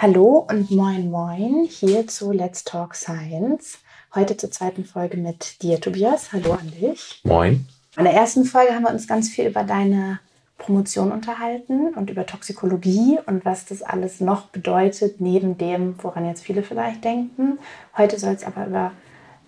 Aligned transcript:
Hallo 0.00 0.46
und 0.48 0.70
moin 0.70 1.10
moin 1.10 1.64
hier 1.68 2.06
zu 2.06 2.30
Let's 2.30 2.62
Talk 2.62 2.94
Science. 2.94 3.78
Heute 4.14 4.36
zur 4.36 4.48
zweiten 4.52 4.84
Folge 4.84 5.16
mit 5.16 5.60
dir, 5.60 5.80
Tobias. 5.80 6.32
Hallo 6.32 6.52
an 6.52 6.70
dich. 6.70 7.20
Moin. 7.24 7.66
In 7.96 8.04
der 8.04 8.12
ersten 8.12 8.44
Folge 8.44 8.72
haben 8.72 8.84
wir 8.84 8.92
uns 8.92 9.08
ganz 9.08 9.28
viel 9.28 9.48
über 9.48 9.64
deine 9.64 10.20
Promotion 10.56 11.10
unterhalten 11.10 11.94
und 11.96 12.10
über 12.10 12.26
Toxikologie 12.26 13.18
und 13.26 13.44
was 13.44 13.64
das 13.64 13.82
alles 13.82 14.20
noch 14.20 14.42
bedeutet, 14.42 15.20
neben 15.20 15.58
dem, 15.58 15.96
woran 16.00 16.28
jetzt 16.28 16.44
viele 16.44 16.62
vielleicht 16.62 17.02
denken. 17.02 17.58
Heute 17.96 18.20
soll 18.20 18.34
es 18.34 18.44
aber 18.44 18.68
über 18.68 18.92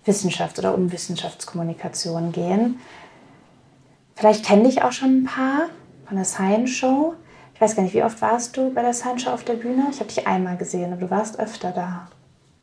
Wissenschaft 0.03 0.59
oder 0.59 0.75
um 0.75 0.91
Wissenschaftskommunikation 0.91 2.33
gehen. 2.33 2.81
Vielleicht 4.17 4.43
kenne 4.43 4.67
ich 4.67 4.83
auch 4.83 4.91
schon 4.91 5.21
ein 5.21 5.23
paar 5.23 5.69
von 6.05 6.17
der 6.17 6.25
Science 6.25 6.71
Show. 6.71 7.15
Ich 7.61 7.63
weiß 7.63 7.75
gar 7.75 7.83
nicht, 7.83 7.93
wie 7.93 8.01
oft 8.01 8.19
warst 8.23 8.57
du 8.57 8.73
bei 8.73 8.81
der 8.81 8.91
Science 8.91 9.21
Show 9.21 9.29
auf 9.29 9.43
der 9.43 9.53
Bühne? 9.53 9.83
Ich 9.91 9.99
habe 9.99 10.09
dich 10.09 10.25
einmal 10.25 10.57
gesehen, 10.57 10.93
aber 10.93 11.01
du 11.01 11.11
warst 11.11 11.39
öfter 11.39 11.69
da. 11.69 12.07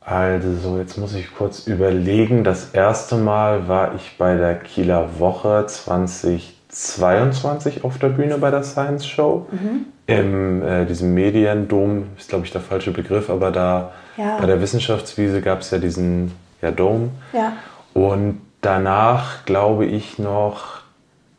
Also, 0.01 0.77
jetzt 0.77 0.97
muss 0.97 1.15
ich 1.15 1.33
kurz 1.33 1.67
überlegen. 1.67 2.43
Das 2.43 2.71
erste 2.73 3.15
Mal 3.15 3.69
war 3.69 3.95
ich 3.95 4.17
bei 4.17 4.35
der 4.35 4.55
Kieler 4.55 5.17
Woche 5.17 5.63
2022 5.65 7.85
auf 7.85 7.97
der 7.97 8.09
Bühne 8.09 8.39
bei 8.39 8.51
der 8.51 8.63
Science 8.63 9.07
Show. 9.07 9.47
Mhm. 9.51 9.85
Im 10.05 10.63
äh, 10.63 10.85
diesem 10.85 11.13
Mediendom 11.13 12.07
ist, 12.17 12.27
glaube 12.27 12.43
ich, 12.43 12.51
der 12.51 12.59
falsche 12.59 12.91
Begriff, 12.91 13.29
aber 13.29 13.51
da 13.51 13.93
ja. 14.17 14.35
bei 14.37 14.47
der 14.47 14.59
Wissenschaftswiese 14.59 15.39
gab 15.39 15.61
es 15.61 15.71
ja 15.71 15.77
diesen 15.77 16.33
ja, 16.61 16.71
Dom. 16.71 17.11
Ja. 17.31 17.53
Und 17.93 18.41
danach, 18.59 19.45
glaube 19.45 19.85
ich, 19.85 20.19
noch 20.19 20.81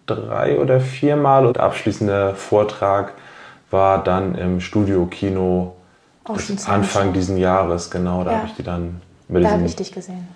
drei 0.06 0.58
oder 0.58 0.80
viermal 0.80 1.44
und 1.44 1.60
abschließender 1.60 2.34
Vortrag 2.34 3.12
war 3.70 4.02
dann 4.02 4.34
im 4.34 4.60
Studio-Kino 4.60 5.74
Anfang 6.66 7.12
diesen 7.12 7.36
Jahres, 7.38 7.90
genau, 7.90 8.24
da 8.24 8.32
ja. 8.32 8.36
habe 8.38 8.46
ich 8.48 8.54
die 8.54 8.62
dann 8.62 9.00
mit 9.28 9.44
Da 9.44 9.50
habe 9.50 9.64
ich 9.64 9.76
dich 9.76 9.92
gesehen. 9.92 10.28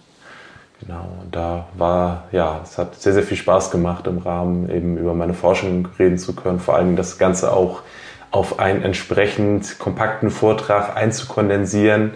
Genau, 0.81 1.09
und 1.23 1.35
da 1.35 1.67
war, 1.77 2.25
ja, 2.33 2.61
es 2.63 2.79
hat 2.79 2.95
sehr, 2.97 3.13
sehr 3.13 3.23
viel 3.23 3.37
Spaß 3.37 3.71
gemacht, 3.71 4.07
im 4.07 4.19
Rahmen 4.19 4.69
eben 4.69 4.99
über 4.99 5.15
meine 5.15 5.35
Forschung 5.35 5.89
reden 5.99 6.19
zu 6.19 6.35
können, 6.35 6.59
vor 6.59 6.75
allem 6.75 6.97
das 6.97 7.19
Ganze 7.19 7.53
auch 7.53 7.83
auf 8.31 8.59
einen 8.59 8.83
entsprechend 8.83 9.79
kompakten 9.79 10.31
Vortrag 10.31 10.97
einzukondensieren. 10.97 12.15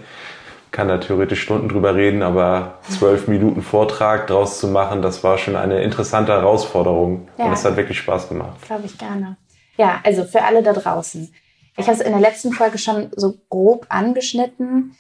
Kann 0.71 0.89
da 0.89 0.99
theoretisch 0.99 1.41
Stunden 1.41 1.69
drüber 1.69 1.95
reden, 1.95 2.23
aber 2.23 2.75
zwölf 2.83 3.29
Minuten 3.29 3.63
Vortrag 3.63 4.27
draus 4.27 4.59
zu 4.59 4.67
machen, 4.69 5.01
das 5.01 5.23
war 5.25 5.39
schon 5.39 5.57
eine 5.57 5.83
interessante 5.83 6.33
Herausforderung. 6.33 7.29
Ja. 7.39 7.47
Und 7.47 7.53
es 7.53 7.65
hat 7.65 7.77
wirklich 7.77 7.99
Spaß 7.99 8.29
gemacht. 8.29 8.61
Glaube 8.67 8.85
ich 8.85 8.99
gerne. 8.99 9.37
Ja, 9.79 10.01
also 10.05 10.25
für 10.25 10.43
alle 10.43 10.63
da 10.63 10.73
draußen. 10.75 11.33
Ich 11.77 11.87
habe 11.87 11.97
es 11.97 12.05
in 12.05 12.11
der 12.11 12.21
letzten 12.21 12.53
Folge 12.53 12.77
schon 12.77 13.11
so 13.15 13.39
grob 13.49 13.87
angeschnitten. 13.89 14.97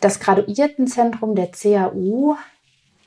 Das 0.00 0.20
Graduiertenzentrum 0.20 1.34
der 1.34 1.50
CAU 1.50 2.36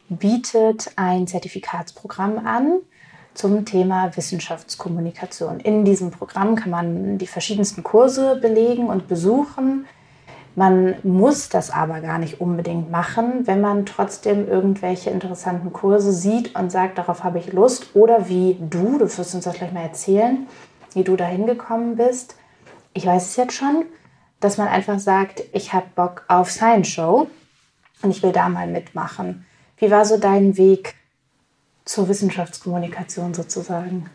bietet 0.09 0.92
ein 0.95 1.28
Zertifikatsprogramm 1.28 2.46
an 2.46 2.80
zum 3.35 3.66
Thema 3.66 4.16
Wissenschaftskommunikation. 4.16 5.59
In 5.59 5.85
diesem 5.85 6.09
Programm 6.09 6.56
kann 6.56 6.72
man 6.72 7.18
die 7.19 7.28
verschiedensten 7.28 7.84
Kurse 7.84 8.38
belegen 8.38 8.88
und 8.88 9.07
besuchen. 9.07 9.85
Man 10.56 10.96
muss 11.03 11.50
das 11.50 11.69
aber 11.69 12.00
gar 12.00 12.18
nicht 12.18 12.40
unbedingt 12.40 12.90
machen, 12.90 13.46
wenn 13.46 13.59
man 13.62 13.85
trotzdem 13.85 14.47
irgendwelche 14.47 15.09
interessanten 15.09 15.74
Kurse 15.74 16.13
sieht 16.13 16.56
und 16.56 16.72
sagt, 16.72 16.97
darauf 16.97 17.24
habe 17.25 17.40
ich 17.40 17.51
Lust. 17.51 17.94
Oder 17.94 18.30
wie 18.30 18.57
du, 18.59 18.97
du 18.97 19.01
wirst 19.01 19.35
uns 19.35 19.44
das 19.44 19.56
gleich 19.56 19.74
mal 19.74 19.84
erzählen, 19.84 20.47
wie 20.95 21.03
du 21.03 21.16
da 21.16 21.25
hingekommen 21.25 21.95
bist. 21.95 22.35
Ich 22.94 23.06
weiß 23.06 23.29
es 23.29 23.35
jetzt 23.35 23.53
schon, 23.53 23.85
dass 24.39 24.57
man 24.57 24.67
einfach 24.67 25.00
sagt, 25.00 25.44
ich 25.53 25.73
habe 25.73 25.85
Bock 25.95 26.23
auf 26.28 26.50
Science 26.50 26.88
Show 26.88 27.28
und 28.01 28.11
ich 28.11 28.23
will 28.23 28.31
da 28.31 28.50
mal 28.50 28.67
mitmachen. 28.67 29.45
Wie 29.78 29.91
war 29.91 30.06
so 30.06 30.17
dein 30.17 30.57
Weg 30.57 30.95
zur 31.83 32.07
Wissenschaftskommunikation 32.07 33.33
sozusagen? 33.33 34.09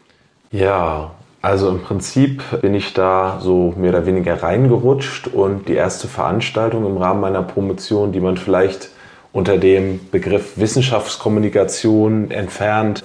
Ja, 0.50 1.12
also 1.42 1.68
im 1.70 1.82
Prinzip 1.82 2.42
bin 2.60 2.74
ich 2.74 2.92
da 2.92 3.38
so 3.40 3.72
mehr 3.76 3.90
oder 3.90 4.06
weniger 4.06 4.42
reingerutscht 4.42 5.28
und 5.28 5.68
die 5.68 5.74
erste 5.74 6.08
Veranstaltung 6.08 6.84
im 6.84 6.96
Rahmen 6.96 7.20
meiner 7.20 7.42
Promotion, 7.42 8.12
die 8.12 8.20
man 8.20 8.36
vielleicht 8.36 8.90
unter 9.32 9.58
dem 9.58 10.10
Begriff 10.10 10.58
Wissenschaftskommunikation 10.58 12.30
entfernt 12.30 13.04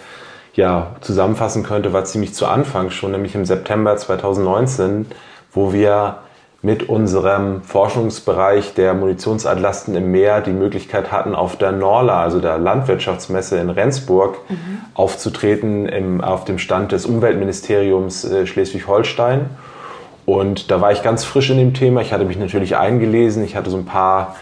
ja, 0.56 0.96
zusammenfassen 1.02 1.64
könnte, 1.64 1.94
war 1.94 2.06
ziemlich 2.06 2.34
zu 2.34 2.48
Anfang 2.48 2.90
schon, 2.90 3.12
nämlich 3.12 3.36
im 3.36 3.46
September 3.46 3.96
2019, 3.98 5.06
wo 5.52 5.74
wir 5.74 6.18
mit 6.62 6.90
unserem 6.90 7.62
Forschungsbereich 7.62 8.74
der 8.74 8.96
Munitionsadlasten 8.96 9.94
im 9.96 10.12
Meer 10.12 10.42
die 10.42 10.52
Möglichkeit 10.52 11.12
hatten, 11.12 11.36
auf 11.36 11.58
der 11.58 11.72
Norla, 11.72 12.24
also 12.24 12.40
der 12.40 12.58
Landwirtschaftsmesse 12.58 13.60
in 13.60 13.70
Rendsburg, 13.70 14.38
mhm. 14.50 14.80
aufzutreten 14.96 15.88
im, 15.88 16.22
auf 16.22 16.44
dem 16.44 16.58
Stand 16.58 16.92
des 16.92 17.06
Umweltministeriums 17.06 18.26
äh, 18.26 18.48
Schleswig-Holstein. 18.48 19.52
Und 20.26 20.72
da 20.72 20.82
war 20.82 20.92
ich 20.92 21.04
ganz 21.04 21.24
frisch 21.24 21.52
in 21.52 21.58
dem 21.58 21.76
Thema. 21.76 22.02
Ich 22.02 22.12
hatte 22.12 22.26
mich 22.26 22.40
natürlich 22.40 22.78
eingelesen. 22.78 23.44
Ich 23.44 23.56
hatte 23.56 23.70
so 23.70 23.78
ein 23.78 23.86
paar 23.86 24.36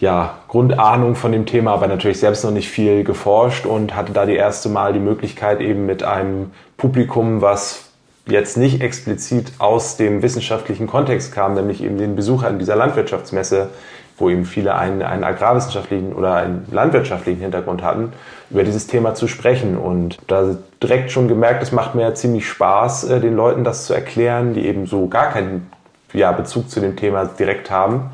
ja, 0.00 0.38
Grundahnung 0.48 1.14
von 1.14 1.30
dem 1.30 1.44
Thema, 1.44 1.72
aber 1.72 1.86
natürlich 1.86 2.18
selbst 2.18 2.42
noch 2.42 2.50
nicht 2.50 2.70
viel 2.70 3.04
geforscht 3.04 3.66
und 3.66 3.94
hatte 3.94 4.12
da 4.12 4.24
die 4.24 4.34
erste 4.34 4.70
Mal 4.70 4.94
die 4.94 4.98
Möglichkeit 4.98 5.60
eben 5.60 5.84
mit 5.84 6.02
einem 6.02 6.52
Publikum, 6.78 7.42
was 7.42 7.90
jetzt 8.26 8.56
nicht 8.56 8.80
explizit 8.80 9.52
aus 9.58 9.98
dem 9.98 10.22
wissenschaftlichen 10.22 10.86
Kontext 10.86 11.32
kam, 11.34 11.54
nämlich 11.54 11.82
eben 11.82 11.98
den 11.98 12.16
Besuchern 12.16 12.58
dieser 12.58 12.76
Landwirtschaftsmesse, 12.76 13.68
wo 14.16 14.30
eben 14.30 14.46
viele 14.46 14.74
einen, 14.74 15.02
einen 15.02 15.24
agrarwissenschaftlichen 15.24 16.14
oder 16.14 16.34
einen 16.34 16.66
landwirtschaftlichen 16.70 17.40
Hintergrund 17.40 17.82
hatten, 17.82 18.12
über 18.50 18.64
dieses 18.64 18.86
Thema 18.86 19.14
zu 19.14 19.28
sprechen. 19.28 19.76
Und 19.76 20.18
da 20.28 20.56
direkt 20.82 21.10
schon 21.10 21.28
gemerkt, 21.28 21.62
es 21.62 21.72
macht 21.72 21.94
mir 21.94 22.14
ziemlich 22.14 22.48
Spaß, 22.48 23.04
äh, 23.04 23.20
den 23.20 23.36
Leuten 23.36 23.64
das 23.64 23.84
zu 23.84 23.92
erklären, 23.92 24.54
die 24.54 24.66
eben 24.66 24.86
so 24.86 25.08
gar 25.08 25.30
keinen 25.30 25.70
ja, 26.12 26.32
Bezug 26.32 26.70
zu 26.70 26.80
dem 26.80 26.96
Thema 26.96 27.26
direkt 27.26 27.70
haben 27.70 28.10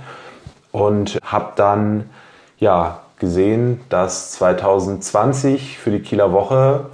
und 0.77 1.19
habe 1.25 1.53
dann 1.57 2.11
ja 2.59 3.01
gesehen, 3.19 3.81
dass 3.89 4.33
2020 4.33 5.79
für 5.79 5.91
die 5.91 6.01
Kieler 6.01 6.33
Woche 6.33 6.87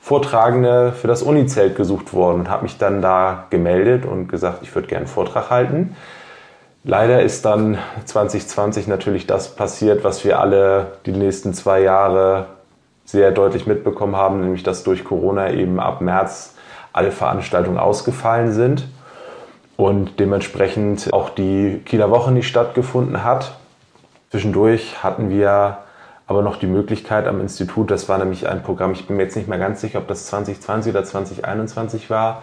Vortragende 0.00 0.92
für 0.92 1.06
das 1.06 1.22
Unizelt 1.22 1.76
gesucht 1.76 2.12
wurden 2.12 2.40
und 2.40 2.50
habe 2.50 2.64
mich 2.64 2.78
dann 2.78 3.00
da 3.00 3.46
gemeldet 3.50 4.06
und 4.06 4.26
gesagt, 4.26 4.60
ich 4.62 4.74
würde 4.74 4.88
gerne 4.88 5.04
einen 5.04 5.14
Vortrag 5.14 5.50
halten. 5.50 5.94
Leider 6.82 7.22
ist 7.22 7.44
dann 7.44 7.78
2020 8.06 8.88
natürlich 8.88 9.28
das 9.28 9.54
passiert, 9.54 10.02
was 10.02 10.24
wir 10.24 10.40
alle 10.40 10.94
die 11.06 11.12
nächsten 11.12 11.54
zwei 11.54 11.80
Jahre 11.80 12.46
sehr 13.04 13.30
deutlich 13.30 13.68
mitbekommen 13.68 14.16
haben, 14.16 14.40
nämlich 14.40 14.64
dass 14.64 14.82
durch 14.82 15.04
Corona 15.04 15.52
eben 15.52 15.78
ab 15.78 16.00
März 16.00 16.54
alle 16.92 17.12
Veranstaltungen 17.12 17.78
ausgefallen 17.78 18.50
sind 18.50 18.88
und 19.78 20.18
dementsprechend 20.18 21.12
auch 21.12 21.30
die 21.30 21.80
Kieler 21.84 22.10
Woche 22.10 22.32
nicht 22.32 22.48
stattgefunden 22.48 23.22
hat. 23.22 23.52
Zwischendurch 24.30 25.04
hatten 25.04 25.30
wir 25.30 25.78
aber 26.26 26.42
noch 26.42 26.56
die 26.56 26.66
Möglichkeit 26.66 27.28
am 27.28 27.40
Institut, 27.40 27.90
das 27.92 28.08
war 28.08 28.18
nämlich 28.18 28.48
ein 28.48 28.64
Programm, 28.64 28.92
ich 28.92 29.06
bin 29.06 29.16
mir 29.16 29.22
jetzt 29.22 29.36
nicht 29.36 29.48
mehr 29.48 29.58
ganz 29.58 29.80
sicher, 29.80 30.00
ob 30.00 30.08
das 30.08 30.26
2020 30.26 30.92
oder 30.92 31.04
2021 31.04 32.10
war, 32.10 32.42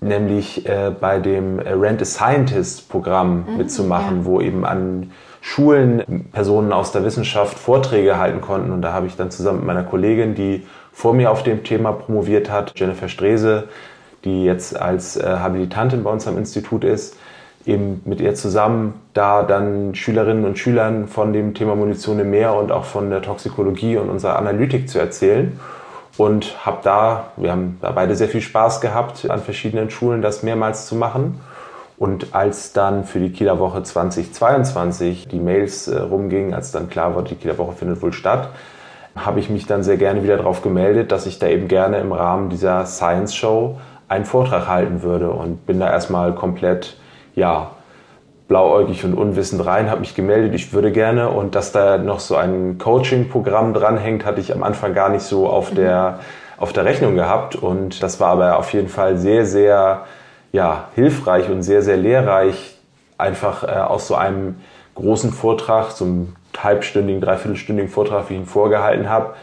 nämlich 0.00 0.68
äh, 0.68 0.90
bei 0.90 1.20
dem 1.20 1.60
Rent 1.60 2.02
a 2.02 2.04
Scientist 2.04 2.88
Programm 2.88 3.46
mhm, 3.48 3.56
mitzumachen, 3.56 4.18
ja. 4.18 4.24
wo 4.24 4.40
eben 4.40 4.66
an 4.66 5.12
Schulen 5.40 6.28
Personen 6.32 6.72
aus 6.72 6.90
der 6.90 7.04
Wissenschaft 7.04 7.56
Vorträge 7.56 8.18
halten 8.18 8.40
konnten. 8.40 8.72
Und 8.72 8.82
da 8.82 8.92
habe 8.92 9.06
ich 9.06 9.14
dann 9.14 9.30
zusammen 9.30 9.58
mit 9.58 9.68
meiner 9.68 9.84
Kollegin, 9.84 10.34
die 10.34 10.66
vor 10.92 11.14
mir 11.14 11.30
auf 11.30 11.44
dem 11.44 11.62
Thema 11.62 11.92
promoviert 11.92 12.50
hat, 12.50 12.72
Jennifer 12.74 13.08
Strese, 13.08 13.68
die 14.24 14.44
jetzt 14.44 14.78
als 14.78 15.16
äh, 15.16 15.24
Habilitantin 15.24 16.02
bei 16.02 16.10
uns 16.10 16.26
am 16.26 16.38
Institut 16.38 16.84
ist, 16.84 17.16
eben 17.66 18.00
mit 18.04 18.20
ihr 18.20 18.34
zusammen 18.34 18.94
da 19.14 19.42
dann 19.42 19.94
Schülerinnen 19.94 20.44
und 20.44 20.58
Schülern 20.58 21.06
von 21.06 21.32
dem 21.32 21.54
Thema 21.54 21.76
Munition 21.76 22.18
im 22.18 22.30
Meer 22.30 22.54
und 22.54 22.72
auch 22.72 22.84
von 22.84 23.10
der 23.10 23.22
Toxikologie 23.22 23.96
und 23.98 24.08
unserer 24.08 24.36
Analytik 24.36 24.88
zu 24.88 24.98
erzählen. 24.98 25.58
Und 26.16 26.66
habe 26.66 26.78
da, 26.82 27.28
wir 27.36 27.52
haben 27.52 27.78
da 27.80 27.92
beide 27.92 28.16
sehr 28.16 28.28
viel 28.28 28.40
Spaß 28.40 28.80
gehabt, 28.80 29.30
an 29.30 29.40
verschiedenen 29.40 29.90
Schulen 29.90 30.20
das 30.20 30.42
mehrmals 30.42 30.86
zu 30.86 30.96
machen. 30.96 31.40
Und 31.96 32.34
als 32.34 32.72
dann 32.72 33.04
für 33.04 33.20
die 33.20 33.30
Kieler 33.30 33.58
Woche 33.58 33.82
2022 33.82 35.28
die 35.28 35.38
Mails 35.38 35.88
äh, 35.88 35.98
rumgingen, 35.98 36.54
als 36.54 36.72
dann 36.72 36.88
klar 36.88 37.14
wurde, 37.14 37.30
die 37.30 37.34
Kieler 37.34 37.58
Woche 37.58 37.72
findet 37.72 38.02
wohl 38.02 38.12
statt, 38.12 38.50
habe 39.16 39.40
ich 39.40 39.50
mich 39.50 39.66
dann 39.66 39.82
sehr 39.82 39.96
gerne 39.96 40.22
wieder 40.22 40.36
darauf 40.36 40.62
gemeldet, 40.62 41.12
dass 41.12 41.26
ich 41.26 41.38
da 41.38 41.48
eben 41.48 41.68
gerne 41.68 41.98
im 41.98 42.12
Rahmen 42.12 42.50
dieser 42.50 42.86
Science 42.86 43.34
Show 43.34 43.78
einen 44.08 44.24
Vortrag 44.24 44.66
halten 44.68 45.02
würde 45.02 45.30
und 45.30 45.66
bin 45.66 45.78
da 45.78 45.90
erstmal 45.90 46.34
komplett, 46.34 46.96
ja, 47.34 47.70
blauäugig 48.48 49.04
und 49.04 49.12
unwissend 49.14 49.64
rein, 49.64 49.90
habe 49.90 50.00
mich 50.00 50.14
gemeldet, 50.14 50.54
ich 50.54 50.72
würde 50.72 50.90
gerne. 50.90 51.28
Und 51.28 51.54
dass 51.54 51.70
da 51.70 51.98
noch 51.98 52.18
so 52.18 52.34
ein 52.34 52.78
Coaching-Programm 52.78 53.74
dranhängt, 53.74 54.24
hatte 54.24 54.40
ich 54.40 54.54
am 54.54 54.62
Anfang 54.62 54.94
gar 54.94 55.10
nicht 55.10 55.22
so 55.22 55.46
auf 55.46 55.72
der, 55.72 56.20
auf 56.56 56.72
der 56.72 56.86
Rechnung 56.86 57.14
gehabt. 57.14 57.56
Und 57.56 58.02
das 58.02 58.20
war 58.20 58.30
aber 58.30 58.58
auf 58.58 58.72
jeden 58.72 58.88
Fall 58.88 59.18
sehr, 59.18 59.44
sehr 59.44 60.06
ja, 60.50 60.88
hilfreich 60.94 61.50
und 61.50 61.62
sehr, 61.62 61.82
sehr 61.82 61.98
lehrreich, 61.98 62.78
einfach 63.18 63.64
äh, 63.64 63.72
aus 63.72 64.08
so 64.08 64.14
einem 64.14 64.56
großen 64.94 65.30
Vortrag, 65.30 65.90
so 65.90 66.06
einem 66.06 66.36
halbstündigen, 66.56 67.20
dreiviertelstündigen 67.20 67.90
Vortrag, 67.90 68.30
wie 68.30 68.34
ich 68.34 68.40
ihn 68.40 68.46
vorgehalten 68.46 69.10
habe, 69.10 69.34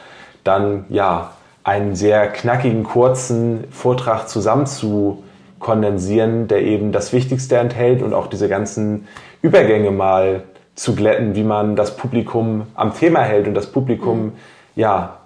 dann 0.44 0.86
ja 0.90 1.32
einen 1.66 1.96
sehr 1.96 2.28
knackigen, 2.28 2.84
kurzen 2.84 3.66
Vortrag 3.72 4.30
zusammen 4.30 4.68
zu 4.68 5.24
kondensieren, 5.58 6.48
der 6.48 6.62
eben 6.62 6.92
das 6.92 7.12
Wichtigste 7.12 7.58
enthält 7.58 8.04
und 8.04 8.14
auch 8.14 8.28
diese 8.28 8.48
ganzen 8.48 9.08
Übergänge 9.42 9.90
mal 9.90 10.44
zu 10.76 10.96
glätten, 10.96 11.36
wie 11.36 11.44
man 11.44 11.76
das 11.76 11.98
Publikum 11.98 12.68
am 12.76 12.94
Thema 12.94 13.22
hält 13.22 13.48
und 13.48 13.56
das 13.56 13.66
Publikum 13.66 14.26
mhm. 14.26 14.32
ja 14.76 15.18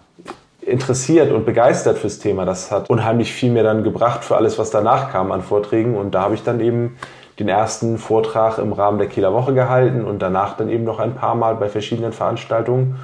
interessiert 0.61 1.31
und 1.31 1.45
begeistert 1.45 1.97
fürs 1.97 2.19
Thema. 2.19 2.45
Das 2.45 2.71
hat 2.71 2.89
unheimlich 2.89 3.33
viel 3.33 3.51
mir 3.51 3.63
dann 3.63 3.83
gebracht 3.83 4.23
für 4.23 4.37
alles, 4.37 4.57
was 4.57 4.69
danach 4.69 5.11
kam 5.11 5.33
an 5.33 5.41
Vorträgen. 5.41 5.97
Und 5.97 6.15
da 6.15 6.21
habe 6.21 6.35
ich 6.35 6.43
dann 6.43 6.61
eben 6.61 6.97
den 7.37 7.49
ersten 7.49 7.97
Vortrag 7.97 8.59
im 8.59 8.71
Rahmen 8.71 8.97
der 8.97 9.07
Kieler 9.07 9.33
Woche 9.33 9.53
gehalten 9.53 10.05
und 10.05 10.21
danach 10.21 10.55
dann 10.55 10.69
eben 10.69 10.85
noch 10.85 10.99
ein 10.99 11.15
paar 11.15 11.35
Mal 11.35 11.55
bei 11.55 11.67
verschiedenen 11.67 12.13
Veranstaltungen 12.13 12.97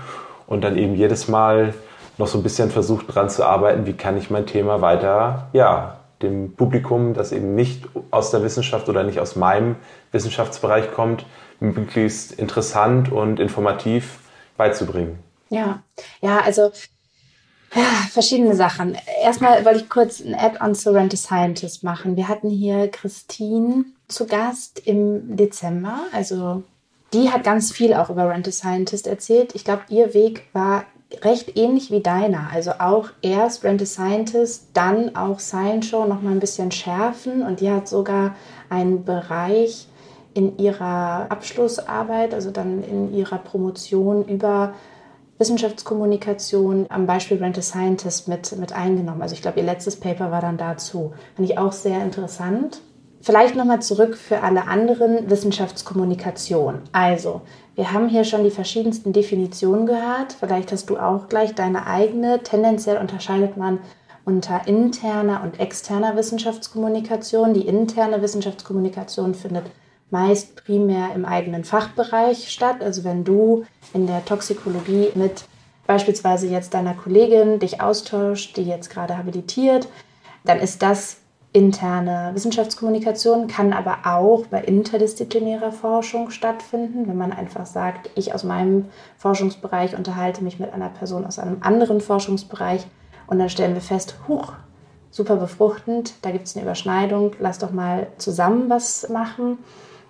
und 0.47 0.63
dann 0.63 0.77
eben 0.77 0.95
jedes 0.95 1.27
Mal 1.27 1.73
noch 2.17 2.27
so 2.27 2.37
ein 2.37 2.43
bisschen 2.43 2.71
versucht 2.71 3.13
dran 3.13 3.29
zu 3.29 3.45
arbeiten, 3.45 3.85
wie 3.85 3.93
kann 3.93 4.17
ich 4.17 4.29
mein 4.29 4.45
Thema 4.45 4.81
weiter, 4.81 5.49
ja, 5.53 5.99
dem 6.21 6.55
Publikum, 6.55 7.13
das 7.13 7.31
eben 7.31 7.55
nicht 7.55 7.87
aus 8.11 8.31
der 8.31 8.41
Wissenschaft 8.43 8.87
oder 8.89 9.03
nicht 9.03 9.19
aus 9.19 9.35
meinem 9.35 9.75
Wissenschaftsbereich 10.11 10.93
kommt, 10.93 11.25
möglichst 11.59 12.31
interessant 12.31 13.11
und 13.11 13.39
informativ 13.39 14.19
beizubringen. 14.57 15.19
Ja, 15.49 15.83
ja, 16.21 16.39
also 16.39 16.71
ja, 17.73 17.83
verschiedene 18.09 18.55
Sachen. 18.55 18.97
Erstmal 19.21 19.65
wollte 19.65 19.79
ich 19.79 19.89
kurz 19.89 20.21
ein 20.21 20.33
Add-on 20.33 20.75
zu 20.75 20.93
Rent 20.93 21.13
a 21.13 21.17
Scientist 21.17 21.83
machen. 21.83 22.15
Wir 22.15 22.29
hatten 22.29 22.49
hier 22.49 22.87
Christine 22.89 23.85
zu 24.07 24.25
Gast 24.27 24.79
im 24.79 25.35
Dezember. 25.35 25.99
Also 26.13 26.63
die 27.11 27.31
hat 27.31 27.43
ganz 27.43 27.73
viel 27.73 27.93
auch 27.93 28.09
über 28.09 28.29
Rent 28.29 28.47
a 28.47 28.51
Scientist 28.51 29.07
erzählt. 29.07 29.55
Ich 29.55 29.65
glaube, 29.65 29.83
ihr 29.89 30.13
Weg 30.13 30.43
war 30.53 30.85
recht 31.21 31.57
ähnlich 31.57 31.91
wie 31.91 32.01
deiner. 32.01 32.49
Also 32.53 32.71
auch 32.79 33.09
erst 33.21 33.63
Rent 33.63 33.81
a 33.81 33.85
Scientist, 33.85 34.69
dann 34.73 35.15
auch 35.15 35.39
Science 35.39 35.87
Show 35.87 36.05
noch 36.05 36.21
mal 36.21 36.31
ein 36.31 36.39
bisschen 36.39 36.71
schärfen. 36.71 37.43
Und 37.43 37.61
die 37.61 37.69
hat 37.69 37.87
sogar 37.87 38.35
einen 38.69 39.05
Bereich 39.05 39.87
in 40.33 40.57
ihrer 40.57 41.27
Abschlussarbeit, 41.29 42.33
also 42.33 42.51
dann 42.51 42.83
in 42.83 43.13
ihrer 43.13 43.37
Promotion 43.37 44.25
über 44.27 44.73
Wissenschaftskommunikation 45.37 46.87
am 46.89 47.05
Beispiel 47.05 47.37
Rent 47.37 47.57
a 47.57 47.61
Scientist 47.61 48.27
mit, 48.27 48.57
mit 48.57 48.73
eingenommen. 48.73 49.21
Also 49.21 49.33
ich 49.33 49.41
glaube, 49.41 49.59
ihr 49.59 49.65
letztes 49.65 49.99
Paper 49.99 50.31
war 50.31 50.41
dann 50.41 50.57
dazu. 50.57 51.13
Fand 51.35 51.49
ich 51.49 51.57
auch 51.57 51.71
sehr 51.71 52.03
interessant. 52.03 52.81
Vielleicht 53.25 53.55
nochmal 53.55 53.81
zurück 53.81 54.17
für 54.17 54.43
alle 54.43 54.67
anderen 54.67 55.31
Wissenschaftskommunikation. 55.31 56.81
Also, 56.91 57.41
wir 57.73 57.91
haben 57.91 58.07
hier 58.07 58.23
schon 58.23 58.43
die 58.43 58.51
verschiedensten 58.51 59.13
Definitionen 59.13 59.87
gehört. 59.87 60.33
Vielleicht 60.39 60.71
hast 60.71 60.91
du 60.91 60.99
auch 60.99 61.27
gleich 61.27 61.55
deine 61.55 61.87
eigene. 61.87 62.43
Tendenziell 62.43 62.97
unterscheidet 62.97 63.57
man 63.57 63.79
unter 64.25 64.67
interner 64.67 65.41
und 65.43 65.59
externer 65.59 66.15
Wissenschaftskommunikation. 66.15 67.55
Die 67.55 67.65
interne 67.67 68.21
Wissenschaftskommunikation 68.21 69.33
findet 69.33 69.65
meist 70.11 70.63
primär 70.63 71.15
im 71.15 71.25
eigenen 71.25 71.63
Fachbereich 71.63 72.51
statt. 72.51 72.83
Also 72.83 73.03
wenn 73.03 73.23
du 73.23 73.65
in 73.95 74.05
der 74.05 74.23
Toxikologie 74.23 75.07
mit 75.15 75.45
beispielsweise 75.87 76.45
jetzt 76.45 76.75
deiner 76.75 76.93
Kollegin 76.93 77.57
dich 77.57 77.81
austauscht, 77.81 78.55
die 78.55 78.65
jetzt 78.65 78.91
gerade 78.91 79.17
habilitiert, 79.17 79.87
dann 80.43 80.59
ist 80.59 80.83
das 80.83 81.17
interne 81.55 82.31
Wissenschaftskommunikation, 82.33 83.47
kann 83.47 83.71
aber 83.71 83.99
auch 84.03 84.45
bei 84.47 84.61
interdisziplinärer 84.61 85.71
Forschung 85.71 86.29
stattfinden, 86.29 87.07
wenn 87.07 87.17
man 87.17 87.31
einfach 87.31 87.65
sagt, 87.65 88.09
ich 88.15 88.33
aus 88.33 88.43
meinem 88.43 88.89
Forschungsbereich 89.17 89.95
unterhalte 89.95 90.43
mich 90.43 90.59
mit 90.59 90.73
einer 90.73 90.89
Person 90.89 91.25
aus 91.25 91.39
einem 91.39 91.59
anderen 91.61 92.01
Forschungsbereich 92.01 92.85
und 93.27 93.39
dann 93.39 93.47
stellen 93.47 93.73
wir 93.73 93.81
fest, 93.81 94.15
huch, 94.27 94.51
super 95.11 95.37
befruchtend, 95.37 96.15
da 96.23 96.31
gibt 96.31 96.45
es 96.45 96.57
eine 96.57 96.65
Überschneidung, 96.65 97.31
lass 97.39 97.57
doch 97.57 97.71
mal 97.71 98.07
zusammen 98.17 98.69
was 98.69 99.07
machen. 99.07 99.57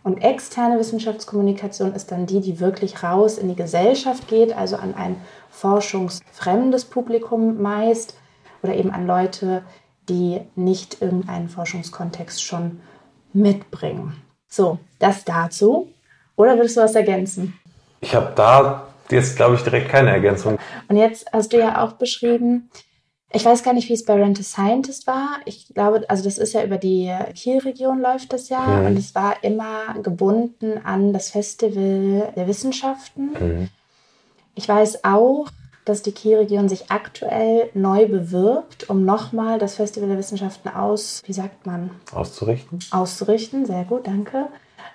Und 0.04 0.24
externe 0.24 0.80
Wissenschaftskommunikation 0.80 1.94
ist 1.94 2.12
dann 2.12 2.26
die, 2.26 2.42
die 2.42 2.60
wirklich 2.60 3.04
raus 3.04 3.38
in 3.38 3.50
die 3.50 3.56
Gesellschaft 3.56 4.28
geht, 4.28 4.56
also 4.56 4.78
an 4.78 4.96
ein 4.96 5.16
forschungsfremdes 5.50 6.86
Publikum 6.86 7.62
meist 7.62 8.16
oder 8.64 8.76
eben 8.76 8.90
an 8.90 9.06
Leute, 9.06 9.62
die 9.85 9.85
nicht 10.56 11.02
irgendeinen 11.02 11.50
Forschungskontext 11.50 12.44
schon 12.44 12.82
mitbringen. 13.34 14.22
So, 14.48 14.80
das 15.00 15.26
dazu. 15.26 15.90
Oder 16.36 16.56
würdest 16.56 16.78
du 16.78 16.82
was 16.82 16.96
ergänzen? 16.96 17.60
Ich 18.02 18.16
habe 18.16 18.34
da 18.36 18.88
jetzt, 19.10 19.36
glaube 19.36 19.56
ich, 19.56 19.64
direkt 19.64 19.90
keine 19.90 20.12
Ergänzung. 20.12 20.58
Und 20.88 20.98
jetzt 20.98 21.26
hast 21.32 21.54
du 21.54 21.60
ja 21.60 21.84
auch 21.84 21.94
beschrieben, 21.94 22.70
ich 23.32 23.44
weiß 23.44 23.64
gar 23.64 23.74
nicht, 23.74 23.90
wie 23.90 23.94
es 23.94 24.06
bei 24.06 24.14
Rent 24.14 24.40
a 24.40 24.44
Scientist 24.44 25.08
war. 25.08 25.40
Ich 25.46 25.74
glaube, 25.74 26.10
also 26.10 26.24
das 26.24 26.38
ist 26.38 26.54
ja 26.54 26.64
über 26.64 26.78
die 26.78 27.12
Kielregion 27.34 28.00
läuft 28.00 28.32
das 28.32 28.50
ja 28.50 28.62
mhm. 28.62 28.86
und 28.86 28.98
es 28.98 29.14
war 29.14 29.44
immer 29.44 29.96
gebunden 30.02 30.80
an 30.84 31.12
das 31.12 31.32
Festival 31.32 32.32
der 32.36 32.48
Wissenschaften. 32.48 33.32
Mhm. 33.38 33.70
Ich 34.54 34.70
weiß 34.70 35.04
auch, 35.04 35.48
dass 35.86 36.02
die 36.02 36.12
Kielregion 36.12 36.68
sich 36.68 36.92
aktuell 36.92 37.70
neu 37.74 38.08
bewirbt, 38.08 38.90
um 38.90 39.06
nochmal 39.06 39.60
das 39.60 39.76
Festival 39.76 40.10
der 40.10 40.18
Wissenschaften 40.18 40.70
aus, 40.70 41.22
wie 41.26 41.34
sagt 41.34 41.66
man? 41.66 41.92
Auszurichten. 42.14 42.80
Auszurichten, 42.92 43.66
sehr 43.66 43.84
gut, 43.84 44.08
danke. 44.08 44.48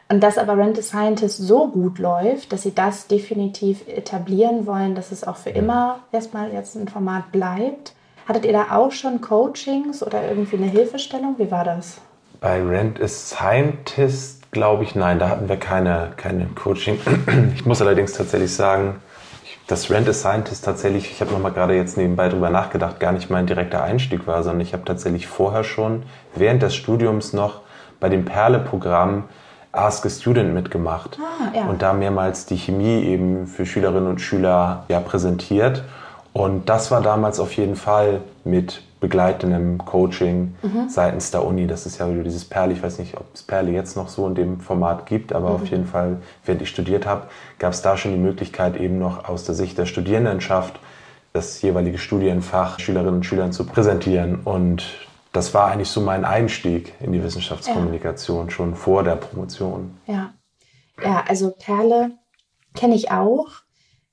Und 0.08 0.20
dass 0.20 0.38
aber 0.38 0.56
Rent 0.58 0.76
a 0.76 0.82
Scientist 0.82 1.38
so 1.38 1.68
gut 1.68 2.00
läuft, 2.00 2.52
dass 2.52 2.62
sie 2.62 2.74
das 2.74 3.06
definitiv 3.06 3.86
etablieren 3.86 4.66
wollen, 4.66 4.96
dass 4.96 5.12
es 5.12 5.22
auch 5.22 5.36
für 5.36 5.50
immer 5.50 6.00
erstmal 6.10 6.52
jetzt 6.52 6.74
ein 6.74 6.88
Format 6.88 7.30
bleibt. 7.30 7.94
Hattet 8.26 8.44
ihr 8.44 8.52
da 8.52 8.76
auch 8.76 8.90
schon 8.90 9.20
Coachings 9.20 10.02
oder 10.02 10.28
irgendwie 10.28 10.56
eine 10.56 10.66
Hilfestellung? 10.66 11.36
Wie 11.38 11.50
war 11.50 11.64
das? 11.64 11.98
Bei 12.40 12.60
Rent 12.60 13.00
a 13.00 13.06
Scientist 13.06 14.40
glaube 14.50 14.82
ich, 14.82 14.96
nein, 14.96 15.20
da 15.20 15.28
hatten 15.28 15.48
wir 15.48 15.56
keine, 15.56 16.12
keine 16.16 16.46
Coaching. 16.46 16.98
Ich 17.54 17.64
muss 17.64 17.80
allerdings 17.80 18.12
tatsächlich 18.14 18.52
sagen, 18.52 19.00
dass 19.70 19.90
Rent 19.90 20.08
a 20.08 20.12
Scientist 20.12 20.64
tatsächlich, 20.64 21.10
ich 21.12 21.20
habe 21.20 21.32
nochmal 21.32 21.52
gerade 21.52 21.76
jetzt 21.76 21.96
nebenbei 21.96 22.28
drüber 22.28 22.50
nachgedacht, 22.50 22.98
gar 22.98 23.12
nicht 23.12 23.30
mein 23.30 23.46
direkter 23.46 23.82
Einstieg 23.82 24.26
war, 24.26 24.42
sondern 24.42 24.62
ich 24.62 24.72
habe 24.72 24.84
tatsächlich 24.84 25.28
vorher 25.28 25.62
schon 25.62 26.02
während 26.34 26.62
des 26.62 26.74
Studiums 26.74 27.32
noch 27.32 27.60
bei 28.00 28.08
dem 28.08 28.24
Perle-Programm 28.24 29.24
Ask 29.72 30.04
a 30.04 30.10
Student 30.10 30.52
mitgemacht 30.52 31.18
ah, 31.20 31.56
ja. 31.56 31.66
und 31.66 31.82
da 31.82 31.92
mehrmals 31.92 32.46
die 32.46 32.56
Chemie 32.56 33.04
eben 33.04 33.46
für 33.46 33.64
Schülerinnen 33.64 34.08
und 34.08 34.20
Schüler 34.20 34.84
ja, 34.88 34.98
präsentiert. 34.98 35.84
Und 36.32 36.68
das 36.68 36.90
war 36.90 37.02
damals 37.02 37.38
auf 37.38 37.52
jeden 37.52 37.76
Fall 37.76 38.22
mit 38.42 38.82
begleitendem 39.00 39.78
Coaching 39.78 40.54
mhm. 40.62 40.88
seitens 40.88 41.30
der 41.30 41.44
Uni. 41.44 41.66
Das 41.66 41.86
ist 41.86 41.98
ja 41.98 42.10
wieder 42.10 42.22
dieses 42.22 42.44
Perle. 42.44 42.72
Ich 42.72 42.82
weiß 42.82 42.98
nicht, 42.98 43.16
ob 43.16 43.26
es 43.34 43.42
Perle 43.42 43.72
jetzt 43.72 43.96
noch 43.96 44.08
so 44.08 44.26
in 44.26 44.34
dem 44.34 44.60
Format 44.60 45.06
gibt, 45.06 45.32
aber 45.32 45.48
mhm. 45.48 45.54
auf 45.54 45.66
jeden 45.66 45.86
Fall, 45.86 46.18
während 46.44 46.62
ich 46.62 46.68
studiert 46.68 47.06
habe, 47.06 47.28
gab 47.58 47.72
es 47.72 47.82
da 47.82 47.96
schon 47.96 48.12
die 48.12 48.18
Möglichkeit, 48.18 48.76
eben 48.76 48.98
noch 48.98 49.28
aus 49.28 49.44
der 49.44 49.54
Sicht 49.54 49.78
der 49.78 49.86
Studierendenschaft 49.86 50.78
das 51.32 51.62
jeweilige 51.62 51.98
Studienfach 51.98 52.80
Schülerinnen 52.80 53.16
und 53.16 53.26
Schülern 53.26 53.52
zu 53.52 53.64
präsentieren. 53.64 54.40
Und 54.44 54.84
das 55.32 55.54
war 55.54 55.70
eigentlich 55.70 55.88
so 55.88 56.00
mein 56.00 56.24
Einstieg 56.24 56.94
in 57.00 57.12
die 57.12 57.22
Wissenschaftskommunikation, 57.22 58.46
ja. 58.46 58.50
schon 58.50 58.74
vor 58.74 59.04
der 59.04 59.16
Promotion. 59.16 59.96
Ja, 60.06 60.34
ja 61.02 61.24
also 61.28 61.52
Perle 61.52 62.12
kenne 62.74 62.94
ich 62.96 63.10
auch 63.10 63.46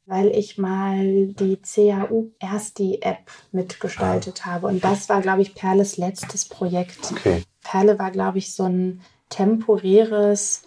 weil 0.08 0.28
ich 0.30 0.58
mal 0.58 1.28
die 1.28 1.58
CAU 1.58 2.32
Ersti 2.40 3.00
App 3.02 3.30
mitgestaltet 3.52 4.42
ah. 4.44 4.54
habe. 4.54 4.68
Und 4.68 4.84
das 4.84 5.10
war, 5.10 5.22
glaube 5.22 5.42
ich, 5.42 5.54
Perles 5.54 5.98
letztes 5.98 6.46
Projekt. 6.46 7.12
Okay. 7.12 7.44
Perle 7.62 8.00
war, 8.00 8.10
glaube 8.12 8.38
ich, 8.38 8.54
so 8.54 8.64
ein 8.64 9.02
temporäres 9.30 10.64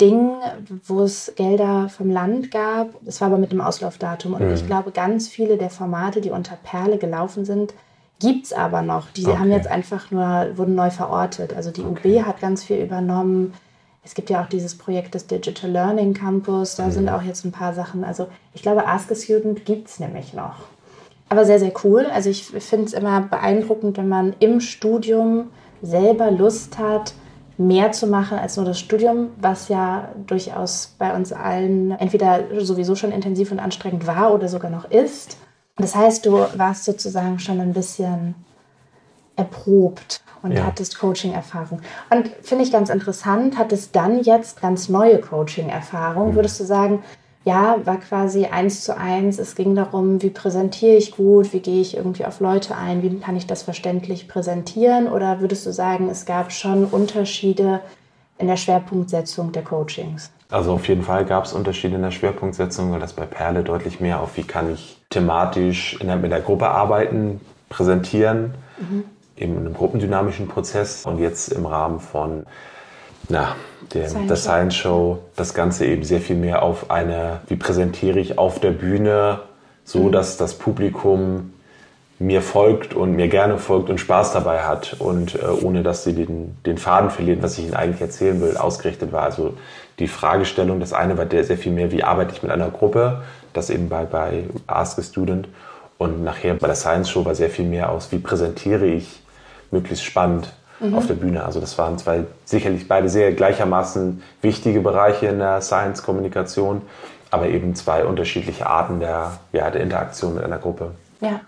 Ding, 0.00 0.30
wo 0.84 1.02
es 1.02 1.32
Gelder 1.36 1.88
vom 1.88 2.10
Land 2.10 2.52
gab. 2.52 2.94
Es 3.04 3.20
war 3.20 3.28
aber 3.28 3.38
mit 3.38 3.50
einem 3.50 3.60
Auslaufdatum. 3.60 4.34
Und 4.34 4.46
mhm. 4.46 4.54
ich 4.54 4.66
glaube, 4.66 4.92
ganz 4.92 5.28
viele 5.28 5.58
der 5.58 5.70
Formate, 5.70 6.20
die 6.20 6.30
unter 6.30 6.56
Perle 6.56 6.98
gelaufen 6.98 7.44
sind, 7.44 7.74
gibt 8.20 8.46
es 8.46 8.52
aber 8.52 8.82
noch. 8.82 9.10
Die 9.10 9.26
okay. 9.26 9.38
haben 9.38 9.50
jetzt 9.50 9.66
einfach 9.66 10.12
nur, 10.12 10.56
wurden 10.56 10.76
neu 10.76 10.90
verortet. 10.90 11.54
Also 11.54 11.72
die 11.72 11.82
okay. 11.82 12.20
UB 12.20 12.26
hat 12.26 12.40
ganz 12.40 12.62
viel 12.62 12.76
übernommen. 12.76 13.54
Es 14.04 14.14
gibt 14.14 14.30
ja 14.30 14.42
auch 14.42 14.48
dieses 14.48 14.76
Projekt 14.76 15.14
des 15.14 15.26
Digital 15.26 15.70
Learning 15.70 16.12
Campus, 16.12 16.76
da 16.76 16.86
mhm. 16.86 16.90
sind 16.90 17.08
auch 17.08 17.22
jetzt 17.22 17.44
ein 17.44 17.52
paar 17.52 17.72
Sachen. 17.72 18.04
Also 18.04 18.28
ich 18.52 18.62
glaube, 18.62 18.86
Ask 18.86 19.10
a 19.12 19.14
Student 19.14 19.64
gibt 19.64 19.88
es 19.88 20.00
nämlich 20.00 20.34
noch. 20.34 20.56
Aber 21.28 21.44
sehr, 21.44 21.58
sehr 21.58 21.72
cool. 21.84 22.06
Also 22.06 22.28
ich 22.28 22.44
finde 22.44 22.86
es 22.86 22.92
immer 22.92 23.22
beeindruckend, 23.22 23.96
wenn 23.96 24.08
man 24.08 24.34
im 24.38 24.60
Studium 24.60 25.50
selber 25.80 26.30
Lust 26.30 26.78
hat, 26.78 27.14
mehr 27.58 27.92
zu 27.92 28.06
machen 28.06 28.38
als 28.38 28.56
nur 28.56 28.66
das 28.66 28.78
Studium, 28.78 29.28
was 29.40 29.68
ja 29.68 30.08
durchaus 30.26 30.94
bei 30.98 31.14
uns 31.14 31.32
allen 31.32 31.92
entweder 31.92 32.44
sowieso 32.58 32.96
schon 32.96 33.12
intensiv 33.12 33.52
und 33.52 33.60
anstrengend 33.60 34.06
war 34.06 34.34
oder 34.34 34.48
sogar 34.48 34.70
noch 34.70 34.90
ist. 34.90 35.36
Das 35.76 35.94
heißt, 35.94 36.26
du 36.26 36.32
warst 36.56 36.84
sozusagen 36.84 37.38
schon 37.38 37.60
ein 37.60 37.72
bisschen 37.72 38.34
erprobt 39.36 40.22
und 40.42 40.52
ja. 40.52 40.66
hattest 40.66 40.98
Coaching-Erfahrung. 40.98 41.80
Und 42.10 42.28
finde 42.42 42.64
ich 42.64 42.72
ganz 42.72 42.90
interessant, 42.90 43.58
hattest 43.58 43.94
dann 43.94 44.22
jetzt 44.22 44.60
ganz 44.60 44.88
neue 44.88 45.20
Coaching-Erfahrung. 45.20 46.30
Mhm. 46.30 46.34
Würdest 46.34 46.60
du 46.60 46.64
sagen, 46.64 47.02
ja, 47.44 47.76
war 47.84 47.98
quasi 47.98 48.46
eins 48.46 48.84
zu 48.84 48.96
eins. 48.96 49.38
Es 49.38 49.54
ging 49.54 49.74
darum, 49.74 50.22
wie 50.22 50.30
präsentiere 50.30 50.96
ich 50.96 51.16
gut, 51.16 51.52
wie 51.52 51.60
gehe 51.60 51.80
ich 51.80 51.96
irgendwie 51.96 52.24
auf 52.24 52.40
Leute 52.40 52.76
ein, 52.76 53.02
wie 53.02 53.18
kann 53.18 53.36
ich 53.36 53.46
das 53.46 53.62
verständlich 53.62 54.28
präsentieren? 54.28 55.08
Oder 55.08 55.40
würdest 55.40 55.66
du 55.66 55.72
sagen, 55.72 56.08
es 56.08 56.24
gab 56.24 56.52
schon 56.52 56.84
Unterschiede 56.84 57.80
in 58.38 58.46
der 58.46 58.56
Schwerpunktsetzung 58.56 59.52
der 59.52 59.62
Coachings? 59.62 60.30
Also 60.50 60.72
auf 60.72 60.86
jeden 60.86 61.02
Fall 61.02 61.24
gab 61.24 61.44
es 61.44 61.52
Unterschiede 61.52 61.96
in 61.96 62.02
der 62.02 62.10
Schwerpunktsetzung, 62.10 62.92
weil 62.92 63.00
das 63.00 63.14
bei 63.14 63.26
Perle 63.26 63.64
deutlich 63.64 64.00
mehr 64.00 64.20
auf, 64.20 64.36
wie 64.36 64.42
kann 64.42 64.72
ich 64.72 65.02
thematisch 65.10 65.98
in 66.00 66.08
der, 66.08 66.16
mit 66.16 66.30
der 66.30 66.40
Gruppe 66.40 66.68
arbeiten, 66.68 67.40
präsentieren, 67.70 68.54
mhm. 68.78 69.04
In 69.42 69.56
einem 69.56 69.74
gruppendynamischen 69.74 70.48
Prozess 70.48 71.04
und 71.04 71.18
jetzt 71.18 71.52
im 71.52 71.66
Rahmen 71.66 72.00
von 72.00 72.44
na, 73.28 73.56
dem, 73.94 74.08
Science 74.08 74.28
der 74.28 74.36
Science 74.36 74.74
Show 74.74 75.18
das 75.36 75.54
Ganze 75.54 75.86
eben 75.86 76.04
sehr 76.04 76.20
viel 76.20 76.36
mehr 76.36 76.62
auf 76.62 76.90
eine, 76.90 77.40
wie 77.48 77.56
präsentiere 77.56 78.18
ich 78.18 78.38
auf 78.38 78.60
der 78.60 78.70
Bühne, 78.70 79.40
so 79.84 80.04
mhm. 80.04 80.12
dass 80.12 80.36
das 80.36 80.54
Publikum 80.54 81.52
mir 82.18 82.40
folgt 82.40 82.94
und 82.94 83.16
mir 83.16 83.28
gerne 83.28 83.58
folgt 83.58 83.90
und 83.90 83.98
Spaß 83.98 84.32
dabei 84.32 84.60
hat 84.60 84.96
und 85.00 85.34
äh, 85.34 85.46
ohne 85.62 85.82
dass 85.82 86.04
sie 86.04 86.14
den, 86.14 86.56
den 86.64 86.78
Faden 86.78 87.10
verlieren, 87.10 87.42
was 87.42 87.58
ich 87.58 87.64
ihnen 87.64 87.74
eigentlich 87.74 88.00
erzählen 88.00 88.40
will, 88.40 88.56
ausgerichtet 88.56 89.12
war. 89.12 89.24
Also 89.24 89.54
die 89.98 90.06
Fragestellung, 90.06 90.78
das 90.78 90.92
eine 90.92 91.18
war 91.18 91.26
sehr 91.28 91.58
viel 91.58 91.72
mehr, 91.72 91.90
wie 91.90 92.04
arbeite 92.04 92.32
ich 92.32 92.42
mit 92.42 92.52
einer 92.52 92.70
Gruppe, 92.70 93.22
das 93.52 93.70
eben 93.70 93.88
bei, 93.88 94.04
bei 94.04 94.44
Ask 94.68 94.98
a 95.00 95.02
Student 95.02 95.48
und 95.98 96.22
nachher 96.22 96.54
bei 96.54 96.68
der 96.68 96.76
Science 96.76 97.10
Show 97.10 97.24
war 97.24 97.34
sehr 97.34 97.50
viel 97.50 97.66
mehr 97.66 97.90
aus, 97.90 98.12
wie 98.12 98.18
präsentiere 98.18 98.86
ich 98.86 99.21
möglichst 99.72 100.04
spannend 100.04 100.52
mhm. 100.80 100.94
auf 100.94 101.06
der 101.06 101.14
Bühne. 101.14 101.44
Also 101.44 101.60
das 101.60 101.76
waren 101.78 101.98
zwei 101.98 102.24
sicherlich 102.44 102.86
beide 102.86 103.08
sehr 103.08 103.32
gleichermaßen 103.32 104.22
wichtige 104.40 104.80
Bereiche 104.80 105.26
in 105.26 105.38
der 105.38 105.60
Science-Kommunikation, 105.60 106.82
aber 107.30 107.48
eben 107.48 107.74
zwei 107.74 108.04
unterschiedliche 108.04 108.66
Arten 108.66 109.00
der, 109.00 109.40
ja, 109.52 109.70
der 109.70 109.82
Interaktion 109.82 110.34
mit 110.34 110.44
einer 110.44 110.58
Gruppe. 110.58 110.92
Ja. 111.20 111.40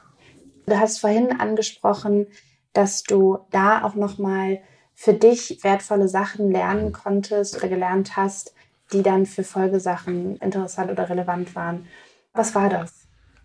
Du 0.67 0.79
hast 0.79 0.99
vorhin 0.99 1.39
angesprochen, 1.39 2.27
dass 2.73 3.03
du 3.03 3.39
da 3.51 3.85
auch 3.85 3.95
nochmal 3.95 4.61
für 4.95 5.13
dich 5.13 5.61
wertvolle 5.63 6.09
Sachen 6.09 6.51
lernen 6.51 6.93
konntest 6.93 7.57
oder 7.57 7.69
gelernt 7.69 8.17
hast, 8.17 8.55
die 8.93 9.03
dann 9.03 9.27
für 9.27 9.45
Folgesachen 9.45 10.37
interessant 10.39 10.91
oder 10.91 11.11
relevant 11.11 11.55
waren. 11.55 11.87
Was 12.33 12.55
war 12.55 12.69
das? 12.69 12.93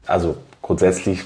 Also 0.05 0.37
grundsätzlich 0.61 1.25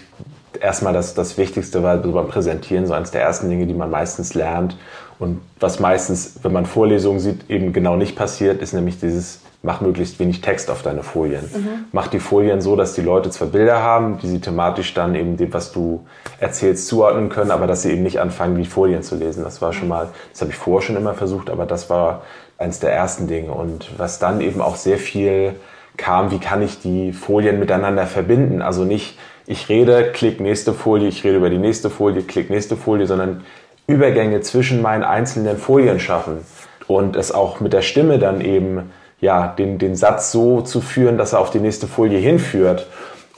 erstmal 0.61 0.93
das, 0.93 1.13
das 1.13 1.37
Wichtigste 1.37 1.83
war 1.83 1.97
beim 1.97 2.27
Präsentieren 2.27 2.85
so 2.85 2.93
eines 2.93 3.11
der 3.11 3.21
ersten 3.21 3.49
Dinge, 3.49 3.65
die 3.65 3.73
man 3.73 3.89
meistens 3.89 4.33
lernt. 4.33 4.77
Und 5.19 5.41
was 5.59 5.79
meistens, 5.79 6.35
wenn 6.43 6.51
man 6.51 6.65
Vorlesungen 6.65 7.19
sieht, 7.19 7.49
eben 7.49 7.73
genau 7.73 7.95
nicht 7.95 8.15
passiert, 8.15 8.61
ist 8.61 8.73
nämlich 8.73 8.99
dieses, 8.99 9.39
mach 9.61 9.79
möglichst 9.79 10.19
wenig 10.19 10.41
Text 10.41 10.69
auf 10.69 10.81
deine 10.81 11.03
Folien. 11.03 11.43
Mhm. 11.43 11.85
Mach 11.91 12.07
die 12.07 12.19
Folien 12.19 12.61
so, 12.61 12.75
dass 12.75 12.93
die 12.93 13.01
Leute 13.01 13.29
zwar 13.29 13.47
Bilder 13.47 13.81
haben, 13.81 14.17
die 14.17 14.27
sie 14.27 14.41
thematisch 14.41 14.93
dann 14.93 15.15
eben 15.15 15.37
dem, 15.37 15.53
was 15.53 15.71
du 15.71 16.05
erzählst, 16.39 16.87
zuordnen 16.87 17.29
können, 17.29 17.51
aber 17.51 17.67
dass 17.67 17.83
sie 17.83 17.91
eben 17.91 18.03
nicht 18.03 18.19
anfangen, 18.19 18.57
die 18.57 18.65
Folien 18.65 19.03
zu 19.03 19.15
lesen. 19.15 19.43
Das 19.43 19.61
war 19.61 19.71
schon 19.71 19.87
mal, 19.87 20.09
das 20.31 20.41
habe 20.41 20.51
ich 20.51 20.57
vorher 20.57 20.85
schon 20.85 20.97
immer 20.97 21.13
versucht, 21.13 21.49
aber 21.49 21.65
das 21.65 21.89
war 21.89 22.23
eines 22.57 22.79
der 22.79 22.91
ersten 22.91 23.27
Dinge. 23.27 23.51
Und 23.51 23.91
was 23.97 24.19
dann 24.19 24.41
eben 24.41 24.61
auch 24.61 24.75
sehr 24.75 24.97
viel 24.97 25.55
kam, 25.95 26.31
wie 26.31 26.39
kann 26.39 26.61
ich 26.61 26.81
die 26.81 27.13
Folien 27.13 27.59
miteinander 27.59 28.07
verbinden? 28.07 28.61
Also 28.61 28.83
nicht, 28.83 29.17
ich 29.45 29.69
rede, 29.69 30.11
klick 30.13 30.39
nächste 30.39 30.73
Folie, 30.73 31.07
ich 31.07 31.23
rede 31.23 31.37
über 31.37 31.49
die 31.49 31.57
nächste 31.57 31.89
Folie, 31.89 32.23
klick 32.23 32.49
nächste 32.49 32.77
Folie, 32.77 33.07
sondern 33.07 33.43
Übergänge 33.87 34.41
zwischen 34.41 34.81
meinen 34.81 35.03
einzelnen 35.03 35.57
Folien 35.57 35.99
schaffen 35.99 36.39
und 36.87 37.15
es 37.15 37.31
auch 37.31 37.59
mit 37.59 37.73
der 37.73 37.81
Stimme 37.81 38.19
dann 38.19 38.41
eben, 38.41 38.91
ja, 39.19 39.47
den, 39.47 39.77
den 39.77 39.95
Satz 39.95 40.31
so 40.31 40.61
zu 40.61 40.81
führen, 40.81 41.17
dass 41.17 41.33
er 41.33 41.39
auf 41.39 41.51
die 41.51 41.59
nächste 41.59 41.87
Folie 41.87 42.19
hinführt 42.19 42.87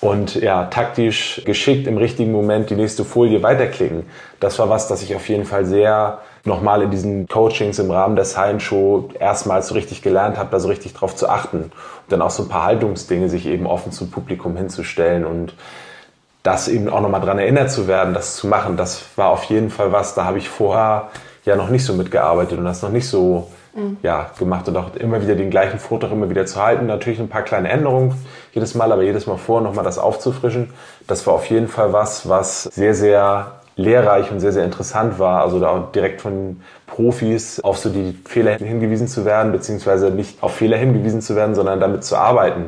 und 0.01 0.35
ja, 0.35 0.65
taktisch 0.65 1.41
geschickt 1.45 1.87
im 1.87 1.97
richtigen 1.97 2.31
Moment 2.31 2.69
die 2.69 2.75
nächste 2.75 3.03
Folie 3.03 3.41
weiterklicken. 3.41 4.03
Das 4.39 4.59
war 4.59 4.69
was, 4.69 4.87
das 4.87 5.01
ich 5.01 5.15
auf 5.15 5.27
jeden 5.29 5.45
Fall 5.45 5.65
sehr 5.65 6.19
nochmal 6.43 6.83
in 6.83 6.91
diesen 6.91 7.27
Coachings 7.27 7.79
im 7.79 7.89
Rahmen 7.89 8.15
der 8.15 8.25
Science 8.25 8.61
Show 8.61 9.09
erstmals 9.19 9.69
so 9.69 9.73
richtig 9.73 10.03
gelernt 10.03 10.37
habe, 10.37 10.49
da 10.51 10.59
so 10.59 10.67
richtig 10.67 10.93
drauf 10.93 11.15
zu 11.15 11.27
achten. 11.27 11.57
Und 11.57 11.71
dann 12.09 12.21
auch 12.21 12.29
so 12.29 12.43
ein 12.43 12.49
paar 12.49 12.65
Haltungsdinge, 12.65 13.29
sich 13.29 13.47
eben 13.47 13.65
offen 13.65 13.91
zum 13.91 14.11
Publikum 14.11 14.55
hinzustellen 14.55 15.25
und 15.25 15.55
das 16.45 16.67
eben 16.67 16.87
auch 16.89 17.01
nochmal 17.01 17.21
dran 17.21 17.39
erinnert 17.39 17.71
zu 17.71 17.87
werden, 17.87 18.13
das 18.13 18.35
zu 18.35 18.47
machen, 18.47 18.77
das 18.77 19.03
war 19.15 19.29
auf 19.29 19.45
jeden 19.45 19.71
Fall 19.71 19.91
was, 19.91 20.13
da 20.13 20.25
habe 20.25 20.37
ich 20.37 20.47
vorher 20.47 21.09
ja 21.43 21.55
noch 21.55 21.69
nicht 21.69 21.83
so 21.83 21.93
mitgearbeitet 21.93 22.59
und 22.59 22.65
das 22.65 22.83
noch 22.83 22.91
nicht 22.91 23.09
so 23.09 23.49
mhm. 23.73 23.97
ja, 24.03 24.29
gemacht 24.37 24.67
und 24.67 24.77
auch 24.77 24.95
immer 24.95 25.21
wieder 25.23 25.33
den 25.33 25.49
gleichen 25.49 25.79
Vortrag 25.79 26.11
immer 26.11 26.29
wieder 26.29 26.45
zu 26.45 26.61
halten. 26.61 26.85
Natürlich 26.85 27.19
ein 27.19 27.29
paar 27.29 27.41
kleine 27.41 27.69
Änderungen 27.69 28.13
jedes 28.53 28.75
Mal, 28.75 28.91
aber 28.91 29.01
jedes 29.01 29.25
Mal 29.25 29.37
vor 29.37 29.61
nochmal 29.61 29.83
das 29.83 29.97
aufzufrischen. 29.97 30.69
Das 31.07 31.25
war 31.25 31.33
auf 31.33 31.45
jeden 31.47 31.67
Fall 31.67 31.93
was, 31.93 32.29
was 32.29 32.63
sehr, 32.63 32.93
sehr 32.93 33.53
lehrreich 33.75 34.31
und 34.31 34.39
sehr, 34.39 34.51
sehr 34.51 34.65
interessant 34.65 35.17
war. 35.17 35.41
Also 35.41 35.59
da 35.59 35.69
auch 35.69 35.91
direkt 35.91 36.21
von 36.21 36.61
Profis 36.85 37.59
auf 37.59 37.79
so 37.79 37.89
die 37.89 38.17
Fehler 38.25 38.57
hingewiesen 38.57 39.07
zu 39.07 39.25
werden, 39.25 39.51
beziehungsweise 39.51 40.11
nicht 40.11 40.43
auf 40.43 40.55
Fehler 40.55 40.77
hingewiesen 40.77 41.21
zu 41.21 41.35
werden, 41.35 41.55
sondern 41.55 41.79
damit 41.79 42.03
zu 42.03 42.15
arbeiten 42.15 42.67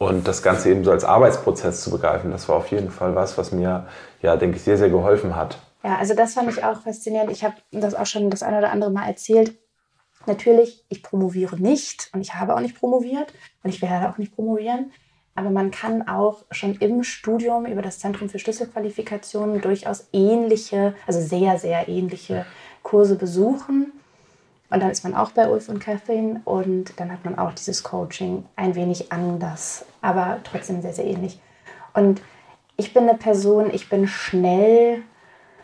und 0.00 0.26
das 0.26 0.42
Ganze 0.42 0.70
eben 0.70 0.82
so 0.82 0.90
als 0.90 1.04
Arbeitsprozess 1.04 1.82
zu 1.82 1.90
begreifen, 1.90 2.30
das 2.30 2.48
war 2.48 2.56
auf 2.56 2.70
jeden 2.70 2.90
Fall 2.90 3.14
was, 3.14 3.36
was 3.36 3.52
mir, 3.52 3.86
ja, 4.22 4.36
denke 4.36 4.56
ich, 4.56 4.62
sehr, 4.62 4.78
sehr 4.78 4.88
geholfen 4.88 5.36
hat. 5.36 5.58
Ja, 5.84 5.98
also 5.98 6.14
das 6.14 6.32
fand 6.32 6.50
ich 6.50 6.64
auch 6.64 6.80
faszinierend. 6.80 7.30
Ich 7.30 7.44
habe 7.44 7.56
das 7.70 7.94
auch 7.94 8.06
schon 8.06 8.30
das 8.30 8.42
eine 8.42 8.58
oder 8.58 8.72
andere 8.72 8.90
Mal 8.90 9.06
erzählt. 9.06 9.58
Natürlich, 10.24 10.84
ich 10.88 11.02
promoviere 11.02 11.60
nicht 11.60 12.08
und 12.14 12.22
ich 12.22 12.34
habe 12.34 12.54
auch 12.54 12.60
nicht 12.60 12.78
promoviert 12.78 13.34
und 13.62 13.68
ich 13.68 13.82
werde 13.82 14.08
auch 14.08 14.16
nicht 14.16 14.34
promovieren. 14.34 14.90
Aber 15.34 15.50
man 15.50 15.70
kann 15.70 16.08
auch 16.08 16.44
schon 16.50 16.76
im 16.76 17.02
Studium 17.02 17.66
über 17.66 17.82
das 17.82 17.98
Zentrum 17.98 18.30
für 18.30 18.38
Schlüsselqualifikationen 18.38 19.60
durchaus 19.60 20.08
ähnliche, 20.14 20.94
also 21.06 21.20
sehr, 21.20 21.58
sehr 21.58 21.88
ähnliche 21.88 22.46
Kurse 22.82 23.16
besuchen. 23.16 23.92
Und 24.70 24.80
dann 24.80 24.90
ist 24.90 25.02
man 25.02 25.14
auch 25.14 25.32
bei 25.32 25.48
Ulf 25.48 25.68
und 25.68 25.80
Catherine 25.80 26.40
und 26.44 26.98
dann 26.98 27.10
hat 27.10 27.24
man 27.24 27.36
auch 27.36 27.52
dieses 27.52 27.82
Coaching 27.82 28.44
ein 28.54 28.76
wenig 28.76 29.10
anders, 29.10 29.84
aber 30.00 30.38
trotzdem 30.44 30.80
sehr, 30.80 30.92
sehr 30.92 31.06
ähnlich. 31.06 31.40
Und 31.92 32.22
ich 32.76 32.94
bin 32.94 33.08
eine 33.08 33.18
Person, 33.18 33.70
ich 33.72 33.88
bin 33.88 34.06
schnell, 34.06 35.02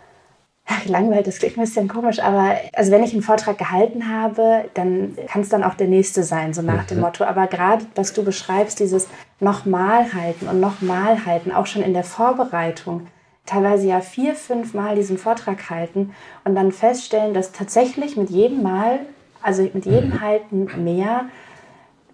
ach, 0.67 0.85
langweilig, 0.87 1.27
das 1.27 1.39
klingt 1.39 1.57
ein 1.57 1.61
bisschen 1.61 1.87
komisch, 1.87 2.19
aber 2.19 2.57
also 2.73 2.91
wenn 2.91 3.05
ich 3.05 3.13
einen 3.13 3.23
Vortrag 3.23 3.57
gehalten 3.59 4.09
habe, 4.11 4.69
dann 4.75 5.17
kann 5.29 5.43
es 5.43 5.49
dann 5.49 5.63
auch 5.63 5.75
der 5.75 5.87
nächste 5.87 6.25
sein, 6.25 6.53
so 6.53 6.63
nach 6.63 6.85
dem 6.85 6.99
mhm. 6.99 7.05
Motto. 7.05 7.23
Aber 7.23 7.47
gerade, 7.47 7.87
was 7.95 8.13
du 8.13 8.25
beschreibst, 8.25 8.81
dieses 8.81 9.07
nochmal 9.39 10.13
halten 10.13 10.49
und 10.49 10.59
nochmal 10.59 11.25
halten, 11.25 11.53
auch 11.53 11.67
schon 11.67 11.83
in 11.83 11.95
der 11.95 12.03
Vorbereitung, 12.03 13.07
teilweise 13.47 13.87
ja 13.87 14.00
vier, 14.00 14.35
fünf 14.35 14.75
Mal 14.75 14.97
diesen 14.97 15.19
Vortrag 15.19 15.71
halten 15.71 16.15
und 16.45 16.55
dann 16.55 16.73
feststellen, 16.73 17.33
dass 17.33 17.53
tatsächlich 17.53 18.17
mit 18.17 18.29
jedem 18.29 18.62
Mal, 18.62 19.00
also 19.41 19.62
mit 19.62 19.87
jedem 19.87 20.11
mhm. 20.11 20.21
Halten 20.21 20.85
mehr, 20.85 21.26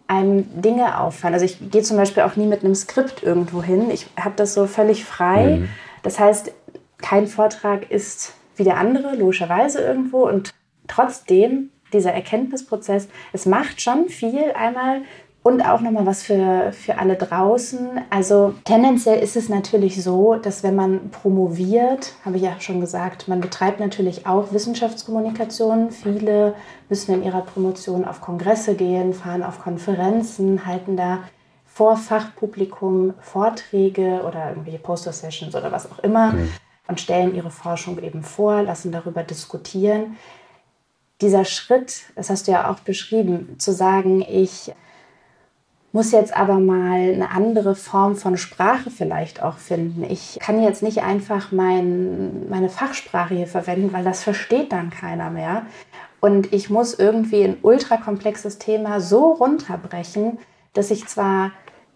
einem 0.07 0.45
Dinge 0.61 1.01
auffallen. 1.01 1.35
Also 1.35 1.47
ich 1.47 1.71
gehe 1.71 1.83
zum 1.83 1.97
Beispiel 1.97 2.23
auch 2.23 2.37
nie 2.37 2.47
mit 2.47 2.65
einem 2.65 2.75
Skript 2.75 3.23
irgendwo 3.23 3.63
hin. 3.63 3.91
Ich 3.91 4.09
habe 4.21 4.35
das 4.37 4.53
so 4.53 4.67
völlig 4.67 5.05
frei. 5.05 5.57
Mhm. 5.57 5.69
Das 6.03 6.21
heißt, 6.21 6.53
kein 6.99 7.27
Vortrag 7.27 7.91
ist 7.91 8.35
wie 8.57 8.65
der 8.65 8.77
andere, 8.77 9.17
logischerweise 9.17 9.81
irgendwo. 9.81 10.29
Und 10.29 10.53
trotzdem, 10.87 11.71
dieser 11.93 12.13
Erkenntnisprozess, 12.13 13.09
es 13.33 13.47
macht 13.47 13.81
schon 13.81 14.09
viel, 14.09 14.53
einmal 14.53 15.03
und 15.43 15.61
auch 15.63 15.81
nochmal 15.81 16.07
was 16.07 16.23
für, 16.23 16.73
für 16.73 16.99
alle 16.99 17.17
draußen. 17.17 18.01
Also 18.11 18.55
tendenziell 18.65 19.21
ist 19.21 19.35
es 19.35 19.49
natürlich 19.49 20.03
so, 20.03 20.37
dass 20.37 20.63
wenn 20.63 20.77
man 20.77 21.11
promoviert, 21.11 22.15
habe 22.25 22.37
ich 22.37 22.43
ja 22.43 22.61
schon 22.61 22.81
gesagt, 22.81 23.27
man 23.27 23.41
betreibt 23.41 23.81
natürlich 23.81 24.27
auch 24.27 24.53
Wissenschaftskommunikation. 24.53 25.91
Viele 25.91 26.55
müssen 26.89 27.15
in 27.15 27.25
ihrer 27.25 27.41
Promotion 27.41 28.05
auf 28.05 28.21
Kongresse 28.21 28.77
gehen, 28.77 29.15
fahren 29.15 29.43
auf 29.43 29.61
Konferenzen, 29.61 30.65
halten 30.65 30.97
da 30.97 31.19
vor 31.67 31.97
Fachpublikum 31.97 33.15
Vorträge 33.21 34.23
oder 34.25 34.51
irgendwelche 34.51 34.79
Poster-Sessions 34.79 35.57
oder 35.57 35.73
was 35.73 35.91
auch 35.91 35.99
immer 36.01 36.33
mhm. 36.33 36.51
und 36.87 37.01
stellen 37.01 37.35
ihre 37.35 37.51
Forschung 37.51 37.99
eben 38.01 38.23
vor, 38.23 38.63
lassen 38.63 38.93
darüber 38.93 39.25
diskutieren. 39.25 40.17
Dieser 41.21 41.45
Schritt, 41.45 42.03
das 42.15 42.31
hast 42.31 42.47
du 42.47 42.53
ja 42.53 42.71
auch 42.71 42.81
beschrieben, 42.81 43.57
zu 43.59 43.73
sagen, 43.73 44.21
ich 44.21 44.73
muss 45.93 46.11
jetzt 46.11 46.35
aber 46.35 46.59
mal 46.59 47.13
eine 47.13 47.31
andere 47.31 47.75
Form 47.75 48.17
von 48.17 48.37
Sprache 48.39 48.91
vielleicht 48.91 49.43
auch 49.43 49.59
finden. 49.59 50.05
Ich 50.05 50.39
kann 50.41 50.63
jetzt 50.63 50.83
nicht 50.83 51.03
einfach 51.03 51.53
mein, 51.53 52.49
meine 52.49 52.71
Fachsprache 52.71 53.35
hier 53.35 53.47
verwenden, 53.47 53.93
weil 53.93 54.03
das 54.03 54.23
versteht 54.23 54.73
dann 54.73 54.91
keiner 54.91 55.31
mehr. 55.31 55.67
Und 56.21 56.53
ich 56.53 56.71
muss 56.71 56.95
irgendwie 56.95 57.45
ein 57.45 57.59
ultrakomplexes 57.61 58.59
Thema 58.59 59.01
so 59.01 59.33
runterbrechen, 59.33 60.39
dass 60.73 60.91
ich 60.91 61.07
zwar 61.07 61.53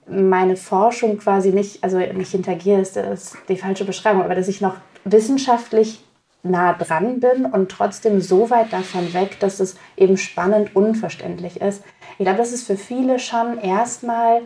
meine 0.09 0.57
Forschung 0.57 1.19
quasi 1.19 1.51
nicht, 1.51 1.83
also 1.83 1.99
nicht 1.99 2.31
hintergehe, 2.31 2.81
ist, 2.81 2.97
ist 2.97 3.37
die 3.49 3.57
falsche 3.57 3.85
Beschreibung, 3.85 4.23
aber 4.23 4.35
dass 4.35 4.49
ich 4.49 4.61
noch 4.61 4.77
wissenschaftlich 5.05 6.05
nah 6.43 6.75
dran 6.75 7.21
bin 7.21 7.45
und 7.45 7.71
trotzdem 7.71 8.21
so 8.21 8.51
weit 8.51 8.73
davon 8.73 9.13
weg, 9.15 9.41
dass 9.41 9.61
es 9.61 9.77
eben 9.97 10.17
spannend 10.17 10.75
unverständlich 10.77 11.61
ist. 11.61 11.83
Ich 12.19 12.25
glaube, 12.25 12.39
das 12.39 12.53
ist 12.53 12.67
für 12.67 12.77
viele 12.77 13.19
schon 13.19 13.59
erstmal 13.59 14.43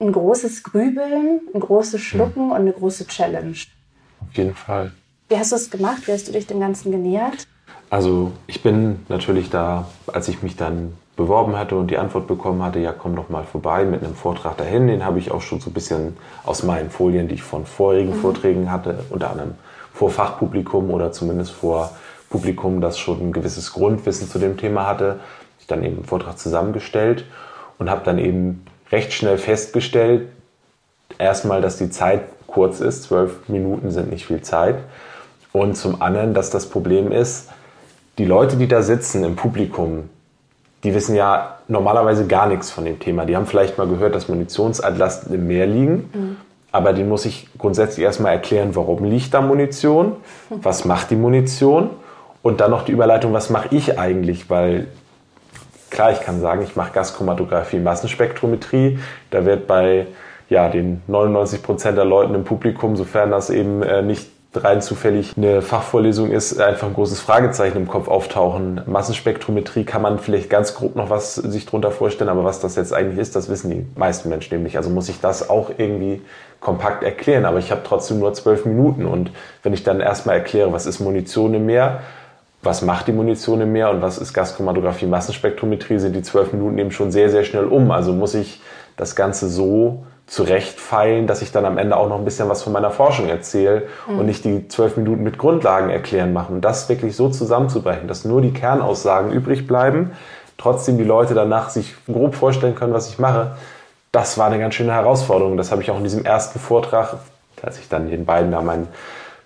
ein 0.00 0.12
großes 0.12 0.62
Grübeln, 0.62 1.40
ein 1.54 1.60
großes 1.60 2.00
Schlucken 2.00 2.50
und 2.50 2.56
eine 2.56 2.72
große 2.72 3.06
Challenge. 3.06 3.56
Auf 4.20 4.36
jeden 4.36 4.54
Fall. 4.54 4.92
Wie 5.28 5.36
hast 5.36 5.52
du 5.52 5.56
es 5.56 5.70
gemacht? 5.70 6.06
Wie 6.06 6.12
hast 6.12 6.28
du 6.28 6.32
dich 6.32 6.46
dem 6.46 6.60
Ganzen 6.60 6.90
genähert? 6.90 7.46
Also 7.90 8.32
ich 8.46 8.62
bin 8.62 9.00
natürlich 9.08 9.50
da, 9.50 9.88
als 10.06 10.28
ich 10.28 10.42
mich 10.42 10.56
dann 10.56 10.96
beworben 11.16 11.56
hatte 11.56 11.76
und 11.76 11.90
die 11.90 11.98
Antwort 11.98 12.26
bekommen 12.26 12.62
hatte, 12.62 12.78
ja 12.78 12.92
komm 12.92 13.14
doch 13.14 13.28
mal 13.28 13.44
vorbei 13.44 13.84
mit 13.84 14.02
einem 14.02 14.14
Vortrag 14.14 14.56
dahin. 14.56 14.86
Den 14.86 15.04
habe 15.04 15.18
ich 15.18 15.30
auch 15.30 15.42
schon 15.42 15.60
so 15.60 15.70
ein 15.70 15.74
bisschen 15.74 16.16
aus 16.44 16.62
meinen 16.62 16.90
Folien, 16.90 17.28
die 17.28 17.34
ich 17.34 17.42
von 17.42 17.66
vorigen 17.66 18.16
mhm. 18.16 18.20
Vorträgen 18.20 18.72
hatte, 18.72 19.04
unter 19.10 19.30
anderem 19.30 19.54
vor 19.92 20.10
Fachpublikum 20.10 20.90
oder 20.90 21.12
zumindest 21.12 21.52
vor 21.52 21.90
Publikum, 22.30 22.80
das 22.80 22.98
schon 22.98 23.20
ein 23.20 23.32
gewisses 23.32 23.74
Grundwissen 23.74 24.26
zu 24.26 24.38
dem 24.38 24.56
Thema 24.56 24.86
hatte, 24.86 25.20
ich 25.62 25.66
dann 25.66 25.82
eben 25.82 25.96
einen 25.96 26.04
Vortrag 26.04 26.38
zusammengestellt 26.38 27.24
und 27.78 27.88
habe 27.88 28.02
dann 28.04 28.18
eben 28.18 28.64
recht 28.90 29.12
schnell 29.12 29.38
festgestellt, 29.38 30.28
erstmal, 31.18 31.62
dass 31.62 31.78
die 31.78 31.90
Zeit 31.90 32.22
kurz 32.46 32.80
ist, 32.80 33.04
zwölf 33.04 33.48
Minuten 33.48 33.90
sind 33.90 34.10
nicht 34.10 34.26
viel 34.26 34.42
Zeit 34.42 34.76
und 35.52 35.76
zum 35.76 36.02
anderen, 36.02 36.34
dass 36.34 36.50
das 36.50 36.68
Problem 36.68 37.10
ist, 37.10 37.48
die 38.18 38.26
Leute, 38.26 38.56
die 38.56 38.68
da 38.68 38.82
sitzen 38.82 39.24
im 39.24 39.36
Publikum, 39.36 40.10
die 40.84 40.94
wissen 40.94 41.14
ja 41.14 41.58
normalerweise 41.68 42.26
gar 42.26 42.46
nichts 42.46 42.70
von 42.70 42.84
dem 42.84 42.98
Thema. 42.98 43.24
Die 43.24 43.36
haben 43.36 43.46
vielleicht 43.46 43.78
mal 43.78 43.86
gehört, 43.86 44.14
dass 44.14 44.28
Munitionsaltlasten 44.28 45.32
im 45.32 45.46
Meer 45.46 45.66
liegen. 45.66 46.10
Mhm. 46.12 46.36
Aber 46.72 46.92
die 46.92 47.04
muss 47.04 47.24
ich 47.24 47.48
grundsätzlich 47.58 48.04
erstmal 48.04 48.32
erklären, 48.32 48.74
warum 48.74 49.04
liegt 49.04 49.32
da 49.34 49.40
Munition, 49.42 50.16
was 50.48 50.84
macht 50.86 51.10
die 51.10 51.16
Munition 51.16 51.90
und 52.42 52.60
dann 52.60 52.70
noch 52.70 52.84
die 52.84 52.92
Überleitung, 52.92 53.32
was 53.32 53.50
mache 53.50 53.68
ich 53.70 53.98
eigentlich, 53.98 54.50
weil 54.50 54.88
klar, 55.92 56.10
ich 56.10 56.20
kann 56.20 56.40
sagen, 56.40 56.62
ich 56.62 56.74
mache 56.74 56.92
Gaschromatographie, 56.92 57.78
Massenspektrometrie, 57.78 58.98
da 59.30 59.44
wird 59.44 59.68
bei 59.68 60.08
ja, 60.48 60.68
den 60.68 61.02
99 61.06 61.62
Prozent 61.62 61.96
der 61.96 62.04
Leuten 62.04 62.34
im 62.34 62.44
Publikum, 62.44 62.96
sofern 62.96 63.30
das 63.30 63.50
eben 63.50 63.82
äh, 63.82 64.02
nicht 64.02 64.28
rein 64.54 64.82
zufällig 64.82 65.32
eine 65.36 65.62
Fachvorlesung 65.62 66.30
ist, 66.30 66.60
einfach 66.60 66.88
ein 66.88 66.94
großes 66.94 67.20
Fragezeichen 67.20 67.78
im 67.78 67.88
Kopf 67.88 68.08
auftauchen. 68.08 68.82
Massenspektrometrie 68.86 69.84
kann 69.84 70.02
man 70.02 70.18
vielleicht 70.18 70.50
ganz 70.50 70.74
grob 70.74 70.94
noch 70.94 71.08
was 71.08 71.36
sich 71.36 71.64
drunter 71.64 71.90
vorstellen, 71.90 72.28
aber 72.28 72.44
was 72.44 72.60
das 72.60 72.76
jetzt 72.76 72.92
eigentlich 72.92 73.18
ist, 73.18 73.34
das 73.34 73.48
wissen 73.48 73.70
die 73.70 73.86
meisten 73.98 74.28
Menschen 74.28 74.54
nämlich. 74.54 74.76
Also 74.76 74.90
muss 74.90 75.08
ich 75.08 75.20
das 75.20 75.48
auch 75.48 75.70
irgendwie 75.78 76.20
kompakt 76.60 77.02
erklären, 77.02 77.46
aber 77.46 77.58
ich 77.58 77.70
habe 77.70 77.80
trotzdem 77.82 78.18
nur 78.18 78.34
zwölf 78.34 78.66
Minuten 78.66 79.06
und 79.06 79.30
wenn 79.62 79.72
ich 79.72 79.84
dann 79.84 80.00
erstmal 80.00 80.36
erkläre, 80.36 80.72
was 80.72 80.84
ist 80.84 81.00
Munition 81.00 81.54
im 81.54 81.64
Meer, 81.66 82.00
was 82.62 82.82
macht 82.82 83.08
die 83.08 83.12
Munition 83.12 83.60
im 83.60 83.72
Meer 83.72 83.90
und 83.90 84.02
was 84.02 84.18
ist 84.18 84.32
Gaschromatographie, 84.32 85.06
Massenspektrometrie, 85.06 85.98
sind 85.98 86.14
die 86.14 86.22
zwölf 86.22 86.52
Minuten 86.52 86.78
eben 86.78 86.92
schon 86.92 87.10
sehr, 87.10 87.28
sehr 87.28 87.44
schnell 87.44 87.64
um. 87.64 87.90
Also 87.90 88.12
muss 88.12 88.34
ich 88.34 88.60
das 88.96 89.16
Ganze 89.16 89.48
so 89.48 90.04
zurechtfeilen, 90.26 91.26
dass 91.26 91.42
ich 91.42 91.50
dann 91.50 91.64
am 91.64 91.76
Ende 91.76 91.96
auch 91.96 92.08
noch 92.08 92.18
ein 92.18 92.24
bisschen 92.24 92.48
was 92.48 92.62
von 92.62 92.72
meiner 92.72 92.90
Forschung 92.90 93.28
erzähle 93.28 93.88
mhm. 94.08 94.18
und 94.20 94.26
nicht 94.26 94.44
die 94.44 94.68
zwölf 94.68 94.96
Minuten 94.96 95.24
mit 95.24 95.38
Grundlagen 95.38 95.90
erklären 95.90 96.32
machen. 96.32 96.56
Und 96.56 96.64
das 96.64 96.88
wirklich 96.88 97.16
so 97.16 97.28
zusammenzubrechen, 97.28 98.06
dass 98.06 98.24
nur 98.24 98.40
die 98.40 98.52
Kernaussagen 98.52 99.32
übrig 99.32 99.66
bleiben, 99.66 100.12
trotzdem 100.56 100.96
die 100.96 101.04
Leute 101.04 101.34
danach 101.34 101.70
sich 101.70 101.94
grob 102.06 102.36
vorstellen 102.36 102.76
können, 102.76 102.94
was 102.94 103.08
ich 103.08 103.18
mache, 103.18 103.56
das 104.12 104.38
war 104.38 104.46
eine 104.46 104.58
ganz 104.58 104.74
schöne 104.74 104.92
Herausforderung. 104.92 105.56
Das 105.56 105.72
habe 105.72 105.82
ich 105.82 105.90
auch 105.90 105.96
in 105.96 106.04
diesem 106.04 106.24
ersten 106.24 106.58
Vortrag, 106.58 107.16
als 107.62 107.78
ich 107.78 107.88
dann 107.88 108.08
den 108.08 108.24
beiden 108.24 108.52
da 108.52 108.60
meinen, 108.60 108.88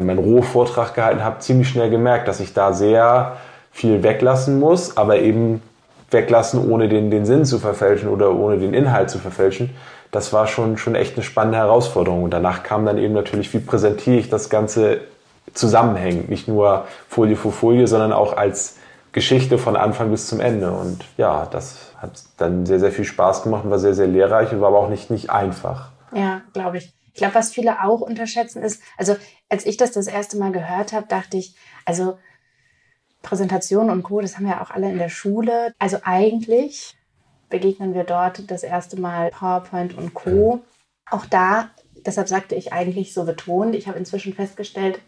meinen 0.04 0.18
Rohvortrag 0.18 0.94
gehalten 0.94 1.24
habe, 1.24 1.38
ziemlich 1.38 1.68
schnell 1.68 1.90
gemerkt, 1.90 2.28
dass 2.28 2.40
ich 2.40 2.52
da 2.52 2.72
sehr 2.72 3.36
viel 3.72 4.02
weglassen 4.02 4.60
muss, 4.60 4.96
aber 4.96 5.18
eben 5.18 5.62
weglassen, 6.10 6.70
ohne 6.70 6.88
den, 6.88 7.10
den 7.10 7.24
Sinn 7.26 7.44
zu 7.44 7.58
verfälschen 7.58 8.08
oder 8.08 8.34
ohne 8.34 8.58
den 8.58 8.74
Inhalt 8.74 9.10
zu 9.10 9.18
verfälschen 9.18 9.70
das 10.16 10.32
war 10.32 10.46
schon, 10.46 10.78
schon 10.78 10.94
echt 10.94 11.14
eine 11.16 11.22
spannende 11.22 11.58
Herausforderung. 11.58 12.22
Und 12.24 12.30
danach 12.30 12.62
kam 12.62 12.86
dann 12.86 12.98
eben 12.98 13.12
natürlich, 13.12 13.52
wie 13.52 13.58
präsentiere 13.58 14.16
ich 14.16 14.30
das 14.30 14.48
Ganze 14.48 15.02
zusammenhängend. 15.52 16.30
Nicht 16.30 16.48
nur 16.48 16.86
Folie 17.08 17.36
für 17.36 17.52
Folie, 17.52 17.86
sondern 17.86 18.12
auch 18.12 18.36
als 18.36 18.78
Geschichte 19.12 19.58
von 19.58 19.76
Anfang 19.76 20.10
bis 20.10 20.26
zum 20.26 20.40
Ende. 20.40 20.72
Und 20.72 21.04
ja, 21.18 21.46
das 21.50 21.92
hat 21.98 22.12
dann 22.38 22.64
sehr, 22.64 22.80
sehr 22.80 22.92
viel 22.92 23.04
Spaß 23.04 23.42
gemacht 23.42 23.64
und 23.64 23.70
war 23.70 23.78
sehr, 23.78 23.94
sehr 23.94 24.06
lehrreich 24.06 24.52
und 24.52 24.60
war 24.60 24.68
aber 24.68 24.78
auch 24.78 24.88
nicht, 24.88 25.10
nicht 25.10 25.30
einfach. 25.30 25.90
Ja, 26.14 26.40
glaube 26.54 26.78
ich. 26.78 26.95
Ich 27.16 27.18
glaube, 27.18 27.34
was 27.34 27.50
viele 27.50 27.82
auch 27.82 28.02
unterschätzen 28.02 28.62
ist, 28.62 28.82
also 28.98 29.16
als 29.48 29.64
ich 29.64 29.78
das 29.78 29.90
das 29.90 30.06
erste 30.06 30.36
Mal 30.36 30.52
gehört 30.52 30.92
habe, 30.92 31.06
dachte 31.06 31.38
ich, 31.38 31.54
also 31.86 32.18
Präsentation 33.22 33.88
und 33.88 34.02
Co., 34.02 34.20
das 34.20 34.36
haben 34.36 34.44
wir 34.44 34.60
auch 34.60 34.70
alle 34.70 34.90
in 34.90 34.98
der 34.98 35.08
Schule. 35.08 35.72
Also 35.78 35.96
eigentlich 36.04 36.94
begegnen 37.48 37.94
wir 37.94 38.04
dort 38.04 38.50
das 38.50 38.62
erste 38.62 39.00
Mal 39.00 39.30
PowerPoint 39.30 39.96
und 39.96 40.12
Co. 40.12 40.60
Auch 41.10 41.24
da, 41.24 41.70
deshalb 42.04 42.28
sagte 42.28 42.54
ich 42.54 42.74
eigentlich 42.74 43.14
so 43.14 43.24
betont, 43.24 43.74
ich 43.74 43.88
habe 43.88 43.98
inzwischen 43.98 44.34
festgestellt, 44.34 45.00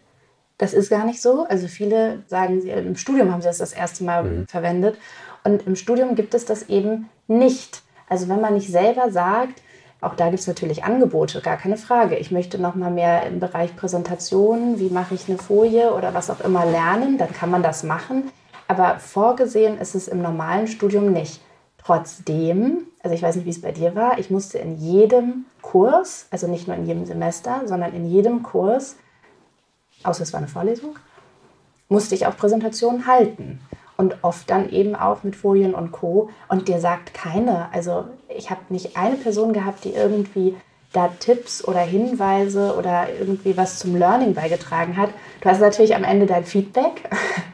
das 0.57 0.73
ist 0.73 0.89
gar 0.89 1.05
nicht 1.05 1.21
so. 1.21 1.43
Also 1.43 1.67
viele 1.67 2.23
sagen, 2.25 2.59
sie, 2.59 2.71
im 2.71 2.95
Studium 2.95 3.31
haben 3.31 3.41
sie 3.41 3.49
das 3.49 3.59
das 3.59 3.73
erste 3.73 4.03
Mal 4.03 4.23
mhm. 4.23 4.47
verwendet. 4.47 4.97
Und 5.43 5.67
im 5.67 5.75
Studium 5.75 6.15
gibt 6.15 6.33
es 6.33 6.45
das 6.45 6.69
eben 6.69 7.07
nicht. 7.27 7.83
Also 8.07 8.29
wenn 8.29 8.41
man 8.41 8.55
nicht 8.55 8.71
selber 8.71 9.11
sagt, 9.11 9.61
auch 10.01 10.15
da 10.15 10.29
gibt 10.29 10.39
es 10.39 10.47
natürlich 10.47 10.83
Angebote, 10.83 11.41
gar 11.41 11.57
keine 11.57 11.75
Frage. 11.75 12.15
Ich 12.15 12.31
möchte 12.31 12.59
noch 12.59 12.75
mal 12.75 12.91
mehr 12.91 13.23
im 13.23 13.39
Bereich 13.39 13.75
Präsentation, 13.75 14.79
wie 14.79 14.89
mache 14.89 15.13
ich 15.13 15.27
eine 15.27 15.37
Folie 15.37 15.93
oder 15.93 16.13
was 16.13 16.29
auch 16.29 16.39
immer 16.39 16.65
lernen, 16.65 17.17
dann 17.17 17.33
kann 17.33 17.51
man 17.51 17.63
das 17.63 17.83
machen. 17.83 18.31
Aber 18.67 18.99
vorgesehen 18.99 19.77
ist 19.77 19.95
es 19.95 20.07
im 20.07 20.21
normalen 20.21 20.67
Studium 20.67 21.11
nicht. 21.11 21.41
Trotzdem, 21.77 22.87
also 23.01 23.13
ich 23.13 23.21
weiß 23.21 23.35
nicht, 23.35 23.45
wie 23.45 23.49
es 23.49 23.61
bei 23.61 23.71
dir 23.71 23.95
war, 23.95 24.19
ich 24.19 24.29
musste 24.29 24.57
in 24.59 24.77
jedem 24.77 25.45
Kurs, 25.61 26.27
also 26.31 26.47
nicht 26.47 26.67
nur 26.67 26.77
in 26.77 26.85
jedem 26.85 27.05
Semester, 27.05 27.63
sondern 27.65 27.93
in 27.93 28.05
jedem 28.05 28.43
Kurs, 28.43 28.95
außer 30.03 30.23
es 30.23 30.31
war 30.31 30.37
eine 30.37 30.47
Vorlesung, 30.47 30.97
musste 31.89 32.15
ich 32.15 32.25
auch 32.25 32.37
Präsentationen 32.37 33.07
halten. 33.07 33.59
Und 33.99 34.15
oft 34.21 34.49
dann 34.49 34.69
eben 34.69 34.95
auch 34.95 35.23
mit 35.23 35.35
Folien 35.35 35.75
und 35.75 35.91
Co. 35.91 36.29
Und 36.47 36.69
dir 36.69 36.79
sagt 36.79 37.13
keine, 37.13 37.67
also 37.73 38.05
ich 38.29 38.49
habe 38.49 38.61
nicht 38.69 38.95
eine 38.95 39.17
Person 39.17 39.51
gehabt, 39.51 39.83
die 39.83 39.93
irgendwie 39.93 40.55
da 40.93 41.09
Tipps 41.19 41.67
oder 41.67 41.81
Hinweise 41.81 42.75
oder 42.77 43.07
irgendwie 43.19 43.57
was 43.57 43.77
zum 43.77 43.97
Learning 43.97 44.33
beigetragen 44.33 44.95
hat. 44.95 45.09
Du 45.41 45.49
hast 45.49 45.59
natürlich 45.59 45.95
am 45.97 46.05
Ende 46.05 46.27
dein 46.27 46.45
Feedback, 46.45 47.09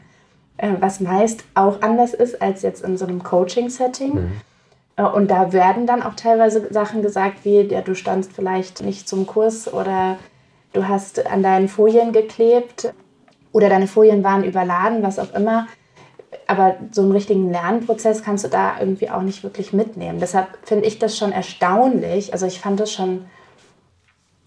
äh, 0.56 0.74
was 0.78 1.00
meist 1.00 1.42
auch 1.54 1.82
anders 1.82 2.14
ist 2.14 2.40
als 2.40 2.62
jetzt 2.62 2.84
in 2.84 2.96
so 2.96 3.06
einem 3.06 3.24
Coaching-Setting. 3.24 4.14
Mhm. 4.14 4.32
Äh, 4.94 5.02
und 5.02 5.32
da 5.32 5.52
werden 5.52 5.88
dann 5.88 6.00
auch 6.00 6.14
teilweise 6.14 6.72
Sachen 6.72 7.02
gesagt, 7.02 7.44
wie 7.44 7.62
ja, 7.62 7.80
du 7.80 7.96
standst 7.96 8.32
vielleicht 8.32 8.82
nicht 8.82 9.08
zum 9.08 9.26
Kurs 9.26 9.72
oder 9.72 10.16
du 10.74 10.86
hast 10.86 11.26
an 11.26 11.42
deinen 11.42 11.66
Folien 11.66 12.12
geklebt 12.12 12.94
oder 13.50 13.68
deine 13.68 13.88
Folien 13.88 14.22
waren 14.22 14.44
überladen, 14.44 15.02
was 15.02 15.18
auch 15.18 15.34
immer. 15.34 15.66
Aber 16.46 16.76
so 16.92 17.02
einen 17.02 17.12
richtigen 17.12 17.50
Lernprozess 17.50 18.22
kannst 18.22 18.44
du 18.44 18.48
da 18.48 18.78
irgendwie 18.80 19.10
auch 19.10 19.22
nicht 19.22 19.42
wirklich 19.42 19.72
mitnehmen. 19.72 20.20
Deshalb 20.20 20.48
finde 20.62 20.86
ich 20.86 20.98
das 20.98 21.16
schon 21.16 21.32
erstaunlich. 21.32 22.32
Also 22.32 22.46
ich 22.46 22.60
fand 22.60 22.80
das 22.80 22.92
schon 22.92 23.26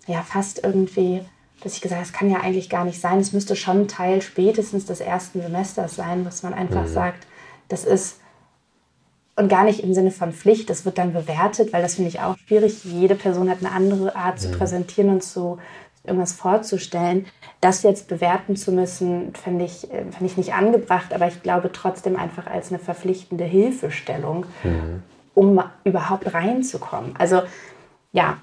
ja 0.08 0.22
fast 0.22 0.64
irgendwie 0.64 1.22
dass 1.62 1.74
ich 1.74 1.82
gesagt 1.82 2.00
habe, 2.00 2.08
es 2.08 2.14
kann 2.14 2.30
ja 2.30 2.40
eigentlich 2.40 2.70
gar 2.70 2.86
nicht 2.86 3.02
sein. 3.02 3.20
Es 3.20 3.34
müsste 3.34 3.56
schon 3.56 3.88
Teil 3.88 4.22
spätestens 4.22 4.86
des 4.86 5.02
ersten 5.02 5.42
Semesters 5.42 5.96
sein, 5.96 6.26
was 6.26 6.44
man 6.44 6.54
einfach 6.54 6.84
mhm. 6.84 6.94
sagt, 6.94 7.28
das 7.68 7.86
ist 7.86 8.20
und 9.36 9.48
gar 9.48 9.64
nicht 9.64 9.80
im 9.82 9.94
Sinne 9.94 10.12
von 10.12 10.34
Pflicht, 10.34 10.70
das 10.70 10.84
wird 10.84 10.98
dann 10.98 11.14
bewertet, 11.14 11.72
weil 11.72 11.82
das 11.82 11.96
finde 11.96 12.10
ich 12.10 12.20
auch 12.20 12.36
schwierig. 12.38 12.84
Jede 12.84 13.16
Person 13.16 13.50
hat 13.50 13.60
eine 13.60 13.72
andere 13.72 14.14
Art 14.14 14.36
mhm. 14.36 14.40
zu 14.40 14.52
präsentieren 14.52 15.10
und 15.10 15.24
zu 15.24 15.60
irgendwas 16.10 16.34
vorzustellen. 16.34 17.26
Das 17.62 17.84
jetzt 17.84 18.08
bewerten 18.08 18.56
zu 18.56 18.72
müssen, 18.72 19.34
finde 19.36 19.66
ich, 19.66 19.92
äh, 19.92 20.04
find 20.12 20.30
ich 20.30 20.38
nicht 20.38 20.54
angebracht, 20.54 21.14
aber 21.14 21.28
ich 21.28 21.42
glaube 21.44 21.72
trotzdem 21.72 22.16
einfach 22.16 22.48
als 22.48 22.70
eine 22.70 22.80
verpflichtende 22.80 23.44
Hilfestellung, 23.44 24.46
mhm. 24.64 25.04
um 25.34 25.64
überhaupt 25.84 26.34
reinzukommen. 26.34 27.16
Also 27.18 27.42
ja, 28.12 28.38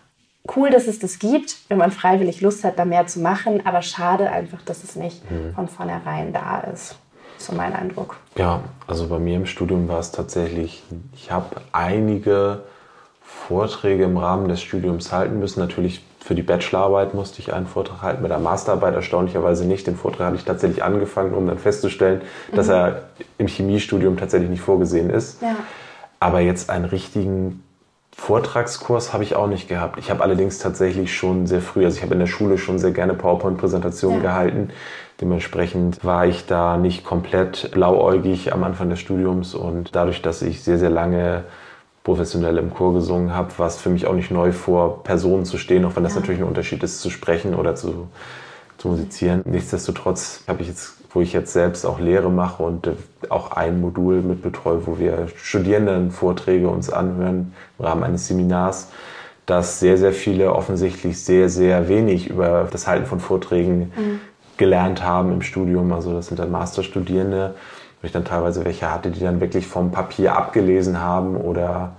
cool, 0.54 0.70
dass 0.70 0.86
es 0.86 0.98
das 0.98 1.18
gibt, 1.18 1.56
wenn 1.68 1.78
man 1.78 1.90
freiwillig 1.90 2.40
Lust 2.40 2.64
hat, 2.64 2.78
da 2.78 2.84
mehr 2.84 3.06
zu 3.06 3.20
machen, 3.20 3.66
aber 3.66 3.82
schade 3.82 4.30
einfach, 4.30 4.62
dass 4.62 4.84
es 4.84 4.96
nicht 4.96 5.28
mhm. 5.30 5.54
von 5.54 5.68
vornherein 5.68 6.32
da 6.32 6.60
ist. 6.60 6.96
So 7.38 7.52
mein 7.52 7.74
Eindruck. 7.74 8.16
Ja, 8.36 8.62
also 8.86 9.08
bei 9.08 9.18
mir 9.18 9.36
im 9.36 9.46
Studium 9.46 9.88
war 9.88 9.98
es 9.98 10.10
tatsächlich, 10.10 10.82
ich 11.14 11.30
habe 11.30 11.56
einige 11.72 12.62
Vorträge 13.22 14.04
im 14.04 14.16
Rahmen 14.16 14.48
des 14.48 14.62
Studiums 14.62 15.12
halten 15.12 15.38
müssen. 15.38 15.60
Natürlich 15.60 16.02
für 16.26 16.34
die 16.34 16.42
Bachelorarbeit 16.42 17.14
musste 17.14 17.40
ich 17.40 17.54
einen 17.54 17.68
Vortrag 17.68 18.02
halten, 18.02 18.20
bei 18.20 18.26
der 18.26 18.40
Masterarbeit 18.40 18.96
erstaunlicherweise 18.96 19.64
nicht. 19.64 19.86
Den 19.86 19.94
Vortrag 19.94 20.26
hatte 20.26 20.36
ich 20.36 20.44
tatsächlich 20.44 20.82
angefangen, 20.82 21.34
um 21.34 21.46
dann 21.46 21.58
festzustellen, 21.58 22.22
mhm. 22.50 22.56
dass 22.56 22.68
er 22.68 23.02
im 23.38 23.46
Chemiestudium 23.46 24.16
tatsächlich 24.16 24.50
nicht 24.50 24.60
vorgesehen 24.60 25.08
ist. 25.08 25.40
Ja. 25.40 25.54
Aber 26.18 26.40
jetzt 26.40 26.68
einen 26.68 26.84
richtigen 26.84 27.62
Vortragskurs 28.10 29.12
habe 29.12 29.22
ich 29.22 29.36
auch 29.36 29.46
nicht 29.46 29.68
gehabt. 29.68 30.00
Ich 30.00 30.10
habe 30.10 30.24
allerdings 30.24 30.58
tatsächlich 30.58 31.14
schon 31.14 31.46
sehr 31.46 31.60
früh, 31.60 31.84
also 31.84 31.98
ich 31.98 32.02
habe 32.02 32.14
in 32.14 32.20
der 32.20 32.26
Schule 32.26 32.58
schon 32.58 32.80
sehr 32.80 32.90
gerne 32.90 33.14
PowerPoint-Präsentationen 33.14 34.24
ja. 34.24 34.30
gehalten. 34.30 34.70
Dementsprechend 35.20 36.04
war 36.04 36.26
ich 36.26 36.46
da 36.46 36.76
nicht 36.76 37.04
komplett 37.04 37.70
blauäugig 37.70 38.52
am 38.52 38.64
Anfang 38.64 38.90
des 38.90 38.98
Studiums 38.98 39.54
und 39.54 39.94
dadurch, 39.94 40.22
dass 40.22 40.42
ich 40.42 40.64
sehr, 40.64 40.78
sehr 40.78 40.90
lange 40.90 41.44
professionell 42.06 42.56
im 42.58 42.72
Chor 42.72 42.94
gesungen 42.94 43.34
habe, 43.34 43.50
war 43.58 43.66
es 43.66 43.78
für 43.78 43.90
mich 43.90 44.06
auch 44.06 44.14
nicht 44.14 44.30
neu, 44.30 44.52
vor 44.52 45.02
Personen 45.02 45.44
zu 45.44 45.58
stehen, 45.58 45.84
auch 45.84 45.96
wenn 45.96 46.04
das 46.04 46.14
ja. 46.14 46.20
natürlich 46.20 46.40
ein 46.40 46.46
Unterschied 46.46 46.84
ist, 46.84 47.00
zu 47.00 47.10
sprechen 47.10 47.52
oder 47.52 47.74
zu, 47.74 48.06
zu 48.78 48.86
musizieren. 48.86 49.42
Nichtsdestotrotz 49.44 50.44
habe 50.46 50.62
ich 50.62 50.68
jetzt, 50.68 50.98
wo 51.10 51.20
ich 51.20 51.32
jetzt 51.32 51.52
selbst 51.52 51.84
auch 51.84 51.98
Lehre 51.98 52.30
mache 52.30 52.62
und 52.62 52.86
äh, 52.86 52.92
auch 53.28 53.50
ein 53.50 53.80
Modul 53.80 54.22
mit 54.22 54.40
betreue, 54.40 54.86
wo 54.86 55.00
wir 55.00 55.26
Studierenden 55.34 56.12
Vorträge 56.12 56.68
uns 56.68 56.90
anhören 56.90 57.52
im 57.76 57.84
Rahmen 57.84 58.04
eines 58.04 58.28
Seminars, 58.28 58.92
dass 59.44 59.80
sehr, 59.80 59.98
sehr 59.98 60.12
viele 60.12 60.54
offensichtlich 60.54 61.20
sehr, 61.20 61.48
sehr 61.48 61.88
wenig 61.88 62.30
über 62.30 62.68
das 62.70 62.86
Halten 62.86 63.06
von 63.06 63.18
Vorträgen 63.18 63.92
mhm. 63.96 64.20
gelernt 64.58 65.02
haben 65.02 65.32
im 65.32 65.42
Studium. 65.42 65.92
Also 65.92 66.12
das 66.12 66.28
sind 66.28 66.38
dann 66.38 66.52
Masterstudierende 66.52 67.56
wo 68.00 68.06
ich 68.06 68.12
dann 68.12 68.24
teilweise 68.24 68.64
welche 68.64 68.90
hatte, 68.90 69.10
die 69.10 69.20
dann 69.20 69.40
wirklich 69.40 69.66
vom 69.66 69.90
Papier 69.90 70.36
abgelesen 70.36 71.00
haben 71.00 71.36
oder 71.36 71.92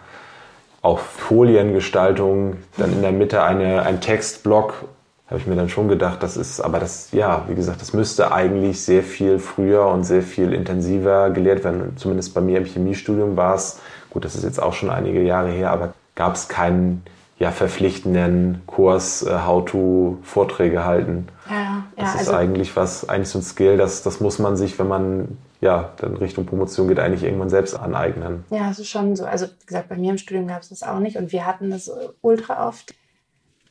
auch 0.81 0.99
Foliengestaltung, 0.99 2.57
dann 2.77 2.93
in 2.93 3.01
der 3.01 3.11
Mitte 3.11 3.43
eine, 3.43 3.83
ein 3.83 3.99
Textblock, 3.99 4.85
habe 5.27 5.39
ich 5.39 5.47
mir 5.47 5.55
dann 5.55 5.67
schon 5.67 5.89
gedacht, 5.89 6.23
das 6.23 6.37
ist, 6.37 6.61
aber 6.61 6.79
das, 6.79 7.11
ja, 7.11 7.43
wie 7.47 7.55
gesagt, 7.55 7.81
das 7.81 7.91
müsste 7.91 8.31
eigentlich 8.31 8.81
sehr 8.81 9.03
viel 9.03 9.39
früher 9.39 9.85
und 9.87 10.05
sehr 10.05 10.21
viel 10.21 10.53
intensiver 10.53 11.31
gelehrt 11.31 11.65
werden. 11.65 11.97
Zumindest 11.97 12.33
bei 12.33 12.39
mir 12.39 12.59
im 12.59 12.65
Chemiestudium 12.65 13.35
war 13.35 13.55
es, 13.55 13.79
gut, 14.09 14.23
das 14.23 14.35
ist 14.35 14.45
jetzt 14.45 14.61
auch 14.61 14.73
schon 14.73 14.89
einige 14.89 15.21
Jahre 15.21 15.49
her, 15.49 15.71
aber 15.71 15.93
gab 16.15 16.35
es 16.35 16.47
keinen 16.47 17.03
ja, 17.39 17.51
verpflichtenden 17.51 18.61
Kurs, 18.65 19.23
äh, 19.23 19.39
How-to-Vorträge 19.45 20.85
halten. 20.85 21.27
Ja, 21.49 21.55
ja, 21.55 21.83
das 21.97 22.13
ist 22.13 22.19
also 22.19 22.33
eigentlich 22.33 22.75
was, 22.77 23.07
eigentlich 23.09 23.29
so 23.29 23.39
ein 23.39 23.43
Skill, 23.43 23.77
das, 23.77 24.03
das 24.03 24.21
muss 24.21 24.39
man 24.39 24.55
sich, 24.55 24.79
wenn 24.79 24.87
man 24.87 25.37
ja, 25.59 25.93
dann 25.97 26.17
Richtung 26.17 26.45
Promotion 26.45 26.87
geht, 26.87 26.99
eigentlich 26.99 27.23
irgendwann 27.23 27.49
selbst 27.49 27.73
aneignen. 27.73 28.45
Ja, 28.49 28.69
es 28.69 28.79
ist 28.79 28.89
schon 28.89 29.15
so. 29.15 29.25
Also, 29.25 29.47
wie 29.47 29.65
gesagt, 29.65 29.89
bei 29.89 29.95
mir 29.95 30.11
im 30.11 30.17
Studium 30.17 30.47
gab 30.47 30.61
es 30.61 30.69
das 30.69 30.83
auch 30.83 30.99
nicht 30.99 31.17
und 31.17 31.31
wir 31.31 31.45
hatten 31.45 31.71
das 31.71 31.91
ultra 32.21 32.67
oft. 32.67 32.93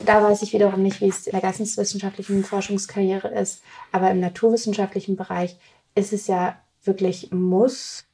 Da 0.04 0.22
weiß 0.22 0.42
ich 0.42 0.52
wiederum 0.52 0.82
nicht, 0.82 1.00
wie 1.00 1.08
es 1.08 1.26
in 1.26 1.32
der 1.32 1.40
geisteswissenschaftlichen 1.40 2.44
Forschungskarriere 2.44 3.28
ist, 3.28 3.62
aber 3.92 4.10
im 4.10 4.20
naturwissenschaftlichen 4.20 5.16
Bereich 5.16 5.58
ist 5.94 6.12
es 6.12 6.26
ja 6.26 6.56
wirklich 6.84 7.30
Muss, 7.32 8.04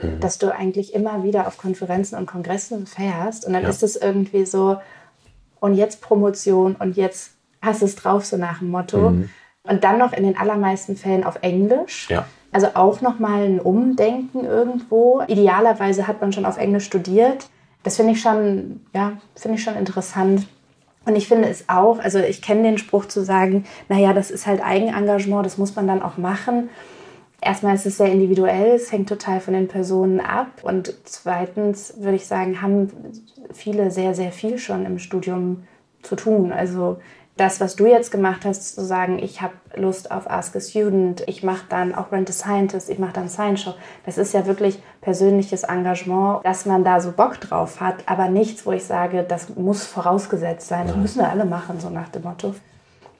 hm. 0.00 0.20
dass 0.20 0.38
du 0.38 0.54
eigentlich 0.54 0.94
immer 0.94 1.24
wieder 1.24 1.46
auf 1.46 1.58
Konferenzen 1.58 2.16
und 2.16 2.26
Kongressen 2.26 2.86
fährst 2.86 3.44
und 3.44 3.52
dann 3.52 3.64
ja. 3.64 3.68
ist 3.68 3.82
es 3.82 3.96
irgendwie 3.96 4.46
so, 4.46 4.78
und 5.60 5.74
jetzt 5.74 6.00
Promotion 6.00 6.76
und 6.76 6.96
jetzt 6.96 7.32
hast 7.60 7.82
du 7.82 7.86
es 7.86 7.96
drauf, 7.96 8.24
so 8.24 8.36
nach 8.36 8.60
dem 8.60 8.70
Motto. 8.70 9.10
Mhm. 9.10 9.30
Und 9.64 9.82
dann 9.82 9.98
noch 9.98 10.12
in 10.12 10.22
den 10.22 10.36
allermeisten 10.36 10.96
Fällen 10.96 11.24
auf 11.24 11.38
Englisch. 11.42 12.08
Ja. 12.08 12.26
Also 12.56 12.68
auch 12.72 13.02
nochmal 13.02 13.42
ein 13.42 13.60
Umdenken 13.60 14.46
irgendwo. 14.46 15.20
Idealerweise 15.26 16.06
hat 16.06 16.22
man 16.22 16.32
schon 16.32 16.46
auf 16.46 16.56
Englisch 16.56 16.86
studiert. 16.86 17.50
Das 17.82 17.96
finde 17.96 18.12
ich 18.12 18.22
schon, 18.22 18.80
ja, 18.94 19.18
finde 19.34 19.58
ich 19.58 19.62
schon 19.62 19.76
interessant. 19.76 20.46
Und 21.04 21.16
ich 21.16 21.28
finde 21.28 21.50
es 21.50 21.68
auch, 21.68 21.98
also 21.98 22.18
ich 22.18 22.40
kenne 22.40 22.62
den 22.62 22.78
Spruch 22.78 23.04
zu 23.04 23.22
sagen, 23.22 23.66
naja, 23.90 24.14
das 24.14 24.30
ist 24.30 24.46
halt 24.46 24.64
Eigenengagement, 24.64 25.44
das 25.44 25.58
muss 25.58 25.76
man 25.76 25.86
dann 25.86 26.00
auch 26.00 26.16
machen. 26.16 26.70
Erstmal 27.42 27.74
ist 27.74 27.84
es 27.84 27.98
sehr 27.98 28.10
individuell, 28.10 28.76
es 28.76 28.90
hängt 28.90 29.10
total 29.10 29.40
von 29.40 29.52
den 29.52 29.68
Personen 29.68 30.20
ab. 30.20 30.62
Und 30.62 30.94
zweitens 31.04 31.92
würde 31.98 32.16
ich 32.16 32.26
sagen, 32.26 32.62
haben 32.62 32.90
viele 33.52 33.90
sehr, 33.90 34.14
sehr 34.14 34.32
viel 34.32 34.56
schon 34.56 34.86
im 34.86 34.98
Studium 34.98 35.64
zu 36.00 36.16
tun. 36.16 36.52
Also 36.52 36.96
das, 37.36 37.60
was 37.60 37.76
du 37.76 37.86
jetzt 37.86 38.10
gemacht 38.10 38.44
hast, 38.44 38.74
zu 38.74 38.84
sagen, 38.84 39.18
ich 39.18 39.42
habe 39.42 39.52
Lust 39.74 40.10
auf 40.10 40.28
Ask 40.28 40.56
a 40.56 40.60
Student, 40.60 41.22
ich 41.26 41.42
mache 41.42 41.66
dann 41.68 41.94
auch 41.94 42.10
Rent 42.10 42.30
a 42.30 42.32
Scientist, 42.32 42.88
ich 42.88 42.98
mache 42.98 43.12
dann 43.12 43.28
Science 43.28 43.60
Show, 43.60 43.74
das 44.06 44.16
ist 44.16 44.32
ja 44.32 44.46
wirklich 44.46 44.82
persönliches 45.02 45.64
Engagement, 45.64 46.44
dass 46.44 46.64
man 46.64 46.82
da 46.82 47.00
so 47.00 47.12
Bock 47.12 47.38
drauf 47.40 47.80
hat, 47.80 47.96
aber 48.06 48.28
nichts, 48.28 48.64
wo 48.64 48.72
ich 48.72 48.84
sage, 48.84 49.22
das 49.22 49.54
muss 49.54 49.84
vorausgesetzt 49.84 50.68
sein, 50.68 50.86
das 50.86 50.96
müssen 50.96 51.18
wir 51.18 51.28
alle 51.28 51.44
machen, 51.44 51.78
so 51.78 51.90
nach 51.90 52.08
dem 52.08 52.22
Motto. 52.22 52.54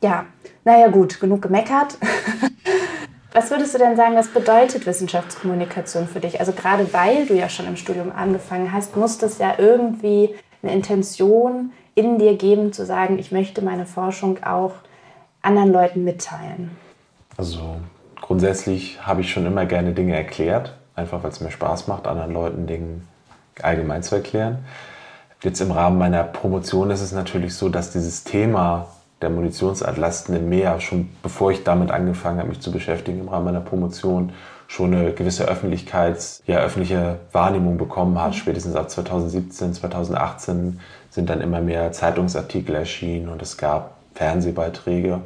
Ja, 0.02 0.26
naja 0.64 0.88
gut, 0.88 1.20
genug 1.20 1.42
gemeckert. 1.42 1.98
Was 3.32 3.50
würdest 3.50 3.74
du 3.74 3.78
denn 3.78 3.96
sagen, 3.96 4.14
was 4.16 4.28
bedeutet 4.28 4.86
Wissenschaftskommunikation 4.86 6.08
für 6.08 6.20
dich? 6.20 6.40
Also 6.40 6.52
gerade 6.52 6.90
weil 6.94 7.26
du 7.26 7.34
ja 7.34 7.50
schon 7.50 7.66
im 7.66 7.76
Studium 7.76 8.10
angefangen 8.10 8.72
hast, 8.72 8.96
muss 8.96 9.18
das 9.18 9.36
ja 9.36 9.56
irgendwie 9.58 10.34
eine 10.62 10.72
Intention 10.72 11.70
in 11.96 12.18
dir 12.18 12.36
geben, 12.36 12.72
zu 12.72 12.86
sagen, 12.86 13.18
ich 13.18 13.32
möchte 13.32 13.62
meine 13.62 13.86
Forschung 13.86 14.44
auch 14.44 14.74
anderen 15.42 15.72
Leuten 15.72 16.04
mitteilen? 16.04 16.70
Also 17.36 17.76
grundsätzlich 18.20 19.04
habe 19.04 19.22
ich 19.22 19.30
schon 19.32 19.46
immer 19.46 19.66
gerne 19.66 19.92
Dinge 19.92 20.14
erklärt, 20.14 20.76
einfach 20.94 21.24
weil 21.24 21.30
es 21.30 21.40
mir 21.40 21.50
Spaß 21.50 21.88
macht, 21.88 22.06
anderen 22.06 22.32
Leuten 22.32 22.66
Dinge 22.66 23.00
allgemein 23.62 24.02
zu 24.02 24.14
erklären. 24.14 24.58
Jetzt 25.42 25.60
im 25.60 25.70
Rahmen 25.70 25.98
meiner 25.98 26.22
Promotion 26.22 26.90
ist 26.90 27.00
es 27.00 27.12
natürlich 27.12 27.54
so, 27.54 27.68
dass 27.68 27.90
dieses 27.90 28.24
Thema 28.24 28.88
der 29.22 29.30
Munitionsatlasten 29.30 30.36
im 30.36 30.48
Meer, 30.50 30.80
schon 30.80 31.08
bevor 31.22 31.50
ich 31.50 31.64
damit 31.64 31.90
angefangen 31.90 32.38
habe, 32.38 32.50
mich 32.50 32.60
zu 32.60 32.70
beschäftigen 32.70 33.20
im 33.20 33.28
Rahmen 33.28 33.46
meiner 33.46 33.60
Promotion, 33.60 34.32
schon 34.68 34.94
eine 34.94 35.12
gewisse 35.12 35.48
Öffentlichkeits-, 35.48 36.42
ja, 36.46 36.58
öffentliche 36.58 37.20
Wahrnehmung 37.32 37.78
bekommen 37.78 38.20
hat. 38.20 38.34
Spätestens 38.34 38.74
ab 38.74 38.90
2017, 38.90 39.74
2018 39.74 40.80
sind 41.16 41.30
dann 41.30 41.40
immer 41.40 41.62
mehr 41.62 41.92
Zeitungsartikel 41.92 42.74
erschienen 42.74 43.30
und 43.30 43.40
es 43.40 43.56
gab 43.56 43.96
Fernsehbeiträge. 44.14 45.22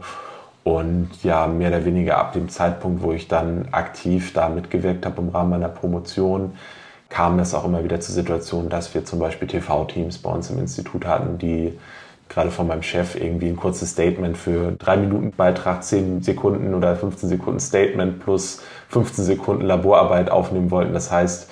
Und 0.62 1.10
ja, 1.24 1.48
mehr 1.48 1.68
oder 1.68 1.84
weniger 1.84 2.16
ab 2.18 2.32
dem 2.32 2.48
Zeitpunkt, 2.48 3.02
wo 3.02 3.12
ich 3.12 3.26
dann 3.26 3.68
aktiv 3.72 4.32
da 4.32 4.48
mitgewirkt 4.48 5.04
habe 5.04 5.20
im 5.20 5.30
Rahmen 5.30 5.50
meiner 5.50 5.68
Promotion, 5.68 6.52
kam 7.08 7.40
es 7.40 7.54
auch 7.54 7.64
immer 7.64 7.82
wieder 7.82 7.98
zu 7.98 8.12
Situationen, 8.12 8.70
dass 8.70 8.94
wir 8.94 9.04
zum 9.04 9.18
Beispiel 9.18 9.48
TV-Teams 9.48 10.18
bei 10.18 10.30
uns 10.30 10.48
im 10.48 10.60
Institut 10.60 11.06
hatten, 11.06 11.38
die 11.38 11.76
gerade 12.28 12.52
von 12.52 12.68
meinem 12.68 12.84
Chef 12.84 13.16
irgendwie 13.16 13.48
ein 13.48 13.56
kurzes 13.56 13.90
Statement 13.90 14.38
für 14.38 14.72
drei 14.78 14.96
Minuten 14.96 15.32
Beitrag, 15.32 15.82
zehn 15.82 16.22
Sekunden 16.22 16.72
oder 16.72 16.94
15 16.94 17.28
Sekunden 17.28 17.58
Statement 17.58 18.20
plus 18.20 18.62
15 18.90 19.24
Sekunden 19.24 19.64
Laborarbeit 19.64 20.30
aufnehmen 20.30 20.70
wollten. 20.70 20.94
Das 20.94 21.10
heißt, 21.10 21.50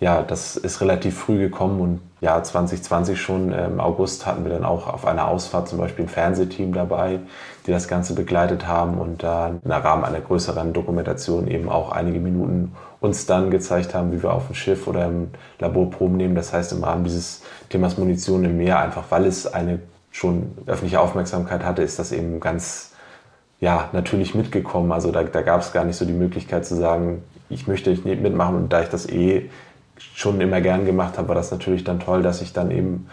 ja, 0.00 0.22
das 0.22 0.56
ist 0.56 0.80
relativ 0.80 1.18
früh 1.18 1.38
gekommen 1.38 1.80
und 1.80 2.00
ja, 2.22 2.42
2020 2.42 3.20
schon 3.20 3.52
im 3.52 3.80
August 3.80 4.26
hatten 4.26 4.44
wir 4.44 4.52
dann 4.52 4.64
auch 4.64 4.86
auf 4.86 5.06
einer 5.06 5.28
Ausfahrt 5.28 5.68
zum 5.68 5.78
Beispiel 5.78 6.06
ein 6.06 6.08
Fernsehteam 6.08 6.72
dabei, 6.72 7.20
die 7.66 7.70
das 7.70 7.86
Ganze 7.86 8.14
begleitet 8.14 8.66
haben 8.66 8.98
und 8.98 9.22
da 9.22 9.48
im 9.62 9.70
Rahmen 9.70 10.04
einer 10.04 10.20
größeren 10.20 10.72
Dokumentation 10.72 11.48
eben 11.48 11.68
auch 11.68 11.92
einige 11.92 12.18
Minuten 12.18 12.72
uns 13.00 13.26
dann 13.26 13.50
gezeigt 13.50 13.94
haben, 13.94 14.12
wie 14.12 14.22
wir 14.22 14.32
auf 14.32 14.46
dem 14.46 14.54
Schiff 14.54 14.86
oder 14.86 15.06
im 15.06 15.28
Labor 15.58 15.90
Proben 15.90 16.16
nehmen. 16.16 16.34
Das 16.34 16.52
heißt 16.52 16.72
im 16.72 16.84
Rahmen 16.84 17.04
dieses 17.04 17.42
Themas 17.68 17.96
Munition 17.98 18.44
im 18.44 18.56
Meer, 18.56 18.78
einfach 18.80 19.04
weil 19.10 19.26
es 19.26 19.46
eine 19.46 19.80
schon 20.10 20.52
öffentliche 20.66 21.00
Aufmerksamkeit 21.00 21.64
hatte, 21.64 21.82
ist 21.82 21.98
das 21.98 22.12
eben 22.12 22.40
ganz 22.40 22.92
ja, 23.60 23.88
natürlich 23.92 24.34
mitgekommen. 24.34 24.92
Also 24.92 25.12
da, 25.12 25.22
da 25.22 25.42
gab 25.42 25.60
es 25.60 25.72
gar 25.72 25.84
nicht 25.84 25.96
so 25.96 26.04
die 26.04 26.12
Möglichkeit 26.12 26.64
zu 26.66 26.74
sagen, 26.74 27.22
ich 27.50 27.66
möchte 27.66 27.90
nicht 27.90 28.04
mitmachen 28.06 28.56
und 28.56 28.72
da 28.72 28.82
ich 28.82 28.88
das 28.88 29.08
eh 29.08 29.50
schon 30.14 30.40
immer 30.40 30.60
gern 30.60 30.86
gemacht 30.86 31.18
habe, 31.18 31.28
war 31.28 31.34
das 31.34 31.50
natürlich 31.50 31.84
dann 31.84 32.00
toll, 32.00 32.22
dass 32.22 32.42
ich 32.42 32.52
dann 32.52 32.70
eben 32.70 33.08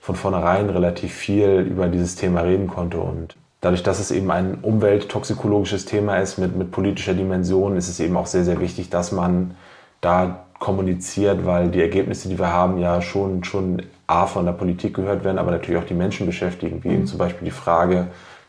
von 0.00 0.16
vornherein 0.16 0.70
relativ 0.70 1.12
viel 1.12 1.66
über 1.68 1.88
dieses 1.88 2.16
Thema 2.16 2.40
reden 2.40 2.66
konnte. 2.66 2.98
Und 2.98 3.36
dadurch, 3.60 3.82
dass 3.82 3.98
es 3.98 4.10
eben 4.10 4.30
ein 4.30 4.58
umwelttoxikologisches 4.62 5.84
Thema 5.84 6.16
ist 6.16 6.38
mit, 6.38 6.56
mit 6.56 6.70
politischer 6.70 7.14
Dimension, 7.14 7.76
ist 7.76 7.88
es 7.88 8.00
eben 8.00 8.16
auch 8.16 8.26
sehr, 8.26 8.44
sehr 8.44 8.60
wichtig, 8.60 8.90
dass 8.90 9.12
man 9.12 9.54
da 10.00 10.44
kommuniziert, 10.58 11.44
weil 11.44 11.68
die 11.68 11.80
Ergebnisse, 11.80 12.28
die 12.28 12.38
wir 12.38 12.52
haben, 12.52 12.78
ja 12.78 13.00
schon, 13.02 13.44
schon 13.44 13.82
A 14.06 14.26
von 14.26 14.46
der 14.46 14.52
Politik 14.52 14.94
gehört 14.94 15.24
werden, 15.24 15.38
aber 15.38 15.50
natürlich 15.50 15.80
auch 15.80 15.86
die 15.86 15.94
Menschen 15.94 16.26
beschäftigen, 16.26 16.82
wie 16.82 16.88
mhm. 16.88 16.94
eben 16.94 17.06
zum 17.06 17.18
Beispiel 17.18 17.44
die 17.44 17.52
Frage, 17.52 18.08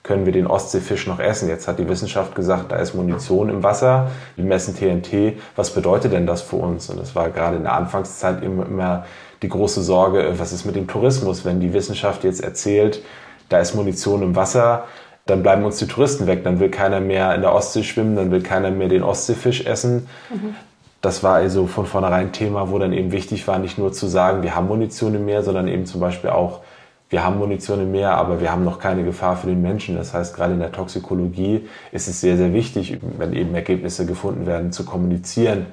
können 0.09 0.25
wir 0.25 0.33
den 0.33 0.47
Ostseefisch 0.47 1.05
noch 1.05 1.19
essen? 1.19 1.49
Jetzt 1.49 1.67
hat 1.67 1.77
die 1.77 1.87
Wissenschaft 1.87 2.33
gesagt, 2.33 2.71
da 2.71 2.77
ist 2.77 2.95
Munition 2.95 3.47
im 3.47 3.61
Wasser, 3.61 4.09
wir 4.35 4.43
messen 4.43 4.75
TNT. 4.75 5.39
Was 5.55 5.69
bedeutet 5.69 6.13
denn 6.13 6.25
das 6.25 6.41
für 6.41 6.55
uns? 6.55 6.89
Und 6.89 6.99
das 6.99 7.13
war 7.13 7.29
gerade 7.29 7.57
in 7.57 7.61
der 7.61 7.73
Anfangszeit 7.73 8.41
immer, 8.41 8.65
immer 8.65 9.05
die 9.43 9.49
große 9.49 9.83
Sorge, 9.83 10.33
was 10.39 10.51
ist 10.51 10.65
mit 10.65 10.75
dem 10.75 10.87
Tourismus? 10.87 11.45
Wenn 11.45 11.59
die 11.59 11.73
Wissenschaft 11.73 12.23
jetzt 12.23 12.43
erzählt, 12.43 13.03
da 13.49 13.59
ist 13.59 13.75
Munition 13.75 14.23
im 14.23 14.35
Wasser, 14.35 14.85
dann 15.27 15.43
bleiben 15.43 15.63
uns 15.63 15.77
die 15.77 15.85
Touristen 15.85 16.25
weg. 16.25 16.43
Dann 16.43 16.59
will 16.59 16.71
keiner 16.71 17.01
mehr 17.01 17.35
in 17.35 17.41
der 17.41 17.53
Ostsee 17.53 17.83
schwimmen, 17.83 18.15
dann 18.15 18.31
will 18.31 18.41
keiner 18.41 18.71
mehr 18.71 18.87
den 18.87 19.03
Ostseefisch 19.03 19.67
essen. 19.67 20.07
Mhm. 20.31 20.55
Das 21.01 21.21
war 21.21 21.35
also 21.35 21.67
von 21.67 21.85
vornherein 21.85 22.31
Thema, 22.31 22.71
wo 22.71 22.79
dann 22.79 22.93
eben 22.93 23.11
wichtig 23.11 23.47
war, 23.47 23.59
nicht 23.59 23.77
nur 23.77 23.93
zu 23.93 24.07
sagen, 24.07 24.41
wir 24.41 24.55
haben 24.55 24.67
Munition 24.67 25.13
im 25.13 25.25
Meer, 25.25 25.43
sondern 25.43 25.67
eben 25.67 25.85
zum 25.85 26.01
Beispiel 26.01 26.31
auch, 26.31 26.61
wir 27.09 27.23
haben 27.23 27.39
Munition 27.39 27.81
im 27.81 27.91
Meer, 27.91 28.11
aber 28.11 28.39
wir 28.39 28.51
haben 28.51 28.63
noch 28.63 28.79
keine 28.79 29.03
Gefahr 29.03 29.35
für 29.35 29.47
den 29.47 29.61
Menschen. 29.61 29.95
Das 29.95 30.13
heißt, 30.13 30.35
gerade 30.35 30.53
in 30.53 30.59
der 30.59 30.71
Toxikologie 30.71 31.67
ist 31.91 32.07
es 32.07 32.21
sehr, 32.21 32.37
sehr 32.37 32.53
wichtig, 32.53 32.99
wenn 33.17 33.33
eben 33.33 33.55
Ergebnisse 33.55 34.05
gefunden 34.05 34.45
werden, 34.45 34.71
zu 34.71 34.85
kommunizieren. 34.85 35.65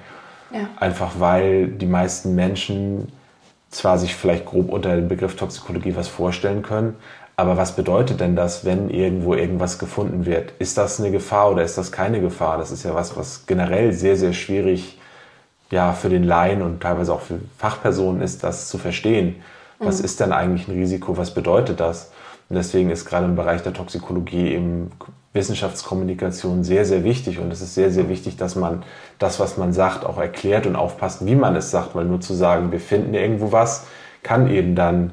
Ja. 0.52 0.68
Einfach 0.78 1.12
weil 1.18 1.68
die 1.68 1.86
meisten 1.86 2.34
Menschen 2.34 3.12
zwar 3.70 3.98
sich 3.98 4.14
vielleicht 4.14 4.46
grob 4.46 4.70
unter 4.72 4.96
dem 4.96 5.08
Begriff 5.08 5.36
Toxikologie 5.36 5.94
was 5.94 6.08
vorstellen 6.08 6.62
können, 6.62 6.96
aber 7.36 7.58
was 7.58 7.76
bedeutet 7.76 8.20
denn 8.20 8.34
das, 8.34 8.64
wenn 8.64 8.88
irgendwo 8.88 9.34
irgendwas 9.34 9.78
gefunden 9.78 10.24
wird? 10.24 10.54
Ist 10.58 10.78
das 10.78 10.98
eine 10.98 11.10
Gefahr 11.10 11.50
oder 11.50 11.62
ist 11.62 11.76
das 11.76 11.92
keine 11.92 12.22
Gefahr? 12.22 12.56
Das 12.56 12.70
ist 12.70 12.82
ja 12.82 12.94
was, 12.94 13.14
was 13.16 13.44
generell 13.46 13.92
sehr, 13.92 14.16
sehr 14.16 14.32
schwierig 14.32 14.98
ja, 15.70 15.92
für 15.92 16.08
den 16.08 16.24
Laien 16.24 16.62
und 16.62 16.80
teilweise 16.80 17.12
auch 17.12 17.20
für 17.20 17.40
Fachpersonen 17.58 18.22
ist, 18.22 18.42
das 18.42 18.68
zu 18.68 18.78
verstehen. 18.78 19.36
Was 19.78 19.98
mhm. 19.98 20.04
ist 20.04 20.20
denn 20.20 20.32
eigentlich 20.32 20.68
ein 20.68 20.74
Risiko? 20.74 21.16
Was 21.16 21.32
bedeutet 21.32 21.80
das? 21.80 22.10
Und 22.48 22.56
deswegen 22.56 22.90
ist 22.90 23.04
gerade 23.04 23.26
im 23.26 23.36
Bereich 23.36 23.62
der 23.62 23.72
Toxikologie 23.72 24.52
eben 24.52 24.92
Wissenschaftskommunikation 25.32 26.64
sehr, 26.64 26.84
sehr 26.84 27.04
wichtig. 27.04 27.38
Und 27.40 27.52
es 27.52 27.60
ist 27.60 27.74
sehr, 27.74 27.90
sehr 27.90 28.08
wichtig, 28.08 28.36
dass 28.36 28.56
man 28.56 28.84
das, 29.18 29.40
was 29.40 29.56
man 29.56 29.72
sagt, 29.72 30.04
auch 30.04 30.18
erklärt 30.18 30.66
und 30.66 30.76
aufpasst, 30.76 31.26
wie 31.26 31.34
man 31.34 31.56
es 31.56 31.70
sagt. 31.70 31.94
Weil 31.94 32.04
nur 32.04 32.20
zu 32.20 32.34
sagen, 32.34 32.72
wir 32.72 32.80
finden 32.80 33.14
irgendwo 33.14 33.52
was, 33.52 33.86
kann 34.22 34.48
eben 34.48 34.74
dann 34.74 35.12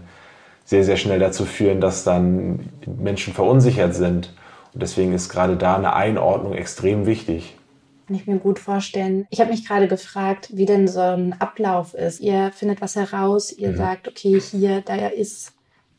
sehr, 0.66 0.84
sehr 0.84 0.98
schnell 0.98 1.20
dazu 1.20 1.46
führen, 1.46 1.82
dass 1.82 2.04
dann 2.04 2.70
Menschen 2.86 3.34
verunsichert 3.34 3.96
sind. 3.96 4.34
Und 4.74 4.82
deswegen 4.82 5.14
ist 5.14 5.30
gerade 5.30 5.58
da 5.58 5.76
eine 5.76 5.94
Einordnung 5.94 6.54
extrem 6.54 7.06
wichtig. 7.06 7.58
Kann 8.06 8.16
ich 8.16 8.28
mir 8.28 8.38
gut 8.38 8.60
vorstellen. 8.60 9.26
Ich 9.30 9.40
habe 9.40 9.52
mich 9.52 9.66
gerade 9.66 9.88
gefragt, 9.88 10.50
wie 10.52 10.66
denn 10.66 10.88
so 10.88 11.00
ein 11.00 11.34
Ablauf 11.40 11.94
ist. 11.94 12.20
Ihr 12.20 12.52
findet 12.52 12.82
was 12.82 12.96
heraus, 12.96 13.52
ihr 13.52 13.72
mhm. 13.72 13.78
sagt, 13.78 14.08
okay, 14.08 14.40
hier, 14.40 14.82
da 14.82 15.08
ist 15.08 15.54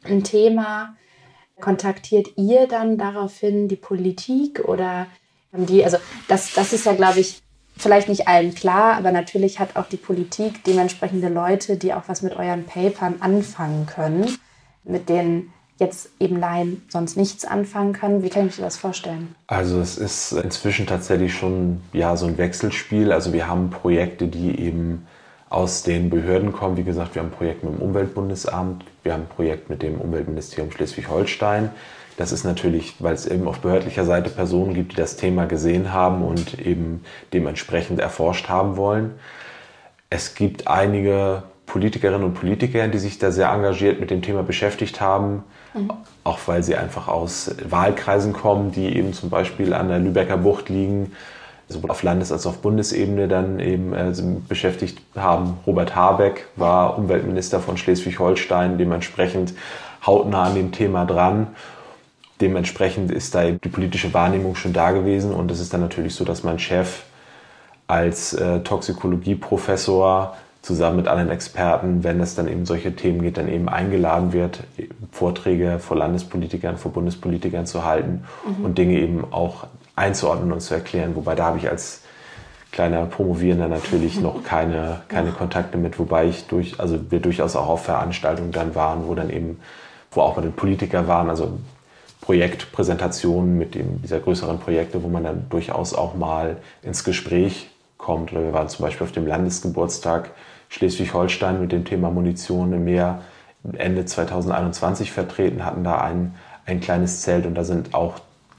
ein 0.04 0.22
Thema. 0.22 0.96
Kontaktiert 1.60 2.28
ihr 2.36 2.66
dann 2.66 2.98
daraufhin 2.98 3.68
die 3.68 3.76
Politik 3.76 4.60
oder 4.64 5.06
die, 5.52 5.84
also 5.84 5.98
das, 6.28 6.52
das 6.52 6.72
ist 6.72 6.84
ja, 6.84 6.92
glaube 6.94 7.20
ich, 7.20 7.40
vielleicht 7.76 8.08
nicht 8.08 8.28
allen 8.28 8.54
klar, 8.54 8.94
aber 8.96 9.12
natürlich 9.12 9.58
hat 9.58 9.76
auch 9.76 9.88
die 9.88 9.96
Politik 9.96 10.64
dementsprechende 10.64 11.28
Leute, 11.28 11.76
die 11.76 11.94
auch 11.94 12.04
was 12.06 12.22
mit 12.22 12.36
euren 12.36 12.64
Papern 12.66 13.16
anfangen 13.20 13.86
können 13.86 14.26
mit 14.84 15.08
denen 15.08 15.52
jetzt 15.78 16.08
eben 16.20 16.38
Laien 16.38 16.82
sonst 16.88 17.16
nichts 17.16 17.44
anfangen 17.44 17.92
können. 17.92 18.22
Wie 18.22 18.28
kann 18.28 18.46
ich 18.46 18.58
mir 18.58 18.64
das 18.64 18.76
vorstellen? 18.76 19.34
Also 19.46 19.80
es 19.80 19.98
ist 19.98 20.32
inzwischen 20.32 20.86
tatsächlich 20.86 21.34
schon 21.34 21.80
ja 21.92 22.16
so 22.16 22.26
ein 22.26 22.38
Wechselspiel. 22.38 23.12
Also 23.12 23.32
wir 23.32 23.48
haben 23.48 23.70
Projekte, 23.70 24.28
die 24.28 24.60
eben 24.60 25.06
aus 25.50 25.82
den 25.82 26.10
Behörden 26.10 26.52
kommen. 26.52 26.76
Wie 26.76 26.84
gesagt, 26.84 27.14
wir 27.14 27.22
haben 27.22 27.28
ein 27.28 27.36
Projekt 27.36 27.64
mit 27.64 27.74
dem 27.74 27.80
Umweltbundesamt, 27.80 28.84
wir 29.02 29.12
haben 29.12 29.22
ein 29.22 29.28
Projekt 29.28 29.70
mit 29.70 29.82
dem 29.82 30.00
Umweltministerium 30.00 30.70
Schleswig-Holstein. 30.72 31.70
Das 32.16 32.32
ist 32.32 32.44
natürlich, 32.44 32.94
weil 33.00 33.14
es 33.14 33.26
eben 33.26 33.48
auf 33.48 33.58
behördlicher 33.58 34.04
Seite 34.04 34.30
Personen 34.30 34.74
gibt, 34.74 34.92
die 34.92 34.96
das 34.96 35.16
Thema 35.16 35.46
gesehen 35.46 35.92
haben 35.92 36.24
und 36.24 36.60
eben 36.60 37.04
dementsprechend 37.32 37.98
erforscht 37.98 38.48
haben 38.48 38.76
wollen. 38.76 39.14
Es 40.10 40.34
gibt 40.34 40.68
einige 40.68 41.42
Politikerinnen 41.66 42.24
und 42.24 42.34
Politiker, 42.34 42.86
die 42.88 42.98
sich 42.98 43.18
da 43.18 43.32
sehr 43.32 43.50
engagiert 43.50 43.98
mit 43.98 44.10
dem 44.10 44.22
Thema 44.22 44.42
beschäftigt 44.44 45.00
haben, 45.00 45.42
mhm. 45.74 45.90
auch 46.24 46.38
weil 46.46 46.62
sie 46.62 46.76
einfach 46.76 47.08
aus 47.08 47.54
Wahlkreisen 47.68 48.32
kommen, 48.32 48.72
die 48.72 48.96
eben 48.96 49.12
zum 49.12 49.30
Beispiel 49.30 49.74
an 49.74 49.88
der 49.88 49.98
Lübecker 49.98 50.36
Bucht 50.36 50.68
liegen, 50.68 51.12
sowohl 51.68 51.90
auf 51.90 52.02
Landes- 52.02 52.32
als 52.32 52.46
auch 52.46 52.50
auf 52.50 52.58
Bundesebene 52.58 53.28
dann 53.28 53.60
eben 53.60 53.92
äh, 53.92 54.12
beschäftigt 54.48 55.00
haben. 55.16 55.58
Robert 55.66 55.94
Habeck 55.94 56.46
war 56.56 56.98
Umweltminister 56.98 57.60
von 57.60 57.76
Schleswig-Holstein, 57.76 58.78
dementsprechend 58.78 59.54
hautnah 60.04 60.44
an 60.44 60.54
dem 60.54 60.72
Thema 60.72 61.04
dran. 61.04 61.48
Dementsprechend 62.40 63.12
ist 63.12 63.34
da 63.34 63.50
die 63.50 63.68
politische 63.68 64.12
Wahrnehmung 64.12 64.56
schon 64.56 64.72
da 64.72 64.90
gewesen 64.90 65.32
und 65.32 65.50
es 65.50 65.60
ist 65.60 65.72
dann 65.72 65.80
natürlich 65.80 66.14
so, 66.14 66.24
dass 66.24 66.42
mein 66.42 66.58
Chef 66.58 67.04
als 67.86 68.32
äh, 68.34 68.60
Toxikologieprofessor 68.60 70.36
zusammen 70.64 70.96
mit 70.96 71.08
anderen 71.08 71.30
Experten, 71.30 72.04
wenn 72.04 72.20
es 72.20 72.34
dann 72.34 72.48
eben 72.48 72.64
solche 72.64 72.96
Themen 72.96 73.20
geht, 73.20 73.36
dann 73.36 73.48
eben 73.48 73.68
eingeladen 73.68 74.32
wird, 74.32 74.64
Vorträge 75.12 75.78
vor 75.78 75.96
Landespolitikern, 75.96 76.78
vor 76.78 76.92
Bundespolitikern 76.92 77.66
zu 77.66 77.84
halten 77.84 78.24
mhm. 78.46 78.64
und 78.64 78.78
Dinge 78.78 78.98
eben 78.98 79.26
auch 79.30 79.66
einzuordnen 79.94 80.52
und 80.52 80.60
zu 80.60 80.72
erklären. 80.72 81.16
Wobei 81.16 81.34
da 81.34 81.44
habe 81.44 81.58
ich 81.58 81.68
als 81.68 82.00
kleiner 82.72 83.04
Promovierender 83.04 83.68
natürlich 83.68 84.20
noch 84.20 84.42
keine, 84.44 85.02
keine 85.08 85.28
ja. 85.28 85.34
Kontakte 85.34 85.76
mit, 85.76 85.98
wobei 85.98 86.26
ich 86.26 86.46
durch, 86.46 86.80
also 86.80 86.98
wir 87.10 87.20
durchaus 87.20 87.56
auch 87.56 87.68
auf 87.68 87.84
Veranstaltungen 87.84 88.50
dann 88.50 88.74
waren, 88.74 89.06
wo 89.06 89.14
dann 89.14 89.28
eben, 89.28 89.60
wo 90.12 90.22
auch 90.22 90.36
mal 90.36 90.48
Politiker 90.48 91.06
waren, 91.06 91.28
also 91.28 91.58
Projektpräsentationen 92.22 93.58
mit 93.58 93.74
dem, 93.74 94.00
dieser 94.00 94.18
größeren 94.18 94.58
Projekte, 94.60 95.02
wo 95.02 95.08
man 95.08 95.24
dann 95.24 95.44
durchaus 95.50 95.92
auch 95.92 96.14
mal 96.14 96.56
ins 96.80 97.04
Gespräch 97.04 97.68
kommt. 97.98 98.32
Oder 98.32 98.44
wir 98.44 98.52
waren 98.54 98.70
zum 98.70 98.86
Beispiel 98.86 99.04
auf 99.04 99.12
dem 99.12 99.26
Landesgeburtstag 99.26 100.30
Schleswig-Holstein 100.74 101.60
mit 101.60 101.70
dem 101.70 101.84
Thema 101.84 102.10
Munition 102.10 102.72
im 102.72 102.84
Meer 102.84 103.22
Ende 103.78 104.04
2021 104.04 105.12
vertreten, 105.12 105.64
hatten 105.64 105.84
da 105.84 106.00
ein, 106.00 106.34
ein 106.66 106.80
kleines 106.80 107.20
Zelt 107.20 107.46
und 107.46 107.54
da 107.54 107.62
sind 107.62 107.94
auch 107.94 108.14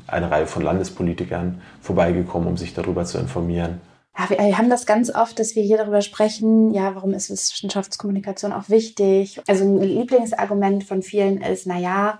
eine 0.07 0.31
Reihe 0.31 0.47
von 0.47 0.63
Landespolitikern 0.63 1.61
vorbeigekommen, 1.81 2.47
um 2.47 2.57
sich 2.57 2.73
darüber 2.73 3.03
zu 3.03 3.17
informieren. 3.17 3.81
Ja, 4.17 4.29
wir 4.29 4.57
haben 4.57 4.69
das 4.69 4.85
ganz 4.85 5.13
oft, 5.13 5.37
dass 5.39 5.57
wir 5.57 5.63
hier 5.63 5.77
darüber 5.77 6.01
sprechen, 6.01 6.73
ja, 6.73 6.95
warum 6.95 7.13
ist 7.13 7.29
Wissenschaftskommunikation 7.29 8.53
auch 8.53 8.69
wichtig? 8.69 9.41
Also 9.47 9.65
ein 9.65 9.81
Lieblingsargument 9.81 10.85
von 10.85 11.01
vielen 11.01 11.41
ist, 11.41 11.67
na 11.67 11.77
ja, 11.77 12.19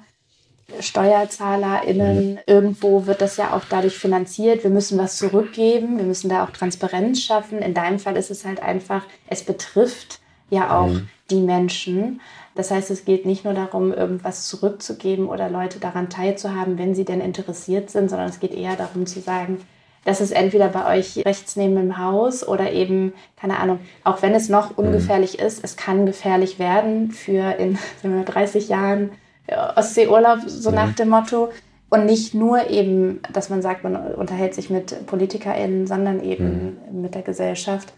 SteuerzahlerInnen, 0.79 2.33
mhm. 2.33 2.39
irgendwo 2.47 3.05
wird 3.05 3.21
das 3.21 3.37
ja 3.37 3.53
auch 3.53 3.63
dadurch 3.69 3.97
finanziert. 3.97 4.63
Wir 4.63 4.71
müssen 4.71 4.97
was 4.97 5.17
zurückgeben, 5.17 5.97
wir 5.97 6.05
müssen 6.05 6.29
da 6.29 6.43
auch 6.43 6.49
Transparenz 6.49 7.21
schaffen. 7.21 7.59
In 7.59 7.73
deinem 7.73 7.99
Fall 7.99 8.17
ist 8.17 8.31
es 8.31 8.45
halt 8.45 8.61
einfach, 8.61 9.03
es 9.27 9.43
betrifft 9.43 10.19
ja 10.49 10.79
auch 10.79 10.87
mhm. 10.87 11.07
die 11.29 11.41
Menschen. 11.41 12.21
Das 12.55 12.71
heißt, 12.71 12.89
es 12.89 13.05
geht 13.05 13.25
nicht 13.25 13.43
nur 13.43 13.53
darum, 13.53 13.93
irgendwas 13.93 14.47
zurückzugeben 14.47 15.27
oder 15.27 15.49
Leute 15.49 15.79
daran 15.79 16.09
teilzuhaben, 16.09 16.77
wenn 16.77 16.95
sie 16.95 17.05
denn 17.05 17.21
interessiert 17.21 17.89
sind, 17.89 18.09
sondern 18.09 18.29
es 18.29 18.39
geht 18.39 18.53
eher 18.53 18.75
darum 18.75 19.05
zu 19.05 19.19
sagen, 19.19 19.59
das 20.05 20.21
ist 20.21 20.31
entweder 20.31 20.69
bei 20.69 20.97
euch 20.97 21.25
rechts 21.25 21.55
neben 21.55 21.75
dem 21.75 21.97
Haus 21.97 22.47
oder 22.47 22.71
eben, 22.71 23.13
keine 23.35 23.59
Ahnung, 23.59 23.79
auch 24.03 24.21
wenn 24.21 24.33
es 24.33 24.49
noch 24.49 24.77
mhm. 24.77 24.85
ungefährlich 24.85 25.39
ist, 25.39 25.63
es 25.63 25.75
kann 25.75 26.05
gefährlich 26.05 26.59
werden 26.59 27.11
für 27.11 27.55
in 27.57 27.77
30 28.25 28.69
Jahren 28.69 29.11
Ostseeurlaub, 29.47 30.39
so 30.47 30.69
mhm. 30.69 30.75
nach 30.75 30.95
dem 30.95 31.09
Motto. 31.09 31.49
Und 31.89 32.05
nicht 32.05 32.33
nur 32.33 32.69
eben, 32.69 33.21
dass 33.31 33.49
man 33.49 33.61
sagt, 33.61 33.83
man 33.83 33.95
unterhält 33.95 34.55
sich 34.55 34.69
mit 34.69 35.05
PolitikerInnen, 35.05 35.87
sondern 35.87 36.23
eben 36.23 36.79
mhm. 36.91 37.01
mit 37.01 37.15
der 37.15 37.21
Gesellschaft. 37.21 37.93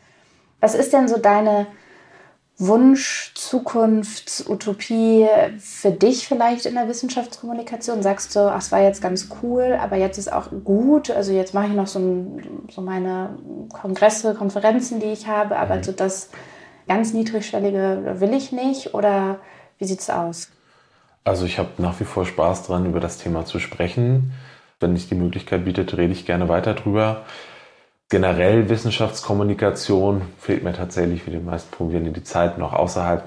Was 0.60 0.76
ist 0.76 0.94
denn 0.94 1.08
so 1.08 1.18
deine 1.18 1.68
Wunsch, 2.60 3.34
Zukunft, 3.36 4.46
Utopie 4.50 5.28
für 5.60 5.92
dich 5.92 6.28
vielleicht 6.28 6.66
in 6.66 6.74
der 6.74 6.88
Wissenschaftskommunikation? 6.88 8.02
Sagst 8.02 8.36
du, 8.36 8.40
ach, 8.40 8.60
es 8.60 8.72
war 8.72 8.82
jetzt 8.82 9.02
ganz 9.02 9.30
cool, 9.42 9.78
aber 9.80 9.96
jetzt 9.96 10.18
ist 10.18 10.32
auch 10.32 10.50
gut. 10.64 11.10
Also 11.10 11.32
jetzt 11.32 11.54
mache 11.54 11.68
ich 11.68 11.74
noch 11.74 11.88
so, 11.88 12.00
so 12.70 12.82
meine 12.82 13.38
Kongresse, 13.72 14.34
Konferenzen, 14.34 15.00
die 15.00 15.08
ich 15.08 15.28
habe, 15.28 15.56
aber 15.58 15.76
mhm. 15.76 15.84
so 15.84 15.92
das 15.92 16.30
ganz 16.88 17.14
niedrigschwellige 17.14 18.16
will 18.20 18.34
ich 18.34 18.52
nicht. 18.52 18.94
Oder 18.96 19.40
wie 19.78 19.86
sieht 19.86 20.00
es 20.00 20.10
aus? 20.10 20.50
Also 21.28 21.46
ich 21.46 21.60
habe 21.60 21.70
nach 21.78 22.00
wie 22.00 22.06
vor 22.06 22.26
Spaß 22.26 22.64
dran, 22.68 22.86
über 22.86 23.02
das 23.02 23.18
Thema 23.18 23.44
zu 23.44 23.60
sprechen. 23.60 24.32
Wenn 24.80 24.96
sich 24.96 25.10
die 25.10 25.16
Möglichkeit 25.16 25.66
bietet, 25.66 25.98
rede 25.98 26.14
ich 26.14 26.26
gerne 26.26 26.48
weiter 26.48 26.74
drüber. 26.74 27.24
Generell 28.08 28.70
Wissenschaftskommunikation 28.70 30.22
fehlt 30.40 30.64
mir 30.64 30.72
tatsächlich 30.72 31.24
für 31.24 31.32
die 31.32 31.40
meisten 31.40 31.70
Probierenden 31.70 32.14
die 32.14 32.24
Zeit, 32.24 32.58
noch 32.58 32.72
außerhalb 32.72 33.26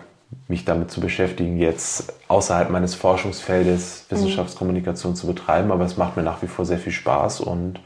mich 0.48 0.64
damit 0.64 0.90
zu 0.90 1.02
beschäftigen, 1.02 1.58
jetzt 1.58 2.14
außerhalb 2.28 2.70
meines 2.70 2.94
Forschungsfeldes 2.94 4.06
Wissenschaftskommunikation 4.08 5.12
mhm. 5.12 5.16
zu 5.16 5.26
betreiben. 5.26 5.70
Aber 5.70 5.84
es 5.84 5.98
macht 5.98 6.16
mir 6.16 6.22
nach 6.22 6.40
wie 6.40 6.46
vor 6.46 6.64
sehr 6.64 6.78
viel 6.78 6.92
Spaß 6.92 7.40
und 7.40 7.80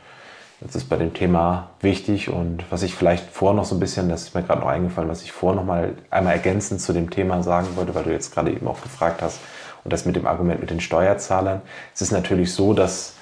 das 0.61 0.77
ist 0.77 0.89
bei 0.89 0.97
dem 0.97 1.13
Thema 1.13 1.71
wichtig. 1.81 2.29
Und 2.29 2.65
was 2.71 2.85
ich 2.85 2.95
vielleicht 2.95 3.31
vor 3.31 3.53
noch 3.53 3.65
so 3.65 3.75
ein 3.75 3.81
bisschen, 3.81 4.09
das 4.09 4.23
ist 4.23 4.35
mir 4.37 4.43
gerade 4.45 4.61
noch 4.61 4.69
eingefallen, 4.69 5.11
was 5.11 5.23
ich 5.23 5.33
vor 5.33 5.57
noch 5.57 5.65
mal 5.65 5.95
einmal 6.11 6.35
ergänzend 6.35 6.81
zu 6.81 6.93
dem 6.93 7.11
Thema 7.11 7.43
sagen 7.43 7.67
wollte, 7.75 7.97
weil 7.97 8.05
du 8.05 8.13
jetzt 8.13 8.33
gerade 8.33 8.53
eben 8.53 8.69
auch 8.69 8.81
gefragt 8.81 9.21
hast, 9.21 9.41
und 9.85 9.93
das 9.93 10.07
mit 10.07 10.17
dem 10.17 10.27
Argument 10.27 10.61
mit 10.61 10.71
den 10.71 10.81
Steuerzahlern. 10.81 11.63
Es 11.95 12.03
ist 12.03 12.11
natürlich 12.11 12.53
so, 12.53 12.73
dass 12.73 13.15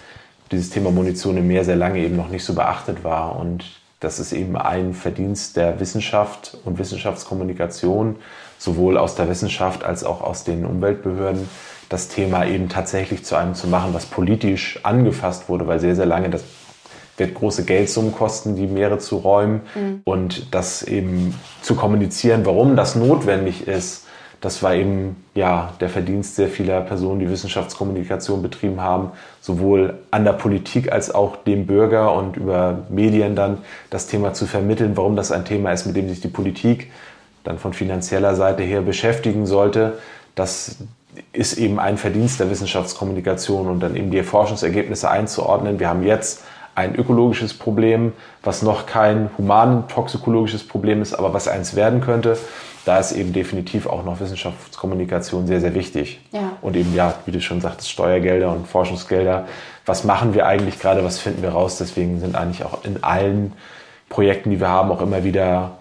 dieses 0.51 0.70
Thema 0.70 0.90
Munition 0.90 1.37
im 1.37 1.48
Meer 1.48 1.64
sehr 1.64 1.77
lange 1.77 1.98
eben 1.98 2.16
noch 2.16 2.29
nicht 2.29 2.44
so 2.44 2.55
beachtet 2.55 3.05
war. 3.05 3.37
Und 3.37 3.64
das 4.01 4.18
ist 4.18 4.33
eben 4.33 4.57
ein 4.57 4.94
Verdienst 4.94 5.57
der 5.57 5.81
Wissenschaft 5.81 6.57
und 6.64 6.79
Wissenschaftskommunikation, 6.79 8.16
sowohl 8.59 8.96
aus 8.96 9.14
der 9.14 9.29
Wissenschaft 9.29 9.85
als 9.85 10.05
auch 10.05 10.22
aus 10.22 10.44
den 10.44 10.64
Umweltbehörden, 10.64 11.48
das 11.88 12.09
Thema 12.09 12.46
eben 12.46 12.68
tatsächlich 12.68 13.25
zu 13.25 13.37
einem 13.37 13.55
zu 13.55 13.66
machen, 13.66 13.92
was 13.92 14.07
politisch 14.07 14.81
angefasst 14.83 15.48
wurde, 15.48 15.66
weil 15.66 15.81
sehr, 15.81 15.96
sehr 15.96 16.07
lange 16.07 16.31
das 16.31 16.44
wird 17.18 17.35
große 17.35 17.64
Geldsummen 17.64 18.12
kosten, 18.12 18.57
die 18.57 18.66
Meere 18.66 18.98
zu 18.98 19.16
räumen 19.18 19.61
mhm. 19.75 20.01
und 20.05 20.55
das 20.55 20.83
eben 20.83 21.38
zu 21.61 21.75
kommunizieren, 21.75 22.46
warum 22.46 22.75
das 22.75 22.96
notwendig 22.96 23.68
ist, 23.68 24.02
das 24.42 24.61
war 24.62 24.74
eben 24.74 25.24
ja 25.35 25.72
der 25.81 25.88
Verdienst 25.88 26.35
sehr 26.35 26.48
vieler 26.48 26.81
Personen, 26.81 27.20
die 27.20 27.31
Wissenschaftskommunikation 27.31 28.42
betrieben 28.42 28.81
haben, 28.81 29.12
sowohl 29.40 29.98
an 30.11 30.24
der 30.24 30.33
Politik 30.33 30.92
als 30.92 31.14
auch 31.14 31.37
dem 31.37 31.64
Bürger 31.64 32.12
und 32.12 32.37
über 32.37 32.81
Medien 32.90 33.37
dann 33.37 33.59
das 33.88 34.09
Thema 34.09 34.35
zu 34.35 34.46
vermitteln, 34.46 34.96
warum 34.96 35.14
das 35.14 35.31
ein 35.31 35.44
Thema 35.44 35.72
ist, 35.72 35.87
mit 35.87 35.94
dem 35.94 36.09
sich 36.09 36.20
die 36.20 36.28
Politik 36.28 36.90
dann 37.44 37.59
von 37.59 37.72
finanzieller 37.72 38.35
Seite 38.35 38.64
her 38.64 38.83
beschäftigen 38.83 39.46
sollte. 39.46 39.98
Das 40.35 40.76
ist 41.33 41.57
eben 41.57 41.78
ein 41.78 41.96
Verdienst 41.96 42.40
der 42.40 42.50
Wissenschaftskommunikation 42.50 43.68
und 43.68 43.78
dann 43.78 43.94
eben 43.94 44.11
die 44.11 44.24
Forschungsergebnisse 44.24 45.09
einzuordnen. 45.09 45.78
Wir 45.78 45.88
haben 45.88 46.02
jetzt 46.02 46.42
ein 46.74 46.96
ökologisches 46.96 47.55
Problem, 47.55 48.12
was 48.42 48.62
noch 48.62 48.87
kein 48.87 49.31
human-toxikologisches 49.38 50.66
Problem 50.66 51.00
ist, 51.00 51.14
aber 51.14 51.33
was 51.33 51.46
eins 51.46 51.76
werden 51.76 52.00
könnte. 52.00 52.37
Da 52.85 52.99
ist 52.99 53.12
eben 53.12 53.33
definitiv 53.33 53.87
auch 53.87 54.05
noch 54.05 54.21
Wissenschaftskommunikation 54.21 55.47
sehr, 55.47 55.61
sehr 55.61 55.75
wichtig. 55.75 56.21
Ja. 56.33 56.57
Und 56.62 56.77
eben, 56.77 56.95
ja, 56.95 57.14
wie 57.27 57.31
du 57.31 57.40
schon 57.40 57.61
sagtest, 57.61 57.90
Steuergelder 57.90 58.51
und 58.51 58.66
Forschungsgelder. 58.66 59.47
Was 59.87 60.05
machen 60.05 60.35
wir 60.35 60.47
eigentlich 60.47 60.81
gerade? 60.81 61.05
Was 61.05 61.18
finden 61.18 61.42
wir 61.42 61.51
raus? 61.51 61.79
Deswegen 61.79 62.21
sind 62.21 62.35
eigentlich 62.35 62.64
auch 62.64 62.85
in 62.85 63.03
allen 63.05 63.53
Projekten, 64.09 64.51
die 64.51 64.61
wir 64.61 64.68
haben, 64.68 64.90
auch 64.90 65.01
immer 65.01 65.25
wieder 65.25 65.79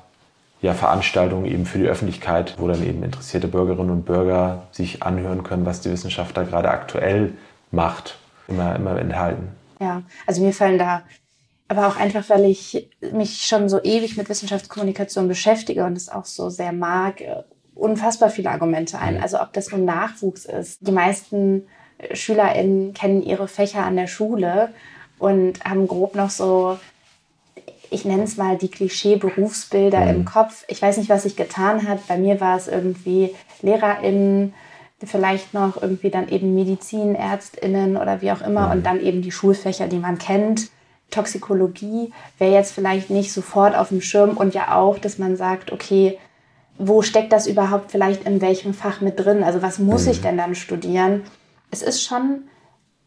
ja, 0.62 0.74
Veranstaltungen 0.74 1.46
eben 1.46 1.66
für 1.66 1.80
die 1.80 1.88
Öffentlichkeit, 1.88 2.56
wo 2.60 2.68
dann 2.68 2.86
eben 2.88 3.04
interessierte 3.04 3.48
Bürgerinnen 3.48 3.90
und 3.90 4.06
Bürger 4.06 4.64
sich 4.72 5.02
anhören 5.02 5.44
können, 5.44 5.66
was 5.66 5.82
die 5.82 5.92
Wissenschaft 5.92 6.38
da 6.38 6.44
gerade 6.44 6.70
aktuell 6.70 7.34
macht, 7.72 8.18
immer, 8.48 8.76
immer 8.76 9.00
enthalten. 9.00 9.50
Ja, 9.80 10.04
also 10.28 10.44
mir 10.44 10.54
fallen 10.54 10.78
da 10.78 11.02
aber 11.72 11.88
auch 11.88 11.96
einfach, 11.96 12.30
weil 12.30 12.44
ich 12.44 12.90
mich 13.14 13.46
schon 13.46 13.70
so 13.70 13.82
ewig 13.82 14.18
mit 14.18 14.28
Wissenschaftskommunikation 14.28 15.30
beschäftige 15.30 15.86
und 15.86 15.96
es 15.96 16.10
auch 16.10 16.26
so 16.26 16.50
sehr 16.50 16.74
mag, 16.74 17.22
äh, 17.22 17.44
unfassbar 17.76 18.30
viele 18.30 18.50
Argumente 18.50 19.00
ein. 19.00 19.16
Mhm. 19.16 19.24
Also 19.24 19.40
ob 19.40 19.54
das 19.54 19.72
nun 19.72 19.86
Nachwuchs 19.86 20.44
ist. 20.44 20.86
Die 20.86 20.92
meisten 20.92 21.66
SchülerInnen 22.12 22.94
kennen 22.94 23.24
ihre 23.24 23.48
Fächer 23.48 23.86
an 23.86 23.96
der 23.96 24.08
Schule 24.08 24.74
und 25.18 25.64
haben 25.64 25.88
grob 25.88 26.16
noch 26.16 26.30
so 26.30 26.78
ich 27.90 28.04
nenne 28.04 28.24
es 28.24 28.36
mal 28.36 28.58
die 28.58 28.70
Klischee-Berufsbilder 28.70 30.02
mhm. 30.02 30.10
im 30.10 30.26
Kopf. 30.26 30.66
Ich 30.68 30.82
weiß 30.82 30.98
nicht, 30.98 31.10
was 31.10 31.24
sich 31.24 31.38
getan 31.38 31.88
hat. 31.88 32.06
Bei 32.08 32.18
mir 32.18 32.42
war 32.42 32.58
es 32.58 32.68
irgendwie 32.68 33.34
LehrerInnen, 33.62 34.54
vielleicht 35.06 35.54
noch 35.54 35.82
irgendwie 35.82 36.10
dann 36.10 36.28
eben 36.28 36.54
Medizin, 36.54 37.16
ÄrztInnen 37.16 37.96
oder 37.96 38.22
wie 38.22 38.32
auch 38.34 38.42
immer 38.42 38.68
mhm. 38.68 38.72
und 38.72 38.86
dann 38.86 39.00
eben 39.00 39.22
die 39.22 39.32
Schulfächer, 39.32 39.88
die 39.88 40.00
man 40.00 40.18
kennt. 40.18 40.70
Toxikologie 41.12 42.12
wäre 42.40 42.54
jetzt 42.54 42.74
vielleicht 42.74 43.10
nicht 43.10 43.32
sofort 43.32 43.76
auf 43.76 43.90
dem 43.90 44.02
Schirm 44.02 44.38
und 44.38 44.54
ja 44.54 44.76
auch, 44.76 44.98
dass 44.98 45.20
man 45.20 45.36
sagt, 45.36 45.72
okay, 45.72 46.18
wo 46.78 47.04
steckt 47.04 47.32
das 47.32 47.48
überhaupt 47.48 47.92
vielleicht 47.92 48.26
in 48.26 48.42
welchem 48.42 48.74
Fach 48.74 49.02
mit 49.02 49.20
drin? 49.20 49.44
Also 49.44 49.62
was 49.62 49.78
muss 49.78 50.06
mhm. 50.06 50.12
ich 50.12 50.22
denn 50.22 50.38
dann 50.38 50.56
studieren? 50.56 51.24
Es 51.70 51.84
ist 51.84 52.02
schon 52.02 52.46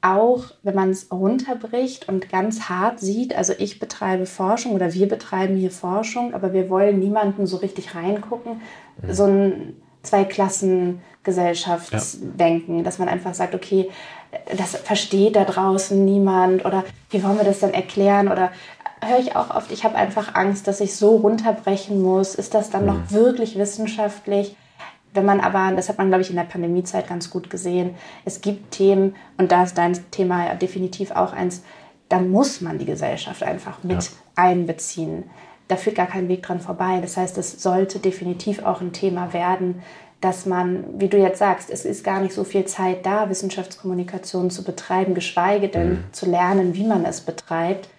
auch, 0.00 0.44
wenn 0.62 0.74
man 0.74 0.90
es 0.90 1.10
runterbricht 1.10 2.08
und 2.08 2.28
ganz 2.28 2.68
hart 2.68 3.00
sieht, 3.00 3.34
also 3.34 3.54
ich 3.58 3.78
betreibe 3.78 4.26
Forschung 4.26 4.72
oder 4.72 4.92
wir 4.92 5.08
betreiben 5.08 5.56
hier 5.56 5.70
Forschung, 5.70 6.34
aber 6.34 6.52
wir 6.52 6.68
wollen 6.68 6.98
niemanden 6.98 7.46
so 7.46 7.56
richtig 7.56 7.94
reingucken, 7.94 8.60
mhm. 9.00 9.12
so 9.12 9.24
ein 9.24 9.76
Zweiklassengesellschaftsdenken, 10.02 12.78
ja. 12.78 12.84
dass 12.84 12.98
man 12.98 13.08
einfach 13.08 13.32
sagt, 13.32 13.54
okay, 13.54 13.88
das 14.56 14.76
versteht 14.76 15.36
da 15.36 15.44
draußen 15.44 16.04
niemand 16.04 16.64
oder 16.64 16.84
wie 17.10 17.22
wollen 17.22 17.36
wir 17.36 17.44
das 17.44 17.60
denn 17.60 17.74
erklären 17.74 18.28
oder 18.28 18.50
höre 19.06 19.18
ich 19.18 19.36
auch 19.36 19.54
oft, 19.54 19.70
ich 19.70 19.84
habe 19.84 19.96
einfach 19.96 20.34
Angst, 20.34 20.66
dass 20.66 20.80
ich 20.80 20.96
so 20.96 21.16
runterbrechen 21.16 22.02
muss. 22.02 22.34
Ist 22.34 22.54
das 22.54 22.70
dann 22.70 22.82
mhm. 22.82 22.88
noch 22.88 23.10
wirklich 23.10 23.58
wissenschaftlich? 23.58 24.56
Wenn 25.12 25.24
man 25.24 25.40
aber, 25.40 25.74
das 25.76 25.88
hat 25.88 25.98
man, 25.98 26.08
glaube 26.08 26.22
ich, 26.22 26.30
in 26.30 26.36
der 26.36 26.42
Pandemiezeit 26.42 27.06
ganz 27.06 27.30
gut 27.30 27.48
gesehen, 27.48 27.94
es 28.24 28.40
gibt 28.40 28.72
Themen, 28.72 29.14
und 29.38 29.52
da 29.52 29.62
ist 29.62 29.78
dein 29.78 30.10
Thema 30.10 30.46
ja 30.46 30.54
definitiv 30.54 31.12
auch 31.12 31.32
eins, 31.32 31.62
da 32.08 32.18
muss 32.18 32.60
man 32.60 32.78
die 32.78 32.84
Gesellschaft 32.84 33.42
einfach 33.42 33.82
mit 33.84 34.02
ja. 34.02 34.10
einbeziehen. 34.34 35.24
Da 35.68 35.76
führt 35.76 35.96
gar 35.96 36.06
kein 36.06 36.28
Weg 36.28 36.42
dran 36.42 36.60
vorbei. 36.60 36.98
Das 37.00 37.16
heißt, 37.16 37.38
es 37.38 37.62
sollte 37.62 37.98
definitiv 37.98 38.62
auch 38.64 38.80
ein 38.80 38.92
Thema 38.92 39.32
werden, 39.32 39.82
dass 40.24 40.46
man, 40.46 40.84
wie 40.96 41.08
du 41.08 41.18
jetzt 41.18 41.38
sagst, 41.38 41.68
es 41.68 41.84
ist 41.84 42.02
gar 42.02 42.20
nicht 42.20 42.32
so 42.32 42.44
viel 42.44 42.64
Zeit 42.64 43.04
da, 43.04 43.28
Wissenschaftskommunikation 43.28 44.50
zu 44.50 44.64
betreiben, 44.64 45.12
geschweige 45.12 45.68
denn 45.68 45.90
mhm. 45.90 46.04
zu 46.12 46.24
lernen, 46.24 46.74
wie 46.74 46.84
man 46.84 47.04
es 47.04 47.20
betreibt. 47.20 47.90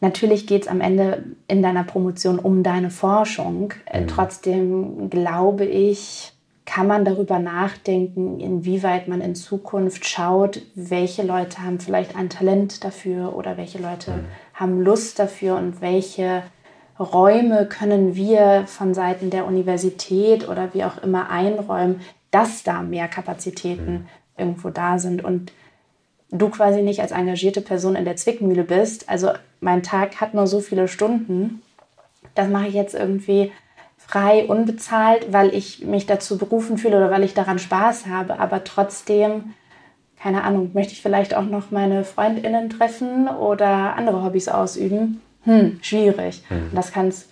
Natürlich 0.00 0.46
geht 0.46 0.62
es 0.62 0.68
am 0.68 0.80
Ende 0.80 1.24
in 1.48 1.62
deiner 1.62 1.84
Promotion 1.84 2.38
um 2.38 2.62
deine 2.62 2.88
Forschung. 2.88 3.74
Mhm. 3.92 4.06
Trotzdem 4.06 5.10
glaube 5.10 5.66
ich, 5.66 6.32
kann 6.64 6.86
man 6.86 7.04
darüber 7.04 7.38
nachdenken, 7.38 8.40
inwieweit 8.40 9.06
man 9.06 9.20
in 9.20 9.34
Zukunft 9.34 10.06
schaut, 10.06 10.62
welche 10.74 11.24
Leute 11.24 11.62
haben 11.62 11.78
vielleicht 11.78 12.16
ein 12.16 12.30
Talent 12.30 12.84
dafür 12.84 13.36
oder 13.36 13.58
welche 13.58 13.78
Leute 13.78 14.12
mhm. 14.12 14.24
haben 14.54 14.80
Lust 14.80 15.18
dafür 15.18 15.56
und 15.56 15.82
welche 15.82 16.42
Räume 16.98 17.66
können 17.66 18.14
wir 18.14 18.64
von 18.66 18.94
Seiten 18.94 19.30
der 19.30 19.46
Universität 19.46 20.48
oder 20.48 20.72
wie 20.72 20.84
auch 20.84 21.02
immer 21.02 21.30
einräumen, 21.30 22.00
dass 22.30 22.62
da 22.62 22.82
mehr 22.82 23.08
Kapazitäten 23.08 23.92
mhm. 23.92 24.06
irgendwo 24.36 24.70
da 24.70 24.98
sind 24.98 25.22
und 25.22 25.52
du 26.30 26.48
quasi 26.48 26.82
nicht 26.82 27.00
als 27.00 27.12
engagierte 27.12 27.60
Person 27.60 27.96
in 27.96 28.04
der 28.04 28.16
Zwickmühle 28.16 28.64
bist. 28.64 29.08
Also 29.08 29.30
mein 29.60 29.82
Tag 29.82 30.20
hat 30.20 30.34
nur 30.34 30.46
so 30.46 30.60
viele 30.60 30.88
Stunden. 30.88 31.62
Das 32.34 32.48
mache 32.48 32.66
ich 32.66 32.74
jetzt 32.74 32.94
irgendwie 32.94 33.52
frei, 33.96 34.46
unbezahlt, 34.46 35.32
weil 35.32 35.54
ich 35.54 35.84
mich 35.84 36.06
dazu 36.06 36.38
berufen 36.38 36.78
fühle 36.78 36.96
oder 36.96 37.10
weil 37.10 37.24
ich 37.24 37.34
daran 37.34 37.58
Spaß 37.58 38.06
habe. 38.06 38.38
Aber 38.38 38.64
trotzdem, 38.64 39.54
keine 40.18 40.44
Ahnung, 40.44 40.70
möchte 40.74 40.92
ich 40.92 41.02
vielleicht 41.02 41.34
auch 41.34 41.44
noch 41.44 41.70
meine 41.70 42.04
Freundinnen 42.04 42.70
treffen 42.70 43.28
oder 43.28 43.96
andere 43.96 44.22
Hobbys 44.22 44.48
ausüben. 44.48 45.20
Hm, 45.46 45.78
schwierig. 45.80 46.42
Mhm. 46.50 46.70
Das 46.74 46.92
kann's, 46.92 47.28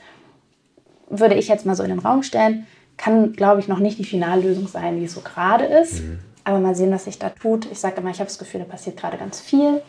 würde 1.09 1.35
ich 1.35 1.49
jetzt 1.49 1.67
mal 1.67 1.77
so 1.77 1.83
in 1.83 1.91
den 1.91 1.99
Raum 1.99 2.23
stellen. 2.23 2.67
Kann, 2.97 3.33
glaube 3.33 3.61
ich, 3.61 3.69
noch 3.69 3.81
nicht 3.81 3.99
die 3.99 4.05
Finallösung 4.05 4.69
sein, 4.69 5.01
wie 5.01 5.05
es 5.05 5.15
so 5.15 5.21
gerade 5.21 5.65
ist. 5.65 6.01
Mhm. 6.01 6.21
Aber 6.45 6.61
mal 6.61 6.75
sehen, 6.75 6.93
was 6.93 7.05
sich 7.05 7.19
da 7.19 7.31
tut. 7.31 7.71
Ich 7.71 7.81
sage 7.81 8.01
immer, 8.01 8.11
ich 8.11 8.21
habe 8.21 8.29
das 8.29 8.39
Gefühl, 8.39 8.61
da 8.61 8.67
passiert 8.67 8.97
gerade 8.97 9.19
ganz 9.19 9.41
viel. 9.41 9.83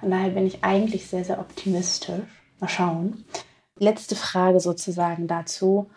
Von 0.00 0.10
daher 0.10 0.30
bin 0.30 0.46
ich 0.46 0.64
eigentlich 0.64 1.06
sehr, 1.06 1.24
sehr 1.24 1.38
optimistisch. 1.38 2.20
Mal 2.60 2.68
schauen. 2.68 3.24
Letzte 3.78 4.16
Frage 4.16 4.60
sozusagen 4.60 5.28
dazu. 5.28 5.88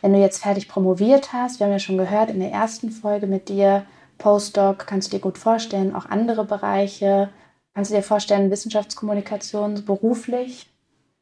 Wenn 0.00 0.12
du 0.12 0.20
jetzt 0.20 0.42
fertig 0.42 0.68
promoviert 0.68 1.32
hast, 1.32 1.58
wir 1.58 1.66
haben 1.66 1.72
ja 1.72 1.78
schon 1.78 1.98
gehört 1.98 2.30
in 2.30 2.38
der 2.38 2.52
ersten 2.52 2.90
Folge 2.90 3.26
mit 3.26 3.48
dir, 3.48 3.84
Postdoc, 4.18 4.86
kannst 4.86 5.12
du 5.12 5.16
dir 5.16 5.22
gut 5.22 5.38
vorstellen, 5.38 5.94
auch 5.94 6.06
andere 6.06 6.44
Bereiche. 6.44 7.30
Kannst 7.74 7.90
du 7.90 7.96
dir 7.96 8.02
vorstellen, 8.02 8.50
Wissenschaftskommunikation 8.50 9.84
beruflich? 9.84 10.70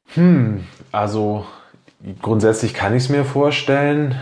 Hm, 0.09 0.67
also 0.93 1.47
grundsätzlich 2.23 2.75
kann 2.75 2.95
ich 2.95 3.05
es 3.05 3.09
mir 3.09 3.25
vorstellen. 3.25 4.14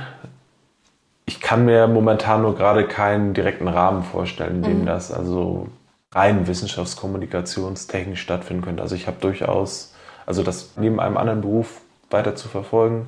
Ich 1.27 1.41
kann 1.41 1.65
mir 1.65 1.87
momentan 1.87 2.43
nur 2.43 2.57
gerade 2.57 2.87
keinen 2.87 3.35
direkten 3.35 3.69
Rahmen 3.69 4.03
vorstellen, 4.03 4.57
in 4.57 4.63
dem 4.63 4.81
mhm. 4.83 4.87
das 4.87 5.13
also 5.13 5.69
rein 6.13 6.47
wissenschaftskommunikationstechnisch 6.47 8.21
stattfinden 8.21 8.63
könnte. 8.63 8.83
Also 8.83 8.95
ich 8.95 9.07
habe 9.07 9.17
durchaus, 9.21 9.95
also 10.27 10.43
das 10.43 10.73
neben 10.77 11.01
einem 11.01 11.17
anderen 11.17 11.41
Beruf 11.41 11.81
weiter 12.11 12.37
zu 12.37 12.49
verfolgen, 12.49 13.07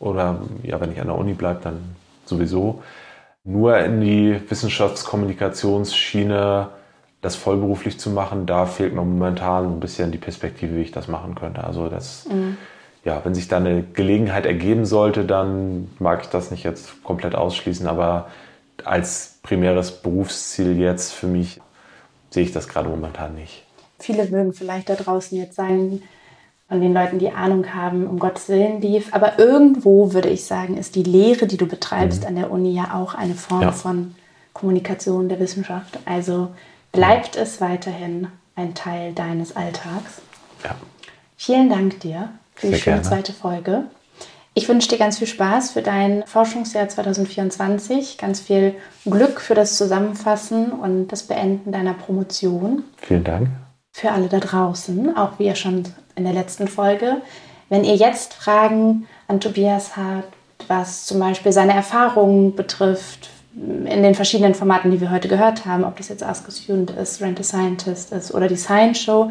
oder 0.00 0.40
ja, 0.62 0.80
wenn 0.80 0.92
ich 0.92 1.00
an 1.00 1.08
der 1.08 1.16
Uni 1.16 1.34
bleibe, 1.34 1.60
dann 1.62 1.94
sowieso. 2.24 2.82
Nur 3.44 3.78
in 3.78 4.00
die 4.00 4.40
Wissenschaftskommunikationsschiene 4.48 6.68
das 7.20 7.36
vollberuflich 7.36 7.98
zu 7.98 8.10
machen, 8.10 8.46
da 8.46 8.66
fehlt 8.66 8.94
mir 8.94 9.02
momentan 9.02 9.66
ein 9.66 9.80
bisschen 9.80 10.10
die 10.10 10.18
Perspektive, 10.18 10.76
wie 10.76 10.82
ich 10.82 10.92
das 10.92 11.08
machen 11.08 11.34
könnte. 11.34 11.64
Also 11.64 11.88
das, 11.88 12.26
mhm. 12.30 12.56
ja, 13.04 13.20
wenn 13.24 13.34
sich 13.34 13.48
da 13.48 13.58
eine 13.58 13.82
Gelegenheit 13.82 14.46
ergeben 14.46 14.86
sollte, 14.86 15.24
dann 15.24 15.90
mag 15.98 16.22
ich 16.22 16.28
das 16.28 16.50
nicht 16.50 16.64
jetzt 16.64 17.02
komplett 17.04 17.34
ausschließen, 17.34 17.86
aber 17.86 18.28
als 18.84 19.38
primäres 19.42 19.90
Berufsziel 19.90 20.78
jetzt 20.78 21.12
für 21.12 21.26
mich 21.26 21.60
sehe 22.30 22.44
ich 22.44 22.52
das 22.52 22.68
gerade 22.68 22.88
momentan 22.88 23.34
nicht. 23.34 23.64
Viele 23.98 24.24
mögen 24.26 24.54
vielleicht 24.54 24.88
da 24.88 24.94
draußen 24.94 25.36
jetzt 25.36 25.56
sagen, 25.56 26.02
von 26.68 26.80
den 26.80 26.94
Leuten, 26.94 27.18
die 27.18 27.30
Ahnung 27.30 27.74
haben, 27.74 28.06
um 28.06 28.20
Gottes 28.20 28.48
Willen 28.48 28.80
lief. 28.80 29.12
Aber 29.12 29.40
irgendwo 29.40 30.14
würde 30.14 30.28
ich 30.28 30.44
sagen, 30.44 30.76
ist 30.76 30.94
die 30.94 31.02
Lehre, 31.02 31.48
die 31.48 31.56
du 31.56 31.66
betreibst 31.66 32.22
mhm. 32.22 32.28
an 32.28 32.36
der 32.36 32.50
Uni, 32.52 32.72
ja 32.72 32.94
auch 32.94 33.14
eine 33.14 33.34
Form 33.34 33.62
ja. 33.62 33.72
von 33.72 34.14
Kommunikation 34.52 35.28
der 35.28 35.40
Wissenschaft. 35.40 35.98
Also 36.04 36.50
bleibt 36.92 37.36
ja. 37.36 37.42
es 37.42 37.60
weiterhin 37.60 38.28
ein 38.56 38.74
Teil 38.74 39.12
deines 39.12 39.56
Alltags. 39.56 40.20
Ja. 40.64 40.76
Vielen 41.36 41.70
Dank 41.70 42.00
dir 42.00 42.30
für 42.54 42.68
Sehr 42.68 42.76
die 42.76 42.82
schöne 42.82 42.96
gerne. 42.96 43.08
zweite 43.08 43.32
Folge. 43.32 43.84
Ich 44.52 44.68
wünsche 44.68 44.88
dir 44.88 44.98
ganz 44.98 45.18
viel 45.18 45.28
Spaß 45.28 45.70
für 45.70 45.80
dein 45.80 46.24
Forschungsjahr 46.26 46.88
2024, 46.88 48.18
ganz 48.18 48.40
viel 48.40 48.74
Glück 49.04 49.40
für 49.40 49.54
das 49.54 49.76
Zusammenfassen 49.76 50.72
und 50.72 51.08
das 51.08 51.22
Beenden 51.22 51.72
deiner 51.72 51.94
Promotion. 51.94 52.82
Vielen 52.96 53.24
Dank. 53.24 53.48
Für 53.92 54.10
alle 54.10 54.28
da 54.28 54.40
draußen, 54.40 55.16
auch 55.16 55.38
wie 55.38 55.46
ihr 55.46 55.54
schon 55.54 55.84
in 56.16 56.24
der 56.24 56.32
letzten 56.32 56.68
Folge. 56.68 57.22
Wenn 57.68 57.84
ihr 57.84 57.94
jetzt 57.94 58.34
Fragen 58.34 59.06
an 59.28 59.40
Tobias 59.40 59.96
habt, 59.96 60.34
was 60.68 61.06
zum 61.06 61.20
Beispiel 61.20 61.52
seine 61.52 61.72
Erfahrungen 61.72 62.54
betrifft, 62.54 63.30
in 63.54 64.02
den 64.02 64.14
verschiedenen 64.14 64.54
Formaten, 64.54 64.90
die 64.90 65.00
wir 65.00 65.10
heute 65.10 65.28
gehört 65.28 65.66
haben, 65.66 65.84
ob 65.84 65.96
das 65.96 66.08
jetzt 66.08 66.22
Ask 66.22 66.46
a 66.48 66.50
Student 66.50 66.92
ist, 66.92 67.20
Rent 67.20 67.40
a 67.40 67.42
Scientist 67.42 68.12
ist 68.12 68.32
oder 68.32 68.46
die 68.48 68.56
Science 68.56 69.00
Show, 69.00 69.30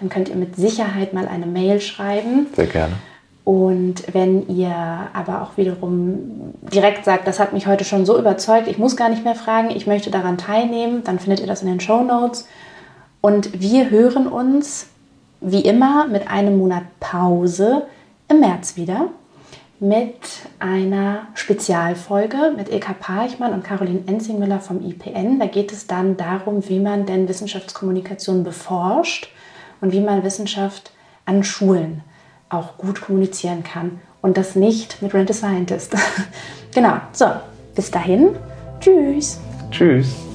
dann 0.00 0.08
könnt 0.08 0.28
ihr 0.28 0.36
mit 0.36 0.56
Sicherheit 0.56 1.12
mal 1.12 1.28
eine 1.28 1.46
Mail 1.46 1.80
schreiben. 1.80 2.46
Sehr 2.54 2.66
gerne. 2.66 2.94
Und 3.44 4.12
wenn 4.12 4.46
ihr 4.48 4.74
aber 5.12 5.42
auch 5.42 5.56
wiederum 5.56 6.54
direkt 6.72 7.04
sagt, 7.04 7.26
das 7.26 7.40
hat 7.40 7.52
mich 7.52 7.66
heute 7.66 7.84
schon 7.84 8.04
so 8.04 8.18
überzeugt, 8.18 8.68
ich 8.68 8.78
muss 8.78 8.96
gar 8.96 9.08
nicht 9.08 9.24
mehr 9.24 9.34
fragen, 9.34 9.70
ich 9.70 9.86
möchte 9.86 10.10
daran 10.10 10.36
teilnehmen, 10.36 11.02
dann 11.04 11.18
findet 11.18 11.40
ihr 11.40 11.46
das 11.46 11.62
in 11.62 11.68
den 11.68 11.80
Show 11.80 12.02
Notes. 12.02 12.46
Und 13.20 13.60
wir 13.60 13.90
hören 13.90 14.26
uns 14.26 14.88
wie 15.40 15.62
immer 15.62 16.06
mit 16.08 16.30
einem 16.30 16.58
Monat 16.58 16.82
Pause 17.00 17.86
im 18.28 18.40
März 18.40 18.76
wieder 18.76 19.08
mit 19.80 20.18
einer 20.58 21.28
Spezialfolge 21.34 22.52
mit 22.56 22.68
Ilka 22.68 22.94
Parchmann 22.94 23.52
und 23.52 23.62
Caroline 23.62 24.02
Enzingmüller 24.06 24.60
vom 24.60 24.84
IPN. 24.84 25.38
Da 25.38 25.46
geht 25.46 25.72
es 25.72 25.86
dann 25.86 26.16
darum, 26.16 26.68
wie 26.68 26.80
man 26.80 27.06
denn 27.06 27.28
Wissenschaftskommunikation 27.28 28.42
beforscht 28.42 29.28
und 29.80 29.92
wie 29.92 30.00
man 30.00 30.24
Wissenschaft 30.24 30.90
an 31.24 31.44
Schulen 31.44 32.02
auch 32.48 32.76
gut 32.76 33.00
kommunizieren 33.00 33.62
kann 33.62 34.00
und 34.20 34.36
das 34.36 34.56
nicht 34.56 35.00
mit 35.02 35.14
Rent 35.14 35.30
a 35.30 35.34
Scientist. 35.34 35.94
genau, 36.74 36.96
so, 37.12 37.26
bis 37.74 37.90
dahin, 37.90 38.30
tschüss. 38.80 39.38
Tschüss. 39.70 40.27